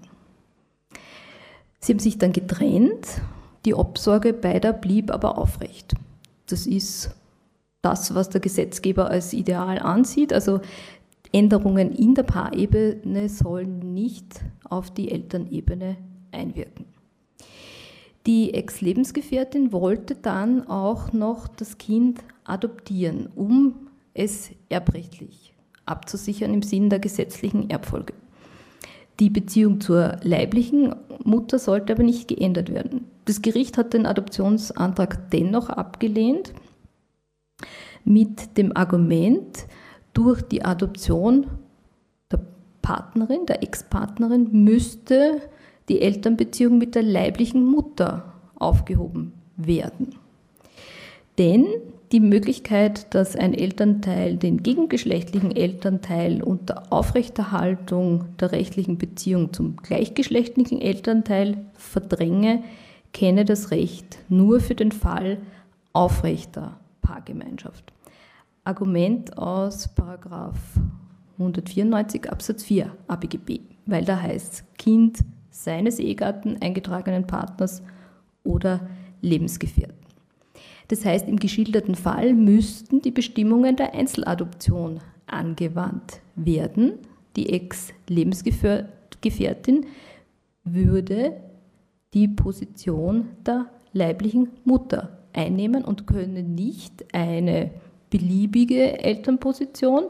Sie 1.79 1.93
haben 1.93 2.01
sich 2.01 2.19
dann 2.19 2.33
getrennt, 2.33 3.21
die 3.65 3.75
Obsorge 3.75 4.33
beider 4.33 4.73
blieb 4.73 5.11
aber 5.11 5.39
aufrecht. 5.39 5.95
Das 6.47 6.67
ist 6.67 7.15
das, 7.87 8.15
was 8.15 8.29
der 8.29 8.41
Gesetzgeber 8.41 9.11
als 9.11 9.33
ideal 9.33 9.79
ansieht. 9.79 10.33
Also 10.33 10.61
Änderungen 11.33 11.93
in 11.93 12.15
der 12.15 12.25
Paarebene 12.25 13.29
sollen 13.29 13.95
nicht 13.95 14.41
auf 14.69 14.91
die 14.91 15.11
Elternebene 15.13 15.97
einwirken. 16.33 16.87
Die 18.27 18.55
Ex-Lebensgefährtin 18.55 19.73
wollte 19.73 20.17
dann 20.17 20.67
auch 20.67 21.13
noch 21.13 21.47
das 21.47 21.79
Kind 21.79 22.19
adoptieren, 22.45 23.29
um 23.37 23.89
es 24.15 24.51
erbrechtlich 24.69 25.55
abzusichern 25.85 26.53
im 26.53 26.63
Sinn 26.63 26.91
der 26.91 26.99
gesetzlichen 26.99 27.71
Erbfolge. 27.71 28.15
Die 29.21 29.31
Beziehung 29.31 29.81
zur 29.81 30.17
leiblichen 30.23 30.97
Mutter 31.23 31.61
sollte 31.61 31.93
aber 31.93 32.03
nicht 32.03 32.27
geändert 32.27 32.73
werden. 32.73 33.05
Das 33.27 33.43
Gericht 33.43 33.79
hat 33.79 33.95
den 33.95 34.07
Adoptionsantrag 34.07 35.31
dennoch 35.31 35.69
abgelehnt 35.69 36.53
mit 38.07 38.57
dem 38.57 38.75
Argument, 38.75 39.67
durch 40.15 40.41
die 40.41 40.65
Adoption 40.65 41.47
der 42.33 42.41
Partnerin, 42.81 43.45
der 43.47 43.63
Ex-Partnerin, 43.63 44.49
müsste 44.53 45.43
die 45.91 46.01
Elternbeziehung 46.01 46.79
mit 46.79 46.95
der 46.95 47.03
leiblichen 47.03 47.65
Mutter 47.65 48.33
aufgehoben 48.55 49.35
werden. 49.57 50.15
Denn 51.37 51.67
die 52.13 52.21
Möglichkeit, 52.21 53.13
dass 53.15 53.37
ein 53.37 53.53
Elternteil 53.53 54.37
den 54.37 54.63
gegengeschlechtlichen 54.63 55.55
Elternteil 55.55 56.43
unter 56.43 56.85
Aufrechterhaltung 56.91 58.25
der 58.41 58.53
rechtlichen 58.53 58.97
Beziehung 58.97 59.53
zum 59.53 59.77
gleichgeschlechtlichen 59.77 60.81
Elternteil 60.81 61.59
verdränge, 61.75 62.63
kenne 63.13 63.45
das 63.45 63.71
Recht 63.71 64.19
nur 64.29 64.61
für 64.61 64.75
den 64.75 64.93
Fall 64.93 65.39
aufrechter 65.93 66.79
Paargemeinschaft. 67.03 67.93
Argument 68.67 69.39
aus 69.39 69.89
194 71.39 72.31
Absatz 72.31 72.65
4 72.65 72.95
ABGB, 73.07 73.61
weil 73.87 74.05
da 74.05 74.21
heißt, 74.21 74.77
Kind 74.77 75.25
seines 75.51 75.99
Ehegatten, 75.99 76.61
eingetragenen 76.61 77.27
Partners 77.27 77.83
oder 78.43 78.87
Lebensgefährten. 79.23 79.97
Das 80.89 81.05
heißt, 81.05 81.29
im 81.29 81.37
geschilderten 81.37 81.95
Fall 81.95 82.33
müssten 82.35 83.03
die 83.03 83.11
Bestimmungen 83.11 83.77
der 83.77 83.95
Einzeladoption 83.95 85.01
angewandt 85.27 86.21
werden. 86.37 86.95
Die 87.37 87.53
Ex-Lebensgefährtin 87.53 89.87
würde 90.65 91.37
die 92.15 92.29
Position 92.29 93.29
der 93.45 93.67
leiblichen 93.93 94.51
Mutter 94.65 95.19
einnehmen 95.33 95.85
und 95.85 96.07
könne 96.07 96.43
nicht 96.43 97.15
eine 97.15 97.71
beliebige 98.11 98.99
Elternposition, 99.03 100.05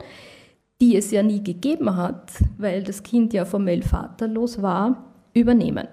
die 0.80 0.96
es 0.96 1.10
ja 1.10 1.22
nie 1.22 1.42
gegeben 1.42 1.96
hat, 1.96 2.32
weil 2.58 2.82
das 2.82 3.02
Kind 3.02 3.32
ja 3.32 3.44
formell 3.44 3.82
vaterlos 3.82 4.60
war, 4.60 5.04
übernehmen. 5.32 5.88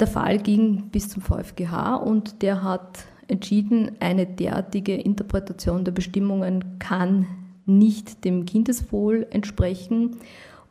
Der 0.00 0.06
Fall 0.06 0.38
ging 0.38 0.90
bis 0.90 1.08
zum 1.08 1.22
VfGH 1.22 1.96
und 1.96 2.42
der 2.42 2.62
hat 2.62 3.04
entschieden, 3.28 3.92
eine 4.00 4.26
derartige 4.26 4.94
Interpretation 4.94 5.84
der 5.84 5.92
Bestimmungen 5.92 6.78
kann 6.78 7.26
nicht 7.64 8.24
dem 8.24 8.44
Kindeswohl 8.44 9.26
entsprechen 9.30 10.16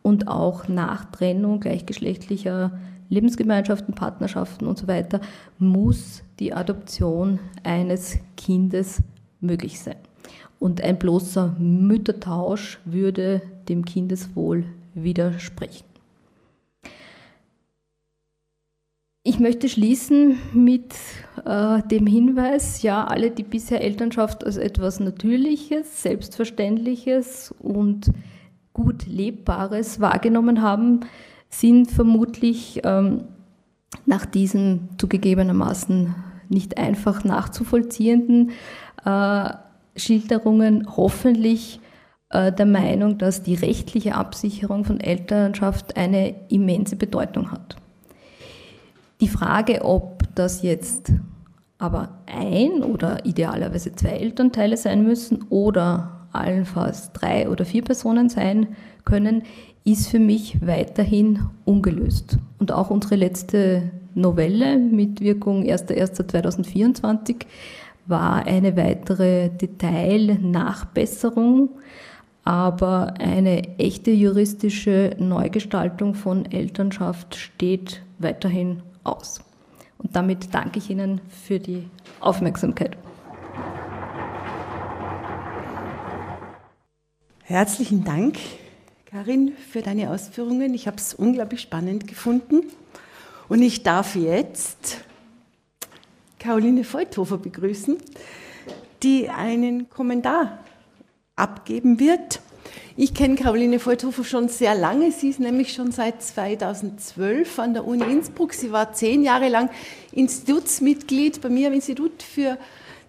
und 0.01 0.27
auch 0.27 0.67
nach 0.67 1.05
Trennung 1.05 1.59
gleichgeschlechtlicher 1.61 2.79
Lebensgemeinschaften, 3.09 3.93
Partnerschaften 3.93 4.67
und 4.67 4.77
so 4.77 4.87
weiter 4.87 5.21
muss 5.57 6.23
die 6.39 6.53
Adoption 6.53 7.39
eines 7.63 8.17
Kindes 8.37 9.01
möglich 9.43 9.79
sein. 9.79 9.97
Und 10.59 10.81
ein 10.81 10.97
bloßer 10.97 11.55
Müttertausch 11.59 12.79
würde 12.85 13.41
dem 13.67 13.85
Kindeswohl 13.85 14.65
widersprechen. 14.93 15.85
Ich 19.25 19.39
möchte 19.39 19.69
schließen 19.69 20.37
mit 20.53 20.93
äh, 21.45 21.81
dem 21.83 22.05
Hinweis, 22.05 22.81
ja, 22.81 23.05
alle, 23.05 23.31
die 23.31 23.43
bisher 23.43 23.81
Elternschaft 23.81 24.43
als 24.45 24.57
etwas 24.57 24.99
Natürliches, 24.99 26.03
Selbstverständliches 26.03 27.55
und 27.59 28.11
gut 28.73 29.05
Lebbares 29.05 30.01
wahrgenommen 30.01 30.61
haben, 30.61 31.01
sind 31.47 31.89
vermutlich 31.89 32.81
ähm, 32.83 33.23
nach 34.05 34.25
diesen 34.25 34.89
zugegebenermaßen 34.97 36.15
nicht 36.49 36.77
einfach 36.77 37.23
nachzuvollziehenden 37.23 38.51
Schilderungen 39.95 40.87
hoffentlich 40.97 41.79
äh, 42.29 42.51
der 42.51 42.65
Meinung, 42.65 43.17
dass 43.17 43.43
die 43.43 43.55
rechtliche 43.55 44.15
Absicherung 44.15 44.85
von 44.85 44.99
Elternschaft 44.99 45.95
eine 45.97 46.35
immense 46.49 46.95
Bedeutung 46.95 47.51
hat. 47.51 47.75
Die 49.21 49.27
Frage, 49.27 49.85
ob 49.85 50.23
das 50.35 50.63
jetzt 50.63 51.11
aber 51.77 52.19
ein 52.25 52.83
oder 52.83 53.25
idealerweise 53.25 53.93
zwei 53.93 54.09
Elternteile 54.09 54.77
sein 54.77 55.03
müssen 55.03 55.43
oder 55.49 56.27
allenfalls 56.31 57.11
drei 57.13 57.49
oder 57.49 57.65
vier 57.65 57.83
Personen 57.83 58.29
sein 58.29 58.75
können, 59.05 59.43
ist 59.83 60.07
für 60.07 60.19
mich 60.19 60.65
weiterhin 60.65 61.47
ungelöst. 61.65 62.37
Und 62.57 62.71
auch 62.71 62.89
unsere 62.89 63.15
letzte 63.15 63.91
Novelle 64.15 64.77
mit 64.77 65.21
Wirkung 65.21 65.63
1.1.2024 65.63 67.45
war 68.05 68.45
eine 68.45 68.75
weitere 68.75 69.49
Detailnachbesserung, 69.49 71.69
aber 72.43 73.13
eine 73.19 73.79
echte 73.79 74.11
juristische 74.11 75.15
Neugestaltung 75.17 76.13
von 76.13 76.45
Elternschaft 76.51 77.35
steht 77.35 78.03
weiterhin 78.19 78.83
aus. 79.03 79.39
Und 79.97 80.15
damit 80.15 80.53
danke 80.53 80.79
ich 80.79 80.89
Ihnen 80.89 81.21
für 81.29 81.59
die 81.59 81.89
Aufmerksamkeit. 82.19 82.97
Herzlichen 87.45 88.03
Dank, 88.03 88.37
Karin, 89.05 89.53
für 89.69 89.81
deine 89.81 90.09
Ausführungen. 90.09 90.73
Ich 90.73 90.87
habe 90.87 90.97
es 90.97 91.13
unglaublich 91.13 91.61
spannend 91.61 92.07
gefunden. 92.07 92.63
Und 93.47 93.61
ich 93.61 93.83
darf 93.83 94.15
jetzt 94.15 95.05
Caroline 96.43 96.83
Feuthofer 96.83 97.37
begrüßen, 97.37 97.95
die 99.01 99.29
einen 99.29 99.89
Kommentar 99.89 100.59
abgeben 101.37 102.01
wird. 102.01 102.41
Ich 102.97 103.13
kenne 103.13 103.35
Caroline 103.35 103.79
Feuthofer 103.79 104.25
schon 104.25 104.49
sehr 104.49 104.75
lange. 104.75 105.13
Sie 105.13 105.29
ist 105.29 105.39
nämlich 105.39 105.71
schon 105.71 105.93
seit 105.93 106.21
2012 106.21 107.59
an 107.59 107.73
der 107.73 107.87
Uni 107.87 108.03
Innsbruck. 108.03 108.53
Sie 108.53 108.73
war 108.73 108.91
zehn 108.91 109.23
Jahre 109.23 109.47
lang 109.47 109.69
Institutsmitglied 110.11 111.39
bei 111.39 111.47
mir 111.47 111.69
am 111.69 111.73
Institut 111.75 112.21
für 112.21 112.57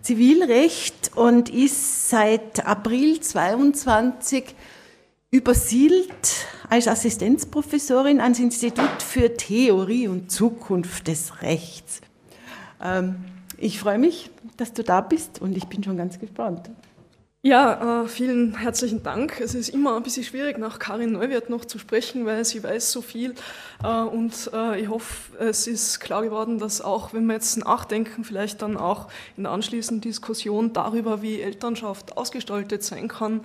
Zivilrecht 0.01 1.11
und 1.16 1.53
ist 1.53 2.09
seit 2.09 2.64
April 2.64 3.18
22 3.18 4.45
übersiedelt 5.32 6.47
als 6.70 6.87
Assistenzprofessorin 6.87 8.20
ans 8.20 8.39
Institut 8.39 9.03
für 9.03 9.37
Theorie 9.37 10.07
und 10.07 10.30
Zukunft 10.30 11.09
des 11.09 11.43
Rechts. 11.43 12.01
Ähm, 12.83 13.16
ich 13.57 13.79
freue 13.79 13.99
mich, 13.99 14.31
dass 14.57 14.72
du 14.72 14.83
da 14.83 15.01
bist 15.01 15.41
und 15.41 15.57
ich 15.57 15.66
bin 15.66 15.83
schon 15.83 15.97
ganz 15.97 16.18
gespannt. 16.18 16.70
Ja, 17.47 18.05
äh, 18.05 18.09
vielen 18.09 18.57
herzlichen 18.57 19.03
Dank. 19.03 19.39
Es 19.39 19.55
ist 19.55 19.68
immer 19.68 19.97
ein 19.97 20.03
bisschen 20.03 20.25
schwierig, 20.25 20.57
nach 20.57 20.79
Karin 20.79 21.12
Neuwirth 21.12 21.51
noch 21.51 21.66
zu 21.66 21.79
sprechen, 21.79 22.25
weil 22.25 22.43
sie 22.47 22.64
weiß 22.64 22.91
so 22.91 23.03
viel. 23.03 23.35
Äh, 23.83 24.01
und 24.01 24.51
äh, 24.55 24.81
ich 24.81 24.89
hoffe, 24.89 25.37
es 25.39 25.66
ist 25.66 26.01
klar 26.01 26.22
geworden, 26.22 26.59
dass 26.59 26.81
auch, 26.81 27.12
wenn 27.12 27.27
wir 27.27 27.35
jetzt 27.35 27.59
nachdenken, 27.59 28.25
vielleicht 28.25 28.62
dann 28.62 28.79
auch 28.79 29.09
in 29.37 29.43
der 29.43 29.53
anschließenden 29.53 30.01
Diskussion 30.01 30.72
darüber, 30.72 31.20
wie 31.20 31.43
Elternschaft 31.43 32.16
ausgestaltet 32.16 32.83
sein 32.83 33.09
kann, 33.09 33.43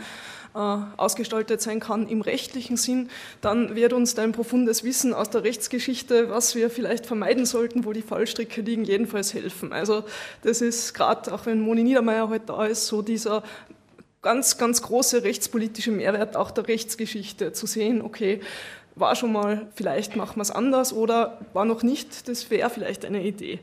ausgestaltet 0.54 1.62
sein 1.62 1.80
kann 1.80 2.08
im 2.08 2.22
rechtlichen 2.22 2.76
Sinn, 2.76 3.10
dann 3.42 3.76
wird 3.76 3.94
uns 3.94 4.16
da 4.16 4.24
ein 4.24 4.32
profundes 4.32 4.84
Wissen 4.84 5.14
aus 5.14 5.30
der 5.30 5.44
Rechtsgeschichte, 5.44 6.30
was 6.30 6.56
wir 6.56 6.70
vielleicht 6.70 7.06
vermeiden 7.06 7.46
sollten, 7.46 7.86
wo 7.86 7.94
die 7.94 8.02
Fallstricke 8.02 8.62
liegen, 8.62 8.84
jedenfalls 8.84 9.34
helfen. 9.34 9.74
Also 9.74 10.04
das 10.42 10.62
ist 10.62 10.94
gerade, 10.94 11.34
auch 11.34 11.46
wenn 11.46 11.62
Moni 11.62 11.84
Niedermeyer 11.84 12.30
heute 12.30 12.48
da 12.48 12.66
ist, 12.66 12.88
so 12.88 13.02
dieser 13.02 13.44
ganz, 14.22 14.58
ganz 14.58 14.82
große 14.82 15.24
rechtspolitische 15.24 15.92
Mehrwert 15.92 16.36
auch 16.36 16.52
der 16.52 16.68
Rechtsgeschichte 16.68 17.54
zu 17.54 17.68
sehen, 17.68 18.02
okay, 18.02 18.42
war 18.96 19.16
schon 19.16 19.32
mal, 19.32 19.68
vielleicht 19.76 20.16
machen 20.16 20.38
wir 20.38 20.42
es 20.42 20.52
anders 20.52 20.94
oder 20.94 21.40
war 21.54 21.66
noch 21.66 21.84
nicht, 21.84 22.28
das 22.28 22.50
wäre 22.50 22.70
vielleicht 22.70 23.06
eine 23.06 23.24
Idee. 23.24 23.60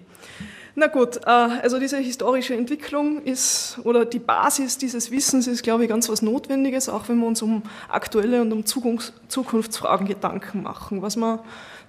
Na 0.78 0.88
gut, 0.88 1.16
äh, 1.24 1.30
also 1.30 1.78
diese 1.78 1.96
historische 1.96 2.54
Entwicklung 2.54 3.22
ist, 3.22 3.78
oder 3.84 4.04
die 4.04 4.18
Basis 4.18 4.76
dieses 4.76 5.10
Wissens 5.10 5.46
ist, 5.46 5.62
glaube 5.62 5.84
ich, 5.84 5.88
ganz 5.88 6.10
was 6.10 6.20
Notwendiges, 6.20 6.90
auch 6.90 7.08
wenn 7.08 7.16
wir 7.18 7.26
uns 7.26 7.40
um 7.40 7.62
aktuelle 7.88 8.42
und 8.42 8.52
um 8.52 8.66
Zukunftsfragen 8.66 10.06
Gedanken 10.06 10.62
machen. 10.62 11.00
Was 11.00 11.16
man 11.16 11.38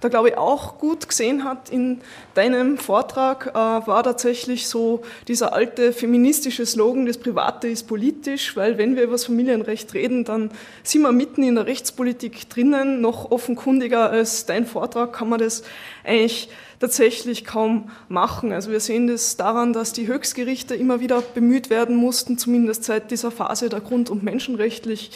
da 0.00 0.08
glaube 0.08 0.30
ich 0.30 0.36
auch 0.36 0.78
gut 0.78 1.08
gesehen 1.08 1.44
hat 1.44 1.70
in 1.70 2.00
deinem 2.34 2.78
Vortrag, 2.78 3.48
äh, 3.48 3.54
war 3.54 4.02
tatsächlich 4.02 4.68
so 4.68 5.02
dieser 5.26 5.52
alte 5.52 5.92
feministische 5.92 6.66
Slogan, 6.66 7.06
das 7.06 7.18
Private 7.18 7.68
ist 7.68 7.88
politisch, 7.88 8.56
weil 8.56 8.78
wenn 8.78 8.96
wir 8.96 9.04
über 9.04 9.12
das 9.12 9.24
Familienrecht 9.24 9.94
reden, 9.94 10.24
dann 10.24 10.50
sind 10.82 11.02
wir 11.02 11.12
mitten 11.12 11.42
in 11.42 11.56
der 11.56 11.66
Rechtspolitik 11.66 12.48
drinnen, 12.48 13.00
noch 13.00 13.30
offenkundiger 13.30 14.10
als 14.10 14.46
dein 14.46 14.66
Vortrag 14.66 15.12
kann 15.12 15.28
man 15.28 15.40
das 15.40 15.62
eigentlich 16.04 16.48
tatsächlich 16.80 17.44
kaum 17.44 17.90
machen. 18.08 18.52
Also 18.52 18.70
wir 18.70 18.80
sehen 18.80 19.08
das 19.08 19.36
daran, 19.36 19.72
dass 19.72 19.92
die 19.92 20.06
Höchstgerichte 20.06 20.74
immer 20.74 21.00
wieder 21.00 21.20
bemüht 21.20 21.70
werden 21.70 21.96
mussten, 21.96 22.38
zumindest 22.38 22.84
seit 22.84 23.10
dieser 23.10 23.30
Phase 23.30 23.68
der 23.68 23.80
Grund- 23.80 24.10
und 24.10 24.22
Menschenrechtlich 24.22 25.10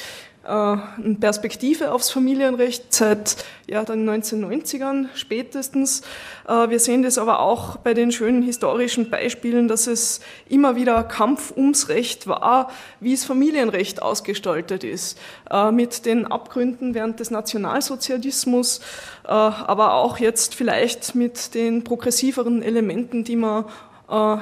eine 0.45 1.17
Perspektive 1.21 1.93
aufs 1.93 2.11
Familienrecht 2.11 2.93
seit 2.93 3.45
ja, 3.69 3.85
den 3.85 4.09
1990ern 4.09 5.07
spätestens. 5.15 6.03
Äh, 6.49 6.69
wir 6.69 6.81
sehen 6.81 7.03
das 7.03 7.17
aber 7.17 7.41
auch 7.41 7.77
bei 7.77 7.95
den 7.95 8.11
schönen 8.11 8.43
historischen 8.43 9.09
Beispielen, 9.09 9.69
dass 9.69 9.87
es 9.87 10.21
immer 10.49 10.75
wieder 10.75 11.05
Kampf 11.05 11.53
ums 11.57 11.89
Recht 11.89 12.27
war, 12.27 12.71
wie 12.99 13.13
es 13.13 13.25
Familienrecht 13.25 14.03
ausgestaltet 14.03 14.83
ist, 14.83 15.17
äh, 15.51 15.71
mit 15.71 16.07
den 16.07 16.27
Abgründen 16.27 16.95
während 16.95 17.21
des 17.21 17.31
Nationalsozialismus, 17.31 18.81
aber 19.25 19.95
auch 19.95 20.19
jetzt 20.19 20.55
vielleicht 20.55 21.15
mit 21.15 21.55
den 21.55 21.85
progressiveren 21.85 22.63
Elementen, 22.63 23.23
die 23.25 23.37
man 23.37 23.67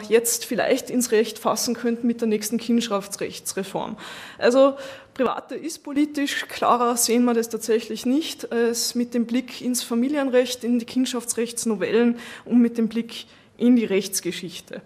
jetzt 0.09 0.47
vielleicht 0.47 0.91
ins 0.91 1.13
Recht 1.13 1.39
fassen 1.39 1.75
könnte 1.75 2.07
mit 2.07 2.21
der 2.21 2.29
nächsten 2.29 2.59
Kindschaftsrechtsreform. 2.59 3.97
Also 4.39 4.77
Private 5.21 5.55
ist 5.55 5.83
politisch, 5.83 6.47
klarer 6.49 6.97
sehen 6.97 7.25
wir 7.25 7.35
das 7.35 7.51
tatsächlich 7.51 8.07
nicht, 8.07 8.51
als 8.51 8.95
mit 8.95 9.13
dem 9.13 9.27
Blick 9.27 9.61
ins 9.61 9.83
Familienrecht, 9.83 10.65
in 10.65 10.79
die 10.79 10.87
Kindschaftsrechtsnovellen 10.87 12.17
und 12.47 12.63
mit 12.63 12.79
dem 12.79 12.89
Blick 12.89 13.27
in 13.59 13.77
die 13.77 13.85
Rechtsgeschichte. 13.85 14.81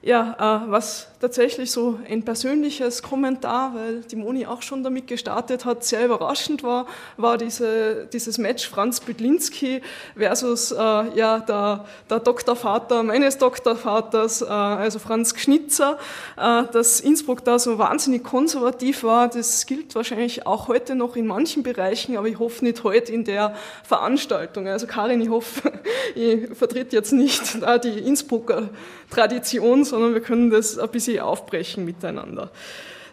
Ja, 0.00 0.64
äh, 0.64 0.70
was 0.70 1.08
tatsächlich 1.24 1.70
so 1.70 1.98
ein 2.06 2.22
persönliches 2.22 3.02
Kommentar, 3.02 3.74
weil 3.74 4.02
die 4.02 4.16
Moni 4.16 4.44
auch 4.44 4.60
schon 4.60 4.84
damit 4.84 5.06
gestartet 5.06 5.64
hat, 5.64 5.82
sehr 5.82 6.04
überraschend 6.04 6.62
war, 6.62 6.86
war 7.16 7.38
diese, 7.38 8.06
dieses 8.12 8.36
Match 8.36 8.68
Franz 8.68 9.00
Büdlinski 9.00 9.80
versus 10.14 10.70
äh, 10.70 10.76
ja, 10.76 11.38
der, 11.38 11.86
der 12.10 12.20
Doktorvater 12.20 13.02
meines 13.02 13.38
Doktorvaters, 13.38 14.42
äh, 14.42 14.44
also 14.44 14.98
Franz 14.98 15.34
Gschnitzer. 15.34 15.98
Äh, 16.36 16.64
dass 16.72 17.00
Innsbruck 17.00 17.42
da 17.42 17.58
so 17.58 17.78
wahnsinnig 17.78 18.22
konservativ 18.22 19.02
war, 19.02 19.28
das 19.28 19.64
gilt 19.64 19.94
wahrscheinlich 19.94 20.46
auch 20.46 20.68
heute 20.68 20.94
noch 20.94 21.16
in 21.16 21.26
manchen 21.26 21.62
Bereichen, 21.62 22.18
aber 22.18 22.28
ich 22.28 22.38
hoffe 22.38 22.66
nicht 22.66 22.84
heute 22.84 23.12
in 23.12 23.24
der 23.24 23.54
Veranstaltung. 23.82 24.68
Also 24.68 24.86
Karin, 24.86 25.22
ich 25.22 25.30
hoffe, 25.30 25.72
ich 26.14 26.54
vertritt 26.54 26.92
jetzt 26.92 27.14
nicht 27.14 27.62
da 27.62 27.78
die 27.78 27.98
Innsbrucker 27.98 28.68
Tradition, 29.14 29.84
sondern 29.84 30.12
wir 30.12 30.20
können 30.20 30.50
das 30.50 30.78
ein 30.78 30.88
bisschen 30.90 31.13
aufbrechen 31.20 31.84
miteinander. 31.84 32.50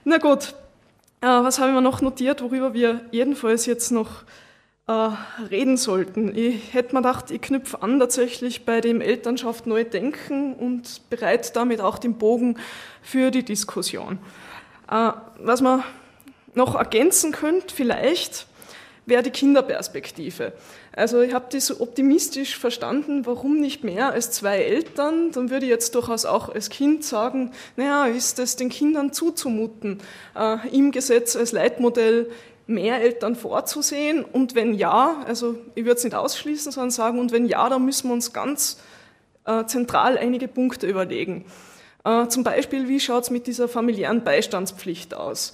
Na 0.04 0.18
gut, 0.18 0.56
äh, 1.22 1.28
was 1.28 1.60
haben 1.60 1.74
wir 1.74 1.82
noch 1.82 2.02
notiert, 2.02 2.42
worüber 2.42 2.74
wir 2.74 3.02
jedenfalls 3.12 3.66
jetzt 3.66 3.92
noch 3.92 4.24
äh, 4.88 5.10
reden 5.50 5.78
sollten? 5.78 6.36
Ich 6.36 6.74
hätte 6.74 6.96
mir 6.96 7.02
gedacht, 7.02 7.30
ich 7.30 7.42
knüpfe 7.42 7.82
an 7.82 8.00
tatsächlich 8.00 8.66
bei 8.66 8.82
dem 8.82 9.02
Elternschaft 9.02 9.68
neu 9.68 9.84
denken 9.84 10.54
und 10.54 11.10
bereite 11.10 11.54
damit 11.54 11.82
auch 11.82 12.00
den 12.00 12.18
Bogen 12.18 12.58
für 13.02 13.30
die 13.30 13.44
Diskussion. 13.44 14.18
Äh, 14.90 15.12
was 15.38 15.62
man 15.62 15.84
noch 16.56 16.76
ergänzen 16.76 17.32
könnte, 17.32 17.74
vielleicht, 17.74 18.48
wäre 19.06 19.24
die 19.24 19.32
Kinderperspektive. 19.32 20.54
Also 20.94 21.22
ich 21.22 21.34
habe 21.34 21.46
das 21.52 21.68
so 21.68 21.80
optimistisch 21.80 22.58
verstanden, 22.58 23.26
warum 23.26 23.60
nicht 23.60 23.84
mehr 23.84 24.12
als 24.12 24.32
zwei 24.32 24.58
Eltern? 24.58 25.32
Dann 25.32 25.50
würde 25.50 25.66
ich 25.66 25.70
jetzt 25.70 25.96
durchaus 25.96 26.26
auch 26.26 26.50
als 26.50 26.70
Kind 26.70 27.06
sagen, 27.06 27.52
naja, 27.78 28.08
ist 28.08 28.40
es 28.40 28.58
den 28.58 28.70
Kindern 28.70 29.14
zuzumuten, 29.14 30.00
äh, 30.38 30.58
im 30.76 30.92
Gesetz 30.92 31.38
als 31.38 31.54
Leitmodell 31.54 32.30
mehr 32.68 33.02
Eltern 33.02 33.36
vorzusehen? 33.38 34.26
Und 34.26 34.54
wenn 34.54 34.74
ja, 34.74 35.24
also 35.26 35.56
ich 35.76 35.86
würde 35.86 35.98
es 35.98 36.04
nicht 36.04 36.16
ausschließen, 36.16 36.74
sondern 36.74 36.92
sagen, 36.92 37.20
und 37.20 37.32
wenn 37.32 37.46
ja, 37.46 37.70
dann 37.70 37.86
müssen 37.86 38.10
wir 38.10 38.14
uns 38.14 38.34
ganz 38.34 38.82
äh, 39.46 39.66
zentral 39.66 40.18
einige 40.18 40.50
Punkte 40.50 40.88
überlegen. 40.88 41.46
Äh, 42.04 42.28
zum 42.28 42.44
Beispiel, 42.44 42.90
wie 42.90 43.00
schaut 43.00 43.24
es 43.24 43.30
mit 43.30 43.48
dieser 43.48 43.70
familiären 43.70 44.26
Beistandspflicht 44.26 45.14
aus? 45.14 45.54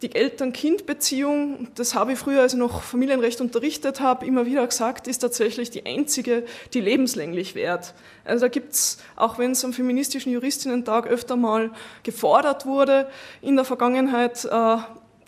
Die 0.00 0.14
Eltern-Kind-Beziehung, 0.14 1.66
das 1.74 1.96
habe 1.96 2.12
ich 2.12 2.18
früher, 2.20 2.42
als 2.42 2.52
ich 2.52 2.58
noch 2.58 2.82
Familienrecht 2.82 3.40
unterrichtet 3.40 3.98
habe, 3.98 4.26
immer 4.26 4.46
wieder 4.46 4.64
gesagt, 4.64 5.08
ist 5.08 5.18
tatsächlich 5.18 5.70
die 5.70 5.86
einzige, 5.86 6.44
die 6.72 6.80
lebenslänglich 6.80 7.56
währt. 7.56 7.94
Also 8.24 8.44
da 8.44 8.48
gibt 8.48 8.74
es, 8.74 8.98
auch 9.16 9.38
wenn 9.38 9.52
es 9.52 9.64
am 9.64 9.72
feministischen 9.72 10.30
Juristinnen-Tag 10.30 11.08
öfter 11.08 11.34
mal 11.36 11.72
gefordert 12.04 12.64
wurde, 12.64 13.08
in 13.42 13.56
der 13.56 13.64
Vergangenheit 13.64 14.44
äh, 14.44 14.76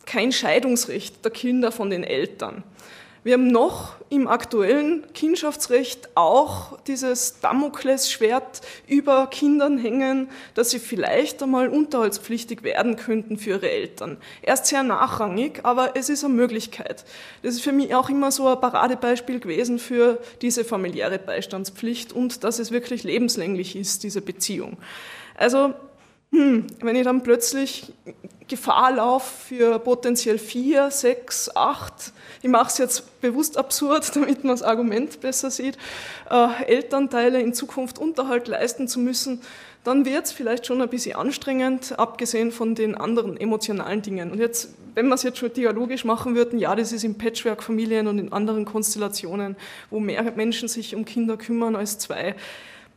kein 0.06 0.30
Scheidungsrecht 0.30 1.24
der 1.24 1.32
Kinder 1.32 1.72
von 1.72 1.90
den 1.90 2.04
Eltern. 2.04 2.62
Wir 3.22 3.34
haben 3.34 3.48
noch 3.48 3.96
im 4.08 4.28
aktuellen 4.28 5.04
Kindschaftsrecht 5.12 6.16
auch 6.16 6.78
dieses 6.86 7.38
Damoklesschwert 7.40 8.62
über 8.88 9.26
Kindern 9.26 9.76
hängen, 9.76 10.30
dass 10.54 10.70
sie 10.70 10.78
vielleicht 10.78 11.42
einmal 11.42 11.68
unterhaltspflichtig 11.68 12.62
werden 12.62 12.96
könnten 12.96 13.36
für 13.36 13.50
ihre 13.50 13.70
Eltern. 13.70 14.16
Erst 14.40 14.66
sehr 14.66 14.82
nachrangig, 14.82 15.60
aber 15.64 15.96
es 15.96 16.08
ist 16.08 16.24
eine 16.24 16.32
Möglichkeit. 16.32 17.04
Das 17.42 17.54
ist 17.54 17.60
für 17.60 17.72
mich 17.72 17.94
auch 17.94 18.08
immer 18.08 18.32
so 18.32 18.48
ein 18.48 18.58
Paradebeispiel 18.58 19.38
gewesen 19.38 19.78
für 19.78 20.18
diese 20.40 20.64
familiäre 20.64 21.18
Beistandspflicht 21.18 22.14
und 22.14 22.42
dass 22.42 22.58
es 22.58 22.70
wirklich 22.70 23.04
lebenslänglich 23.04 23.76
ist, 23.76 24.02
diese 24.02 24.22
Beziehung. 24.22 24.78
Also 25.36 25.74
hm, 26.32 26.66
wenn 26.80 26.96
ich 26.96 27.04
dann 27.04 27.22
plötzlich 27.22 27.92
Gefahr 28.50 28.92
laufe 28.92 29.46
für 29.48 29.78
potenziell 29.78 30.38
vier, 30.38 30.90
sechs, 30.90 31.54
acht, 31.54 32.12
ich 32.42 32.48
mache 32.48 32.68
es 32.68 32.78
jetzt 32.78 33.20
bewusst 33.20 33.56
absurd, 33.56 34.10
damit 34.16 34.44
man 34.44 34.54
das 34.54 34.62
Argument 34.62 35.20
besser 35.20 35.50
sieht, 35.50 35.78
äh, 36.28 36.64
Elternteile 36.64 37.40
in 37.40 37.54
Zukunft 37.54 37.98
Unterhalt 37.98 38.48
leisten 38.48 38.88
zu 38.88 38.98
müssen, 38.98 39.40
dann 39.84 40.04
wird 40.04 40.26
es 40.26 40.32
vielleicht 40.32 40.66
schon 40.66 40.82
ein 40.82 40.88
bisschen 40.88 41.16
anstrengend, 41.16 41.98
abgesehen 41.98 42.52
von 42.52 42.74
den 42.74 42.94
anderen 42.94 43.40
emotionalen 43.40 44.02
Dingen. 44.02 44.30
Und 44.30 44.38
jetzt, 44.38 44.74
wenn 44.94 45.08
wir 45.08 45.14
es 45.14 45.22
jetzt 45.22 45.38
schon 45.38 45.52
dialogisch 45.52 46.04
machen 46.04 46.34
würden, 46.34 46.58
ja, 46.58 46.74
das 46.74 46.92
ist 46.92 47.04
in 47.04 47.16
Patchwork-Familien 47.16 48.06
und 48.06 48.18
in 48.18 48.32
anderen 48.32 48.66
Konstellationen, 48.66 49.56
wo 49.88 50.00
mehr 50.00 50.22
Menschen 50.36 50.68
sich 50.68 50.94
um 50.94 51.04
Kinder 51.04 51.36
kümmern 51.36 51.76
als 51.76 51.98
zwei, 51.98 52.34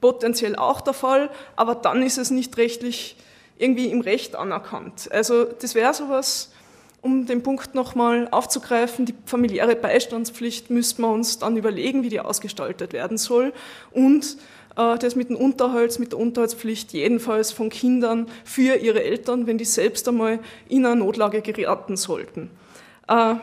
potenziell 0.04 0.58
auch 0.58 0.82
der 0.82 0.91
Fall, 0.91 1.30
aber 1.56 1.76
dann 1.76 2.04
ist 2.04 2.18
es 2.18 2.30
nicht 2.30 2.58
rechtlich 2.58 3.16
irgendwie 3.58 3.86
im 3.86 4.01
Recht 4.01 4.36
anerkannt. 4.36 5.08
Also 5.14 5.45
das 5.45 5.76
wäre 5.76 5.93
sowas, 5.93 6.51
um 6.99 7.26
den 7.26 7.41
Punkt 7.41 7.74
nochmal 7.74 8.28
aufzugreifen, 8.30 9.06
die 9.06 9.16
familiäre 9.26 9.78
Beistandspflicht 9.78 10.70
müsste 10.70 11.01
man 11.01 11.12
uns 11.12 11.39
dann 11.39 11.56
überlegen, 11.56 12.04
wie 12.04 12.10
die 12.10 12.20
ausgestaltet 12.20 12.91
werden 12.91 13.18
soll 13.18 13.54
und 13.91 14.36
äh, 14.76 14.97
das 14.97 15.16
mit 15.16 15.30
dem 15.30 15.38
Unterhalt, 15.38 15.97
mit 15.99 16.12
der 16.12 16.20
Unterhaltspflicht 16.20 16.91
jedenfalls 16.91 17.54
von 17.54 17.70
Kindern 17.70 18.28
für 18.43 18.76
ihre 18.76 19.06
Eltern, 19.06 19.47
wenn 19.47 19.58
die 19.58 19.64
selbst 19.64 20.06
einmal 20.10 20.39
in 20.68 20.86
eine 20.86 20.97
Notlage 20.97 21.41
geraten 21.41 21.95
sollten. 21.95 22.51
Äh, 23.08 23.36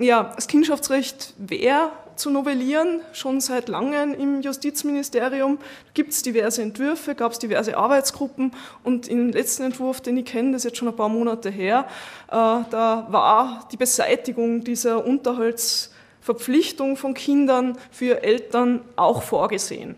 ja, 0.00 0.32
das 0.34 0.48
Kindschaftsrecht 0.48 1.34
wäre 1.38 1.92
zu 2.20 2.30
novellieren, 2.30 3.00
schon 3.12 3.40
seit 3.40 3.68
langem 3.68 4.14
im 4.14 4.42
Justizministerium. 4.42 5.58
Gibt 5.94 6.12
es 6.12 6.22
diverse 6.22 6.62
Entwürfe, 6.62 7.14
gab 7.14 7.32
es 7.32 7.38
diverse 7.38 7.76
Arbeitsgruppen 7.76 8.52
und 8.84 9.08
im 9.08 9.30
letzten 9.30 9.64
Entwurf, 9.64 10.00
den 10.00 10.18
ich 10.18 10.26
kenne, 10.26 10.52
das 10.52 10.60
ist 10.60 10.64
jetzt 10.70 10.78
schon 10.78 10.88
ein 10.88 10.96
paar 10.96 11.08
Monate 11.08 11.50
her, 11.50 11.86
äh, 12.28 12.32
da 12.32 13.06
war 13.08 13.66
die 13.72 13.76
Beseitigung 13.76 14.62
dieser 14.62 15.04
Unterhaltsverpflichtung 15.04 16.96
von 16.96 17.14
Kindern 17.14 17.78
für 17.90 18.22
Eltern 18.22 18.82
auch 18.96 19.22
vorgesehen. 19.22 19.96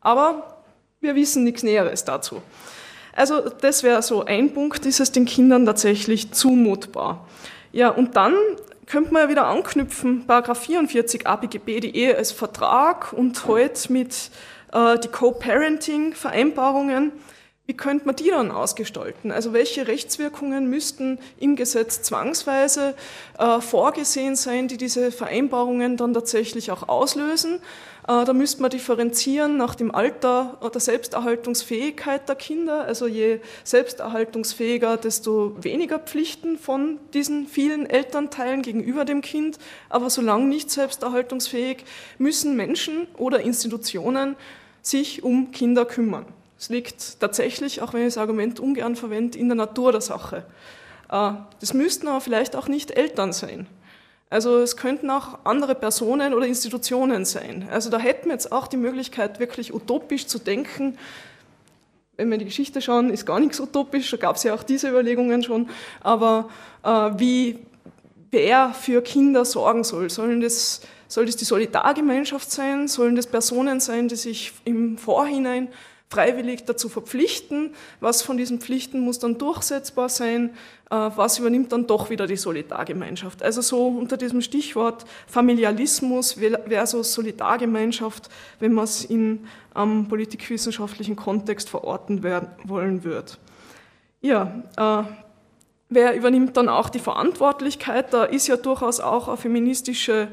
Aber 0.00 0.62
wir 1.00 1.14
wissen 1.14 1.44
nichts 1.44 1.62
Näheres 1.62 2.04
dazu. 2.04 2.40
Also 3.12 3.40
das 3.60 3.82
wäre 3.82 4.02
so 4.02 4.24
ein 4.24 4.52
Punkt, 4.52 4.86
ist 4.86 5.00
es 5.00 5.12
den 5.12 5.24
Kindern 5.24 5.66
tatsächlich 5.66 6.32
zumutbar. 6.32 7.26
Ja, 7.72 7.88
und 7.88 8.16
dann 8.16 8.34
könnte 8.94 9.12
man 9.12 9.22
ja 9.22 9.28
wieder 9.28 9.46
anknüpfen, 9.48 10.24
Paragraph 10.24 10.60
44 10.60 11.26
ABGB, 11.26 11.80
die 11.80 11.96
Ehe 11.96 12.16
als 12.16 12.30
Vertrag 12.30 13.12
und 13.12 13.48
heute 13.48 13.92
mit 13.92 14.30
äh, 14.72 15.00
die 15.00 15.08
Co-Parenting-Vereinbarungen. 15.08 17.10
Wie 17.66 17.72
könnte 17.74 18.04
man 18.04 18.14
die 18.14 18.28
dann 18.28 18.50
ausgestalten? 18.50 19.32
Also 19.32 19.54
welche 19.54 19.86
Rechtswirkungen 19.86 20.68
müssten 20.68 21.18
im 21.40 21.56
Gesetz 21.56 22.02
zwangsweise 22.02 22.94
äh, 23.38 23.62
vorgesehen 23.62 24.36
sein, 24.36 24.68
die 24.68 24.76
diese 24.76 25.10
Vereinbarungen 25.10 25.96
dann 25.96 26.12
tatsächlich 26.12 26.70
auch 26.70 26.90
auslösen? 26.90 27.60
Äh, 28.06 28.26
da 28.26 28.34
müsste 28.34 28.60
man 28.60 28.70
differenzieren 28.70 29.56
nach 29.56 29.74
dem 29.76 29.94
Alter 29.94 30.58
oder 30.60 30.78
Selbsterhaltungsfähigkeit 30.78 32.28
der 32.28 32.36
Kinder. 32.36 32.84
Also 32.84 33.06
je 33.06 33.40
selbsterhaltungsfähiger, 33.64 34.98
desto 34.98 35.56
weniger 35.64 35.98
Pflichten 35.98 36.58
von 36.58 36.98
diesen 37.14 37.46
vielen 37.46 37.88
Elternteilen 37.88 38.60
gegenüber 38.60 39.06
dem 39.06 39.22
Kind. 39.22 39.58
Aber 39.88 40.10
solange 40.10 40.44
nicht 40.44 40.70
selbsterhaltungsfähig, 40.70 41.86
müssen 42.18 42.56
Menschen 42.56 43.06
oder 43.16 43.40
Institutionen 43.40 44.36
sich 44.82 45.22
um 45.22 45.50
Kinder 45.50 45.86
kümmern. 45.86 46.26
Es 46.64 46.70
liegt 46.70 47.20
tatsächlich, 47.20 47.82
auch 47.82 47.92
wenn 47.92 48.00
ich 48.00 48.14
das 48.14 48.16
Argument 48.16 48.58
ungern 48.58 48.96
verwende, 48.96 49.36
in 49.38 49.50
der 49.50 49.54
Natur 49.54 49.92
der 49.92 50.00
Sache. 50.00 50.46
Äh, 51.10 51.32
das 51.60 51.74
müssten 51.74 52.08
aber 52.08 52.22
vielleicht 52.22 52.56
auch 52.56 52.68
nicht 52.68 52.90
Eltern 52.92 53.34
sein. 53.34 53.66
Also 54.30 54.60
es 54.60 54.78
könnten 54.78 55.10
auch 55.10 55.40
andere 55.44 55.74
Personen 55.74 56.32
oder 56.32 56.46
Institutionen 56.46 57.26
sein. 57.26 57.68
Also 57.70 57.90
da 57.90 57.98
hätten 57.98 58.28
wir 58.28 58.32
jetzt 58.32 58.50
auch 58.50 58.66
die 58.66 58.78
Möglichkeit, 58.78 59.40
wirklich 59.40 59.74
utopisch 59.74 60.26
zu 60.26 60.38
denken. 60.38 60.96
Wenn 62.16 62.30
wir 62.30 62.38
die 62.38 62.46
Geschichte 62.46 62.80
schauen, 62.80 63.10
ist 63.10 63.26
gar 63.26 63.40
nichts 63.40 63.60
utopisch, 63.60 64.10
da 64.12 64.16
gab 64.16 64.36
es 64.36 64.42
ja 64.44 64.54
auch 64.54 64.62
diese 64.62 64.88
Überlegungen 64.88 65.42
schon. 65.42 65.68
Aber 66.00 66.48
äh, 66.82 66.88
wie 66.88 67.58
wer 68.30 68.72
für 68.72 69.02
Kinder 69.02 69.44
sorgen 69.44 69.84
soll, 69.84 70.08
sollen 70.08 70.40
das, 70.40 70.80
soll 71.08 71.26
das 71.26 71.36
die 71.36 71.44
Solidargemeinschaft 71.44 72.50
sein? 72.50 72.88
Sollen 72.88 73.16
das 73.16 73.26
Personen 73.26 73.80
sein, 73.80 74.08
die 74.08 74.16
sich 74.16 74.54
im 74.64 74.96
Vorhinein 74.96 75.68
freiwillig 76.14 76.64
dazu 76.64 76.88
verpflichten. 76.88 77.74
Was 78.00 78.22
von 78.22 78.36
diesen 78.36 78.60
Pflichten 78.60 79.00
muss 79.00 79.18
dann 79.18 79.36
durchsetzbar 79.36 80.08
sein? 80.08 80.50
Äh, 80.90 81.10
was 81.16 81.38
übernimmt 81.38 81.72
dann 81.72 81.86
doch 81.86 82.08
wieder 82.08 82.26
die 82.26 82.36
Solidargemeinschaft? 82.36 83.42
Also 83.42 83.62
so 83.62 83.88
unter 83.88 84.16
diesem 84.16 84.40
Stichwort 84.40 85.04
Familialismus 85.26 86.38
versus 86.68 87.12
Solidargemeinschaft, 87.12 88.28
wenn 88.60 88.72
man 88.72 88.84
es 88.84 89.04
in 89.04 89.46
einem 89.74 90.06
politikwissenschaftlichen 90.06 91.16
Kontext 91.16 91.68
verorten 91.68 92.22
werden, 92.22 92.48
wollen 92.64 93.02
wird. 93.02 93.38
Ja, 94.20 94.62
äh, 94.76 95.02
wer 95.88 96.14
übernimmt 96.14 96.56
dann 96.56 96.68
auch 96.68 96.90
die 96.90 97.00
Verantwortlichkeit? 97.00 98.12
Da 98.12 98.24
ist 98.24 98.46
ja 98.46 98.56
durchaus 98.56 99.00
auch 99.00 99.26
eine 99.26 99.36
feministische 99.36 100.28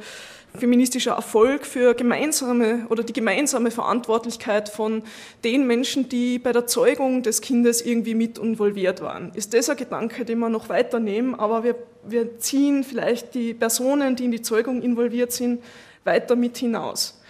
feministischer 0.58 1.14
Erfolg 1.14 1.66
für 1.66 1.94
gemeinsame 1.94 2.86
oder 2.90 3.04
die 3.04 3.14
gemeinsame 3.14 3.72
Verantwortlichkeit 3.72 4.70
von 4.70 5.04
den 5.44 5.66
Menschen, 5.66 6.10
die 6.10 6.40
bei 6.40 6.52
der 6.52 6.68
Zeugung 6.68 7.24
des 7.24 7.42
Kindes 7.42 7.82
irgendwie 7.82 8.16
mit 8.16 8.38
involviert 8.38 9.02
waren. 9.02 9.32
Ist 9.34 9.54
das 9.54 9.70
ein 9.70 9.78
Gedanke, 9.78 10.26
den 10.26 10.40
wir 10.40 10.50
noch 10.50 10.70
weiternehmen, 10.70 11.36
aber 11.36 11.64
wir, 11.64 11.76
wir 12.04 12.40
ziehen 12.40 12.84
vielleicht 12.84 13.34
die 13.34 13.54
Personen, 13.54 14.16
die 14.16 14.26
in 14.26 14.32
die 14.32 14.42
Zeugung 14.42 14.82
involviert 14.82 15.32
sind, 15.32 15.64
weiter 16.04 16.36
mit 16.36 16.58
hinaus. 16.58 17.22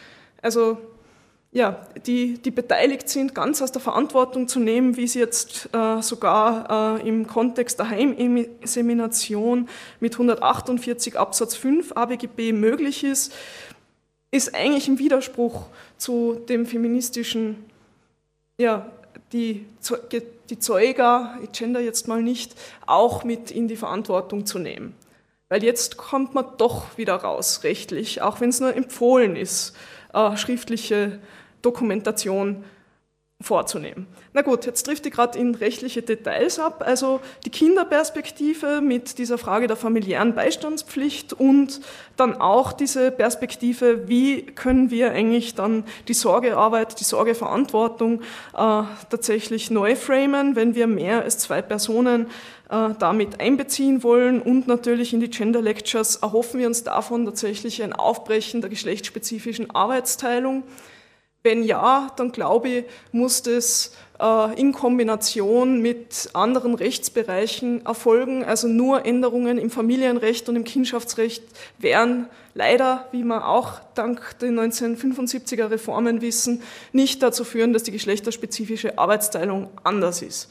Also 0.41 0.77
ja, 1.53 1.85
die, 2.05 2.37
die 2.37 2.51
beteiligt 2.51 3.09
sind, 3.09 3.35
ganz 3.35 3.61
aus 3.61 3.73
der 3.73 3.81
Verantwortung 3.81 4.47
zu 4.47 4.59
nehmen, 4.59 4.95
wie 4.95 5.03
es 5.03 5.15
jetzt 5.15 5.69
äh, 5.73 6.01
sogar 6.01 6.99
äh, 6.99 7.07
im 7.07 7.27
Kontext 7.27 7.77
der 7.79 7.89
Heiminsemination 7.89 9.67
mit 9.99 10.13
148 10.13 11.19
Absatz 11.19 11.55
5 11.55 11.91
ABGB 11.95 12.53
möglich 12.53 13.03
ist, 13.03 13.33
ist 14.31 14.55
eigentlich 14.55 14.87
im 14.87 14.97
Widerspruch 14.97 15.65
zu 15.97 16.41
dem 16.47 16.65
feministischen, 16.65 17.65
ja, 18.57 18.89
die, 19.33 19.65
die 20.49 20.59
Zeuger, 20.59 21.37
ich 21.43 21.51
gender 21.51 21.81
jetzt 21.81 22.07
mal 22.07 22.23
nicht, 22.23 22.55
auch 22.85 23.25
mit 23.25 23.51
in 23.51 23.67
die 23.67 23.75
Verantwortung 23.75 24.45
zu 24.45 24.57
nehmen. 24.57 24.95
Weil 25.49 25.65
jetzt 25.65 25.97
kommt 25.97 26.33
man 26.33 26.45
doch 26.57 26.97
wieder 26.97 27.15
raus, 27.15 27.65
rechtlich, 27.65 28.21
auch 28.21 28.39
wenn 28.39 28.51
es 28.51 28.61
nur 28.61 28.73
empfohlen 28.73 29.35
ist, 29.35 29.75
äh, 30.13 30.37
schriftliche 30.37 31.19
Dokumentation 31.61 32.63
vorzunehmen. 33.41 34.07
Na 34.33 34.41
gut, 34.41 34.65
jetzt 34.65 34.83
trifft 34.83 35.05
die 35.05 35.09
gerade 35.09 35.37
in 35.37 35.55
rechtliche 35.55 36.01
Details 36.01 36.59
ab, 36.59 36.83
also 36.85 37.19
die 37.45 37.49
Kinderperspektive 37.49 38.81
mit 38.81 39.17
dieser 39.17 39.37
Frage 39.37 39.67
der 39.67 39.75
familiären 39.75 40.35
Beistandspflicht 40.35 41.33
und 41.33 41.81
dann 42.17 42.39
auch 42.39 42.71
diese 42.71 43.11
Perspektive, 43.11 44.07
wie 44.07 44.43
können 44.43 44.91
wir 44.91 45.11
eigentlich 45.11 45.55
dann 45.55 45.83
die 46.07 46.13
Sorgearbeit, 46.13 46.99
die 46.99 47.03
Sorgeverantwortung 47.03 48.21
äh, 48.53 48.83
tatsächlich 49.09 49.71
neu 49.71 49.95
framen, 49.95 50.55
wenn 50.55 50.75
wir 50.75 50.87
mehr 50.87 51.23
als 51.23 51.39
zwei 51.39 51.61
Personen 51.61 52.27
äh, 52.69 52.89
damit 52.99 53.41
einbeziehen 53.41 54.03
wollen. 54.03 54.41
Und 54.41 54.67
natürlich 54.67 55.13
in 55.13 55.19
die 55.19 55.29
Gender 55.29 55.61
Lectures 55.61 56.17
erhoffen 56.17 56.59
wir 56.59 56.67
uns 56.67 56.83
davon 56.83 57.25
tatsächlich 57.25 57.81
ein 57.83 57.93
Aufbrechen 57.93 58.61
der 58.61 58.69
geschlechtsspezifischen 58.69 59.71
Arbeitsteilung 59.71 60.63
wenn 61.43 61.63
ja, 61.63 62.11
dann 62.17 62.31
glaube 62.31 62.69
ich, 62.69 62.85
muss 63.11 63.41
das 63.41 63.93
äh, 64.19 64.59
in 64.59 64.73
Kombination 64.73 65.81
mit 65.81 66.29
anderen 66.33 66.75
Rechtsbereichen 66.75 67.85
erfolgen. 67.85 68.43
Also 68.43 68.67
nur 68.67 69.05
Änderungen 69.05 69.57
im 69.57 69.71
Familienrecht 69.71 70.47
und 70.49 70.55
im 70.55 70.63
Kindschaftsrecht 70.63 71.43
wären 71.79 72.27
leider, 72.53 73.07
wie 73.11 73.23
wir 73.23 73.47
auch 73.47 73.79
dank 73.95 74.37
den 74.39 74.59
1975er 74.59 75.71
Reformen 75.71 76.21
wissen, 76.21 76.61
nicht 76.91 77.23
dazu 77.23 77.43
führen, 77.43 77.73
dass 77.73 77.83
die 77.83 77.91
geschlechterspezifische 77.91 78.97
Arbeitsteilung 78.97 79.69
anders 79.83 80.21
ist 80.21 80.49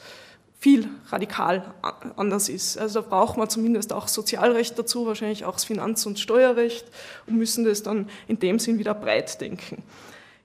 viel 0.60 0.88
radikal 1.08 1.72
anders 2.16 2.50
ist. 2.50 2.76
Also 2.76 3.00
da 3.00 3.08
braucht 3.08 3.38
man 3.38 3.48
zumindest 3.48 3.94
auch 3.94 4.08
Sozialrecht 4.08 4.78
dazu, 4.78 5.06
wahrscheinlich 5.06 5.46
auch 5.46 5.54
das 5.54 5.64
Finanz- 5.64 6.04
und 6.04 6.18
Steuerrecht 6.18 6.84
und 7.26 7.38
müssen 7.38 7.64
das 7.64 7.82
dann 7.82 8.10
in 8.28 8.38
dem 8.38 8.58
Sinn 8.58 8.78
wieder 8.78 8.92
breit 8.92 9.40
denken. 9.40 9.82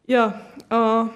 Ja, 0.07 0.39
äh, 0.69 1.09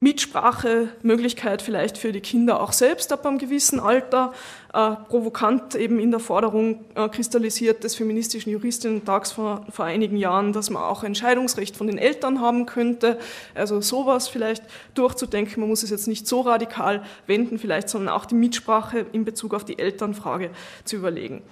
Mitsprache, 0.00 0.90
Möglichkeit 1.02 1.62
vielleicht 1.62 1.96
für 1.96 2.12
die 2.12 2.20
Kinder 2.20 2.60
auch 2.60 2.72
selbst 2.72 3.10
ab 3.14 3.24
einem 3.24 3.38
gewissen 3.38 3.80
Alter, 3.80 4.34
äh, 4.74 4.90
provokant 5.08 5.74
eben 5.74 5.98
in 5.98 6.10
der 6.10 6.20
Forderung 6.20 6.84
äh, 6.94 7.08
kristallisiert 7.08 7.82
des 7.82 7.94
feministischen 7.94 8.52
Juristinnen-Tags 8.52 9.32
vor, 9.32 9.64
vor 9.70 9.86
einigen 9.86 10.18
Jahren, 10.18 10.52
dass 10.52 10.68
man 10.68 10.82
auch 10.82 11.02
Entscheidungsrecht 11.02 11.74
von 11.78 11.86
den 11.86 11.96
Eltern 11.96 12.42
haben 12.42 12.66
könnte. 12.66 13.18
Also 13.54 13.80
sowas 13.80 14.28
vielleicht 14.28 14.62
durchzudenken. 14.92 15.60
Man 15.60 15.70
muss 15.70 15.82
es 15.82 15.88
jetzt 15.88 16.08
nicht 16.08 16.28
so 16.28 16.42
radikal 16.42 17.02
wenden, 17.26 17.58
vielleicht, 17.58 17.88
sondern 17.88 18.14
auch 18.14 18.26
die 18.26 18.34
Mitsprache 18.34 19.06
in 19.12 19.24
Bezug 19.24 19.54
auf 19.54 19.64
die 19.64 19.78
Elternfrage 19.78 20.50
zu 20.84 20.96
überlegen. 20.96 21.42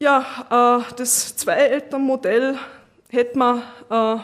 Ja, 0.00 0.80
äh, 0.80 0.94
das 0.96 1.36
Zwei-Eltern-Modell 1.36 2.58
hätte 3.10 3.38
man 3.38 3.62
äh, 3.90 4.18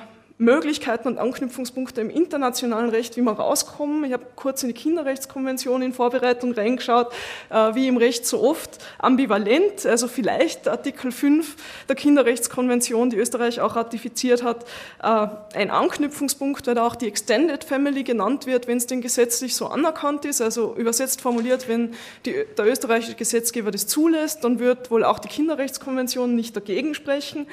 Möglichkeiten 0.44 1.08
und 1.08 1.18
Anknüpfungspunkte 1.18 2.00
im 2.00 2.10
internationalen 2.10 2.90
Recht, 2.90 3.16
wie 3.16 3.22
wir 3.22 3.32
rauskommen. 3.32 4.04
Ich 4.04 4.12
habe 4.12 4.26
kurz 4.36 4.62
in 4.62 4.68
die 4.68 4.74
Kinderrechtskonvention 4.74 5.82
in 5.82 5.92
Vorbereitung 5.92 6.52
reingeschaut, 6.52 7.12
äh, 7.50 7.74
wie 7.74 7.88
im 7.88 7.96
Recht 7.96 8.26
so 8.26 8.42
oft 8.42 8.78
ambivalent, 8.98 9.86
also 9.86 10.08
vielleicht 10.08 10.68
Artikel 10.68 11.12
5 11.12 11.56
der 11.88 11.96
Kinderrechtskonvention, 11.96 13.10
die 13.10 13.16
Österreich 13.16 13.60
auch 13.60 13.76
ratifiziert 13.76 14.42
hat, 14.42 14.64
äh, 15.02 15.26
ein 15.54 15.70
Anknüpfungspunkt, 15.70 16.66
weil 16.66 16.74
da 16.74 16.86
auch 16.86 16.96
die 16.96 17.08
Extended 17.08 17.64
Family 17.64 18.04
genannt 18.04 18.46
wird, 18.46 18.66
wenn 18.66 18.76
es 18.76 18.86
denn 18.86 19.00
gesetzlich 19.00 19.56
so 19.56 19.66
anerkannt 19.66 20.24
ist, 20.24 20.40
also 20.40 20.74
übersetzt 20.76 21.20
formuliert, 21.20 21.68
wenn 21.68 21.94
die, 22.26 22.44
der 22.56 22.66
österreichische 22.66 23.14
Gesetzgeber 23.14 23.70
das 23.70 23.86
zulässt, 23.86 24.44
dann 24.44 24.58
wird 24.58 24.90
wohl 24.90 25.04
auch 25.04 25.18
die 25.18 25.28
Kinderrechtskonvention 25.28 26.34
nicht 26.34 26.54
dagegen 26.54 26.94
sprechen 26.94 27.46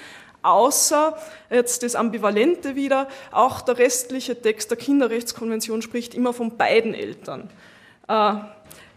außer 0.43 1.17
jetzt 1.49 1.83
das 1.83 1.95
Ambivalente 1.95 2.75
wieder, 2.75 3.07
auch 3.31 3.61
der 3.61 3.77
restliche 3.77 4.39
Text 4.39 4.71
der 4.71 4.77
Kinderrechtskonvention 4.77 5.81
spricht 5.81 6.13
immer 6.13 6.33
von 6.33 6.57
beiden 6.57 6.93
Eltern. 6.93 7.49
Äh, 8.07 8.33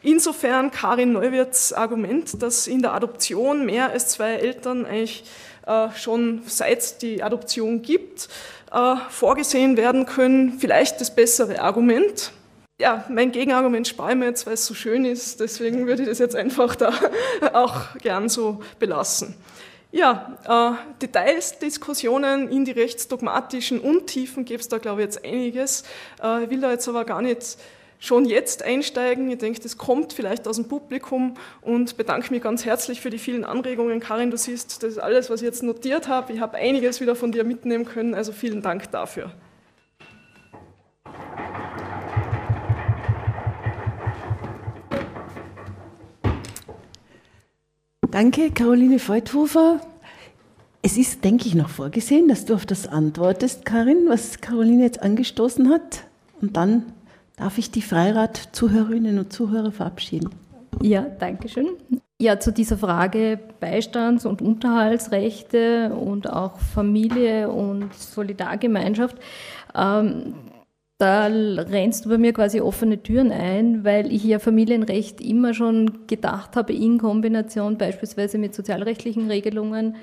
insofern 0.02 0.70
Karin 0.70 1.12
Neuwirths 1.12 1.72
Argument, 1.72 2.42
dass 2.42 2.66
in 2.66 2.82
der 2.82 2.94
Adoption 2.94 3.66
mehr 3.66 3.90
als 3.90 4.08
zwei 4.08 4.34
Eltern 4.34 4.86
eigentlich 4.86 5.24
äh, 5.66 5.88
schon 5.96 6.42
seit 6.46 7.02
die 7.02 7.22
Adoption 7.22 7.82
gibt, 7.82 8.28
äh, 8.72 8.96
vorgesehen 9.08 9.76
werden 9.76 10.06
können, 10.06 10.58
vielleicht 10.58 11.00
das 11.00 11.14
bessere 11.14 11.60
Argument. 11.60 12.32
Ja, 12.80 13.04
mein 13.08 13.30
Gegenargument 13.30 13.86
spare 13.86 14.10
ich 14.10 14.18
mir 14.18 14.26
jetzt, 14.26 14.46
weil 14.46 14.54
es 14.54 14.66
so 14.66 14.74
schön 14.74 15.04
ist, 15.04 15.38
deswegen 15.38 15.86
würde 15.86 16.02
ich 16.02 16.08
das 16.08 16.18
jetzt 16.18 16.34
einfach 16.34 16.74
da 16.74 16.92
auch 17.52 17.96
gern 17.98 18.28
so 18.28 18.60
belassen. 18.80 19.36
Ja, 19.94 20.36
äh, 20.44 21.00
Details, 21.00 21.60
Diskussionen 21.60 22.48
in 22.48 22.64
die 22.64 22.72
rechtsdogmatischen 22.72 23.78
Untiefen 23.78 24.44
gibt 24.44 24.62
es 24.62 24.68
da, 24.68 24.78
glaube 24.78 25.02
ich, 25.02 25.04
jetzt 25.04 25.24
einiges. 25.24 25.84
Äh, 26.20 26.42
ich 26.42 26.50
will 26.50 26.60
da 26.60 26.72
jetzt 26.72 26.88
aber 26.88 27.04
gar 27.04 27.22
nicht 27.22 27.56
schon 28.00 28.24
jetzt 28.24 28.64
einsteigen. 28.64 29.30
Ich 29.30 29.38
denke, 29.38 29.60
das 29.60 29.78
kommt 29.78 30.12
vielleicht 30.12 30.48
aus 30.48 30.56
dem 30.56 30.66
Publikum 30.66 31.34
und 31.60 31.96
bedanke 31.96 32.34
mich 32.34 32.42
ganz 32.42 32.64
herzlich 32.64 33.00
für 33.00 33.10
die 33.10 33.18
vielen 33.18 33.44
Anregungen. 33.44 34.00
Karin, 34.00 34.32
du 34.32 34.36
siehst, 34.36 34.82
das 34.82 34.94
ist 34.94 34.98
alles, 34.98 35.30
was 35.30 35.42
ich 35.42 35.46
jetzt 35.46 35.62
notiert 35.62 36.08
habe. 36.08 36.32
Ich 36.32 36.40
habe 36.40 36.56
einiges 36.56 37.00
wieder 37.00 37.14
von 37.14 37.30
dir 37.30 37.44
mitnehmen 37.44 37.84
können, 37.84 38.16
also 38.16 38.32
vielen 38.32 38.62
Dank 38.62 38.90
dafür. 38.90 39.30
Danke, 48.14 48.52
Caroline 48.52 49.00
Feuthofer. 49.00 49.80
Es 50.82 50.96
ist, 50.96 51.24
denke 51.24 51.48
ich, 51.48 51.56
noch 51.56 51.68
vorgesehen, 51.68 52.28
dass 52.28 52.44
du 52.44 52.54
auf 52.54 52.64
das 52.64 52.86
antwortest, 52.86 53.64
Karin, 53.64 54.04
was 54.06 54.40
Caroline 54.40 54.84
jetzt 54.84 55.02
angestoßen 55.02 55.68
hat. 55.68 56.04
Und 56.40 56.56
dann 56.56 56.92
darf 57.34 57.58
ich 57.58 57.72
die 57.72 57.82
Freirat-Zuhörerinnen 57.82 59.18
und 59.18 59.32
Zuhörer 59.32 59.72
verabschieden. 59.72 60.30
Ja, 60.80 61.04
danke 61.18 61.48
schön. 61.48 61.70
Ja, 62.20 62.38
zu 62.38 62.52
dieser 62.52 62.78
Frage 62.78 63.40
Beistands- 63.58 64.26
und 64.26 64.40
Unterhaltsrechte 64.40 65.92
und 65.92 66.30
auch 66.30 66.60
Familie 66.60 67.48
und 67.48 67.92
Solidargemeinschaft. 67.94 69.16
Ähm, 69.74 70.34
da 71.04 71.26
rennst 71.26 72.06
du 72.06 72.08
bei 72.08 72.16
mir 72.16 72.32
quasi 72.32 72.62
offene 72.62 73.02
Türen 73.02 73.30
ein, 73.30 73.84
weil 73.84 74.10
ich 74.10 74.24
ja 74.24 74.38
Familienrecht 74.38 75.20
immer 75.20 75.52
schon 75.52 76.06
gedacht 76.06 76.56
habe 76.56 76.72
in 76.72 76.96
Kombination 76.96 77.76
beispielsweise 77.76 78.38
mit 78.38 78.54
sozialrechtlichen 78.54 79.30
Regelungen 79.30 79.96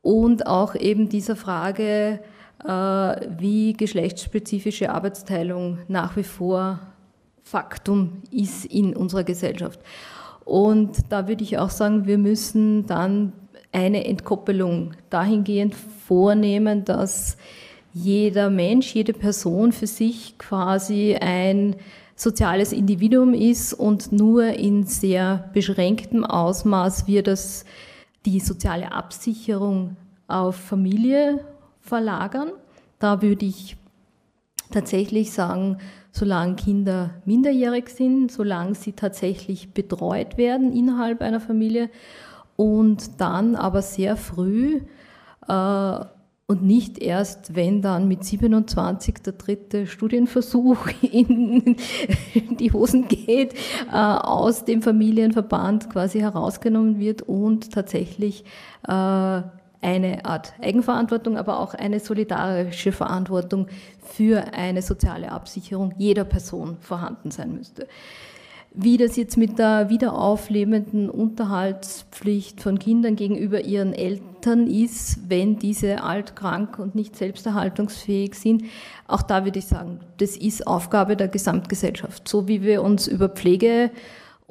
und 0.00 0.48
auch 0.48 0.74
eben 0.74 1.08
dieser 1.08 1.36
Frage, 1.36 2.18
äh, 2.64 2.68
wie 2.68 3.74
geschlechtsspezifische 3.74 4.90
Arbeitsteilung 4.90 5.78
nach 5.86 6.16
wie 6.16 6.24
vor 6.24 6.80
Faktum 7.44 8.22
ist 8.32 8.64
in 8.64 8.96
unserer 8.96 9.22
Gesellschaft. 9.22 9.78
Und 10.44 11.12
da 11.12 11.28
würde 11.28 11.44
ich 11.44 11.58
auch 11.58 11.70
sagen, 11.70 12.06
wir 12.08 12.18
müssen 12.18 12.84
dann 12.86 13.32
eine 13.70 14.06
Entkoppelung 14.06 14.94
dahingehend 15.08 15.76
vornehmen, 15.76 16.84
dass 16.84 17.36
jeder 17.92 18.50
Mensch, 18.50 18.94
jede 18.94 19.12
Person 19.12 19.72
für 19.72 19.86
sich 19.86 20.38
quasi 20.38 21.14
ein 21.14 21.76
soziales 22.16 22.72
Individuum 22.72 23.34
ist 23.34 23.74
und 23.74 24.12
nur 24.12 24.44
in 24.44 24.84
sehr 24.84 25.50
beschränktem 25.52 26.24
Ausmaß 26.24 27.06
wir 27.06 27.22
das, 27.22 27.64
die 28.24 28.40
soziale 28.40 28.92
Absicherung 28.92 29.96
auf 30.28 30.56
Familie 30.56 31.44
verlagern. 31.80 32.52
Da 32.98 33.20
würde 33.22 33.46
ich 33.46 33.76
tatsächlich 34.70 35.32
sagen, 35.32 35.78
solange 36.12 36.54
Kinder 36.56 37.10
minderjährig 37.24 37.88
sind, 37.88 38.30
solange 38.30 38.74
sie 38.74 38.92
tatsächlich 38.92 39.72
betreut 39.72 40.38
werden 40.38 40.72
innerhalb 40.72 41.20
einer 41.20 41.40
Familie 41.40 41.90
und 42.56 43.20
dann 43.20 43.56
aber 43.56 43.82
sehr 43.82 44.16
früh 44.16 44.80
äh, 45.48 46.04
und 46.46 46.62
nicht 46.62 46.98
erst, 46.98 47.54
wenn 47.54 47.82
dann 47.82 48.08
mit 48.08 48.24
27 48.24 49.14
der 49.24 49.32
dritte 49.34 49.86
Studienversuch 49.86 50.88
in 51.02 51.76
die 52.58 52.72
Hosen 52.72 53.08
geht, 53.08 53.54
äh, 53.90 53.96
aus 53.96 54.64
dem 54.64 54.82
Familienverband 54.82 55.90
quasi 55.90 56.20
herausgenommen 56.20 56.98
wird 56.98 57.22
und 57.22 57.72
tatsächlich 57.72 58.44
äh, 58.86 59.42
eine 59.82 60.24
Art 60.24 60.54
Eigenverantwortung, 60.60 61.36
aber 61.36 61.58
auch 61.58 61.74
eine 61.74 62.00
solidarische 62.00 62.92
Verantwortung 62.92 63.66
für 64.00 64.54
eine 64.54 64.82
soziale 64.82 65.32
Absicherung 65.32 65.92
jeder 65.98 66.24
Person 66.24 66.76
vorhanden 66.80 67.30
sein 67.30 67.54
müsste. 67.54 67.88
Wie 68.74 68.96
das 68.96 69.16
jetzt 69.16 69.36
mit 69.36 69.58
der 69.58 69.90
wiederauflebenden 69.90 71.10
Unterhaltspflicht 71.10 72.62
von 72.62 72.78
Kindern 72.78 73.16
gegenüber 73.16 73.60
ihren 73.60 73.92
Eltern 73.92 74.66
ist, 74.66 75.28
wenn 75.28 75.58
diese 75.58 76.02
alt, 76.02 76.36
krank 76.36 76.78
und 76.78 76.94
nicht 76.94 77.14
selbsterhaltungsfähig 77.14 78.34
sind, 78.34 78.64
auch 79.06 79.20
da 79.20 79.44
würde 79.44 79.58
ich 79.58 79.66
sagen, 79.66 80.00
das 80.18 80.38
ist 80.38 80.66
Aufgabe 80.66 81.16
der 81.16 81.28
Gesamtgesellschaft. 81.28 82.26
So 82.26 82.48
wie 82.48 82.62
wir 82.62 82.82
uns 82.82 83.08
über 83.08 83.28
Pflege 83.28 83.90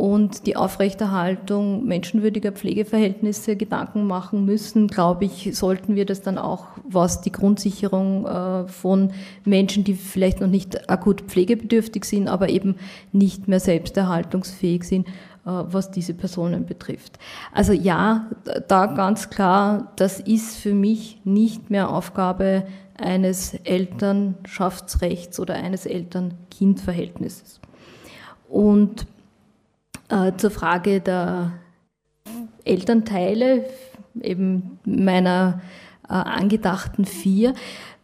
und 0.02 0.48
die 0.48 0.56
Aufrechterhaltung 0.56 1.86
menschenwürdiger 1.86 2.52
Pflegeverhältnisse 2.52 3.56
Gedanken 3.56 4.08
machen 4.08 4.46
müssen, 4.46 4.88
glaube 4.88 5.26
ich, 5.26 5.56
sollten 5.56 5.94
wir 5.94 6.08
das 6.08 6.24
dann 6.24 6.40
auch, 6.40 6.66
was 6.90 7.22
die 7.22 7.32
Grundsicherung 7.32 8.26
äh, 8.26 8.68
von 8.68 9.12
Menschen, 9.46 9.84
die 9.84 9.94
vielleicht 9.94 10.42
noch 10.42 10.48
nicht 10.48 10.90
akut 10.90 11.22
pflegebedürftig 11.22 12.06
sind, 12.06 12.30
aber 12.30 12.50
eben 12.50 12.78
nicht 13.12 13.48
mehr 13.48 13.60
selbsterhaltungsfähig 13.60 14.86
sind, 14.86 15.08
äh, 15.08 15.12
was 15.46 15.92
diese 15.92 16.16
Personen 16.16 16.66
betrifft. 16.66 17.20
Also 17.54 17.72
ja, 17.72 18.28
da 18.68 18.88
ganz 18.88 19.30
klar, 19.30 19.92
das 19.98 20.20
ist 20.20 20.58
für 20.58 20.74
mich 20.74 21.22
nicht 21.26 21.70
mehr 21.70 21.92
Aufgabe 21.92 22.64
eines 22.98 23.54
Elternschaftsrechts 23.54 25.40
oder 25.40 25.54
eines 25.54 25.86
Eltern-Kind-Verhältnisses. 25.86 27.62
Und 28.50 29.06
äh, 30.12 30.34
zur 30.38 30.52
Frage 30.52 31.00
der 31.00 31.54
Elternteile, 32.66 33.66
eben 34.22 34.80
meiner 34.86 35.62
äh, 36.08 36.14
angedachten 36.14 37.06
vier. 37.06 37.54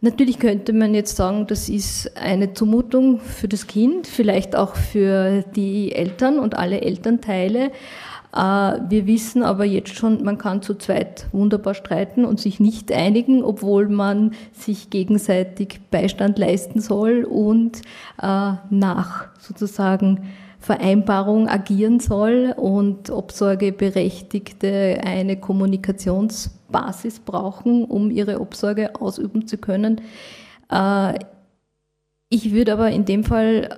Natürlich 0.00 0.38
könnte 0.38 0.72
man 0.72 0.94
jetzt 0.94 1.16
sagen, 1.16 1.46
das 1.46 1.68
ist 1.68 2.16
eine 2.16 2.54
Zumutung 2.54 3.20
für 3.20 3.48
das 3.48 3.66
Kind, 3.66 4.06
vielleicht 4.06 4.56
auch 4.56 4.76
für 4.76 5.42
die 5.54 5.92
Eltern 5.92 6.38
und 6.38 6.56
alle 6.56 6.80
Elternteile. 6.80 7.72
Äh, 8.34 8.38
wir 8.38 9.06
wissen 9.06 9.42
aber 9.42 9.64
jetzt 9.64 9.94
schon, 9.94 10.22
man 10.24 10.38
kann 10.38 10.62
zu 10.62 10.74
zweit 10.74 11.26
wunderbar 11.32 11.74
streiten 11.74 12.24
und 12.24 12.40
sich 12.40 12.60
nicht 12.60 12.92
einigen, 12.92 13.42
obwohl 13.42 13.88
man 13.88 14.32
sich 14.52 14.90
gegenseitig 14.90 15.80
Beistand 15.90 16.38
leisten 16.38 16.80
soll 16.80 17.24
und 17.24 17.82
äh, 18.22 18.52
nach 18.70 19.28
sozusagen 19.38 20.28
Vereinbarung 20.68 21.48
agieren 21.48 21.98
soll 21.98 22.52
und 22.54 23.08
Obsorgeberechtigte 23.08 25.00
eine 25.02 25.40
Kommunikationsbasis 25.40 27.20
brauchen, 27.20 27.86
um 27.86 28.10
ihre 28.10 28.38
Obsorge 28.38 28.94
ausüben 29.00 29.46
zu 29.46 29.56
können. 29.56 30.02
Äh, 30.70 31.20
ich 32.28 32.52
würde 32.52 32.74
aber 32.74 32.90
in 32.90 33.06
dem 33.06 33.24
Fall 33.24 33.70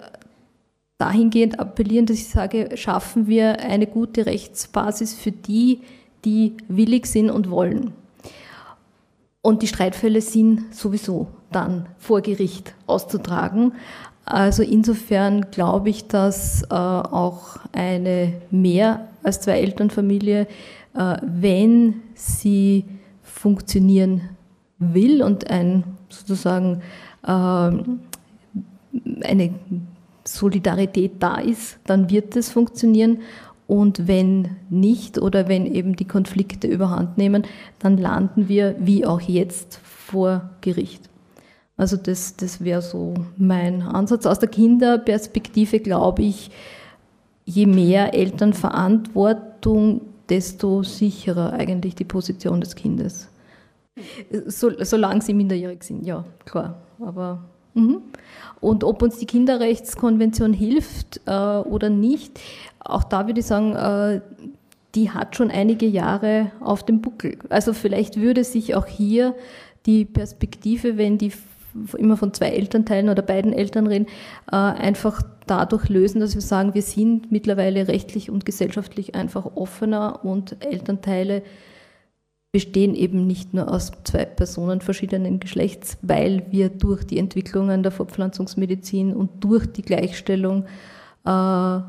dahingehend 0.98 1.60
appellieren, 1.60 2.06
dass 2.06 2.16
ich 2.16 2.28
sage, 2.28 2.70
schaffen 2.76 3.28
wir 3.28 3.60
eine 3.60 3.86
gute 3.86 4.26
Rechtsbasis 4.26 5.14
für 5.14 5.30
die, 5.30 5.82
die 6.24 6.56
willig 6.66 7.06
sind 7.06 7.30
und 7.30 7.50
wollen. 7.50 7.92
Und 9.42 9.62
die 9.62 9.68
Streitfälle 9.68 10.22
sind 10.22 10.74
sowieso 10.74 11.28
dann 11.52 11.86
vor 11.98 12.20
Gericht 12.20 12.74
auszutragen. 12.88 13.74
Also 14.24 14.62
insofern 14.62 15.50
glaube 15.50 15.90
ich, 15.90 16.06
dass 16.06 16.62
äh, 16.62 16.74
auch 16.74 17.58
eine 17.72 18.34
mehr 18.50 19.08
als 19.22 19.40
zwei 19.40 19.60
Elternfamilie, 19.60 20.46
äh, 20.94 21.16
wenn 21.22 22.02
sie 22.14 22.84
funktionieren 23.22 24.22
will 24.78 25.22
und 25.22 25.50
ein 25.50 25.84
sozusagen 26.08 26.82
äh, 27.22 27.30
eine 29.22 29.54
Solidarität 30.24 31.12
da 31.20 31.36
ist, 31.36 31.78
dann 31.84 32.10
wird 32.10 32.36
es 32.36 32.50
funktionieren. 32.50 33.18
Und 33.66 34.08
wenn 34.08 34.56
nicht 34.68 35.18
oder 35.18 35.48
wenn 35.48 35.66
eben 35.66 35.94
die 35.94 36.06
Konflikte 36.06 36.66
überhand 36.66 37.18
nehmen, 37.18 37.44
dann 37.78 37.96
landen 37.96 38.48
wir 38.48 38.74
wie 38.80 39.06
auch 39.06 39.20
jetzt 39.20 39.78
vor 39.84 40.50
Gericht. 40.60 41.09
Also 41.80 41.96
das, 41.96 42.36
das 42.36 42.62
wäre 42.62 42.82
so 42.82 43.14
mein 43.38 43.80
Ansatz. 43.80 44.26
Aus 44.26 44.38
der 44.38 44.50
Kinderperspektive 44.50 45.80
glaube 45.80 46.20
ich, 46.20 46.50
je 47.46 47.64
mehr 47.64 48.12
Elternverantwortung, 48.12 50.02
desto 50.28 50.82
sicherer 50.82 51.54
eigentlich 51.54 51.94
die 51.94 52.04
Position 52.04 52.60
des 52.60 52.74
Kindes. 52.74 53.28
So, 54.44 54.70
solange 54.84 55.22
sie 55.22 55.32
minderjährig 55.32 55.82
sind, 55.82 56.04
ja, 56.06 56.26
klar. 56.44 56.82
Aber 57.00 57.44
mh. 57.72 57.96
Und 58.60 58.84
ob 58.84 59.00
uns 59.00 59.16
die 59.16 59.26
Kinderrechtskonvention 59.26 60.52
hilft 60.52 61.22
äh, 61.24 61.30
oder 61.32 61.88
nicht, 61.88 62.38
auch 62.80 63.04
da 63.04 63.26
würde 63.26 63.40
ich 63.40 63.46
sagen, 63.46 63.74
äh, 63.74 64.20
die 64.94 65.10
hat 65.12 65.34
schon 65.34 65.50
einige 65.50 65.86
Jahre 65.86 66.52
auf 66.60 66.84
dem 66.84 67.00
Buckel. 67.00 67.38
Also 67.48 67.72
vielleicht 67.72 68.20
würde 68.20 68.44
sich 68.44 68.74
auch 68.74 68.86
hier 68.86 69.34
die 69.86 70.04
Perspektive, 70.04 70.98
wenn 70.98 71.16
die 71.16 71.32
immer 71.96 72.16
von 72.16 72.34
zwei 72.34 72.50
Elternteilen 72.50 73.08
oder 73.08 73.22
beiden 73.22 73.52
Eltern 73.52 73.86
reden, 73.86 74.06
äh, 74.50 74.56
einfach 74.56 75.22
dadurch 75.46 75.88
lösen, 75.88 76.20
dass 76.20 76.34
wir 76.34 76.42
sagen, 76.42 76.74
wir 76.74 76.82
sind 76.82 77.32
mittlerweile 77.32 77.88
rechtlich 77.88 78.30
und 78.30 78.44
gesellschaftlich 78.44 79.14
einfach 79.14 79.56
offener 79.56 80.24
und 80.24 80.56
Elternteile 80.64 81.42
bestehen 82.52 82.94
eben 82.94 83.26
nicht 83.26 83.54
nur 83.54 83.72
aus 83.72 83.92
zwei 84.04 84.24
Personen 84.24 84.80
verschiedenen 84.80 85.38
Geschlechts, 85.38 85.98
weil 86.02 86.46
wir 86.50 86.68
durch 86.68 87.04
die 87.04 87.18
Entwicklungen 87.18 87.82
der 87.82 87.92
Fortpflanzungsmedizin 87.92 89.14
und 89.14 89.44
durch 89.44 89.66
die 89.66 89.82
Gleichstellung 89.82 90.64
äh, 91.24 91.80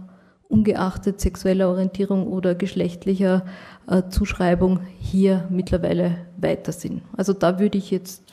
ungeachtet 0.52 1.20
sexueller 1.20 1.70
Orientierung 1.70 2.28
oder 2.28 2.54
geschlechtlicher 2.54 3.46
äh, 3.88 4.04
Zuschreibung 4.10 4.82
hier 5.00 5.48
mittlerweile 5.50 6.18
weiter 6.38 6.74
sind. 6.74 7.02
Also 7.16 7.34
da 7.34 7.60
würde 7.60 7.78
ich 7.78 7.90
jetzt 7.90 8.24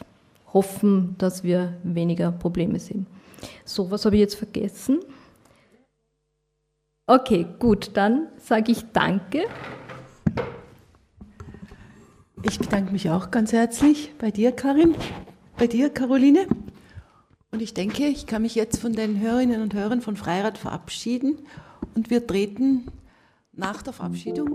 hoffen, 0.53 1.15
dass 1.19 1.45
wir 1.45 1.75
weniger 1.83 2.33
Probleme 2.33 2.79
sehen. 2.79 3.07
So, 3.65 3.91
was 3.91 4.05
habe 4.05 4.17
ich 4.17 4.21
jetzt 4.21 4.35
vergessen? 4.35 5.01
Okay, 7.07 7.47
gut, 7.59 7.91
dann 7.95 8.29
sage 8.39 8.73
ich 8.73 8.85
Danke. 8.93 9.45
Ich 12.43 12.59
bedanke 12.59 12.93
mich 12.93 13.11
auch 13.11 13.31
ganz 13.31 13.53
herzlich 13.53 14.13
bei 14.19 14.31
dir, 14.31 14.53
Karin, 14.53 14.95
bei 15.57 15.67
dir, 15.67 15.91
Caroline. 15.91 16.47
Und 17.51 17.63
ich 17.63 17.75
denke, 17.75 18.07
ich 18.07 18.27
kann 18.27 18.43
mich 18.43 18.55
jetzt 18.55 18.79
von 18.79 18.93
den 18.93 19.19
Hörerinnen 19.21 19.63
und 19.63 19.75
Hörern 19.75 20.03
von 20.03 20.17
Freirad 20.17 20.59
verabschieden 20.59 21.39
und 21.95 22.11
wir 22.11 22.27
treten 22.27 22.89
nach 23.53 23.83
der 23.83 23.93
Verabschiedung 23.93 24.49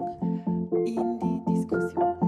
in 0.86 1.20
die 1.20 1.52
Diskussion. 1.52 2.23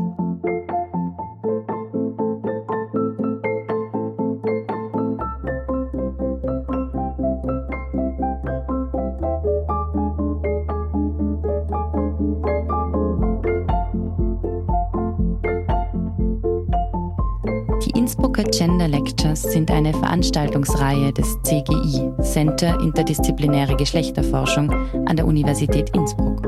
Innsbrucker 18.06 18.44
Gender 18.44 18.88
Lectures 18.88 19.42
sind 19.42 19.72
eine 19.72 19.92
Veranstaltungsreihe 19.92 21.12
des 21.12 21.42
CGI, 21.42 22.12
Center 22.22 22.80
Interdisziplinäre 22.80 23.76
Geschlechterforschung 23.76 24.72
an 25.08 25.16
der 25.16 25.26
Universität 25.26 25.90
Innsbruck. 25.96 26.44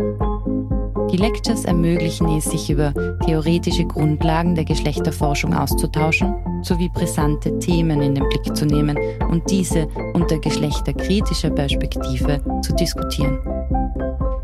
Die 1.12 1.18
Lectures 1.18 1.66
ermöglichen 1.66 2.30
es, 2.38 2.46
sich 2.46 2.70
über 2.70 2.94
theoretische 3.26 3.86
Grundlagen 3.86 4.54
der 4.54 4.66
Geschlechterforschung 4.66 5.56
auszutauschen, 5.56 6.36
sowie 6.62 6.90
brisante 6.90 7.58
Themen 7.58 8.04
in 8.04 8.14
den 8.14 8.30
Blick 8.30 8.56
zu 8.56 8.68
nehmen 8.68 8.96
und 9.32 9.50
diese 9.50 9.88
unter 10.14 10.38
geschlechterkritischer 10.38 11.50
Perspektive 11.50 12.40
zu 12.62 12.76
diskutieren. 12.76 13.40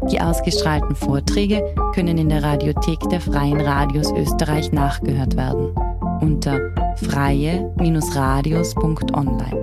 Die 0.10 0.20
ausgestrahlten 0.20 0.96
Vorträge 0.96 1.64
können 1.94 2.18
in 2.18 2.30
der 2.30 2.42
Radiothek 2.42 3.02
der 3.12 3.22
Freien 3.22 3.62
Radios 3.62 4.12
Österreich 4.14 4.72
nachgehört 4.72 5.38
werden 5.38 5.76
unter 6.24 6.60
freie-radios.online. 6.98 9.63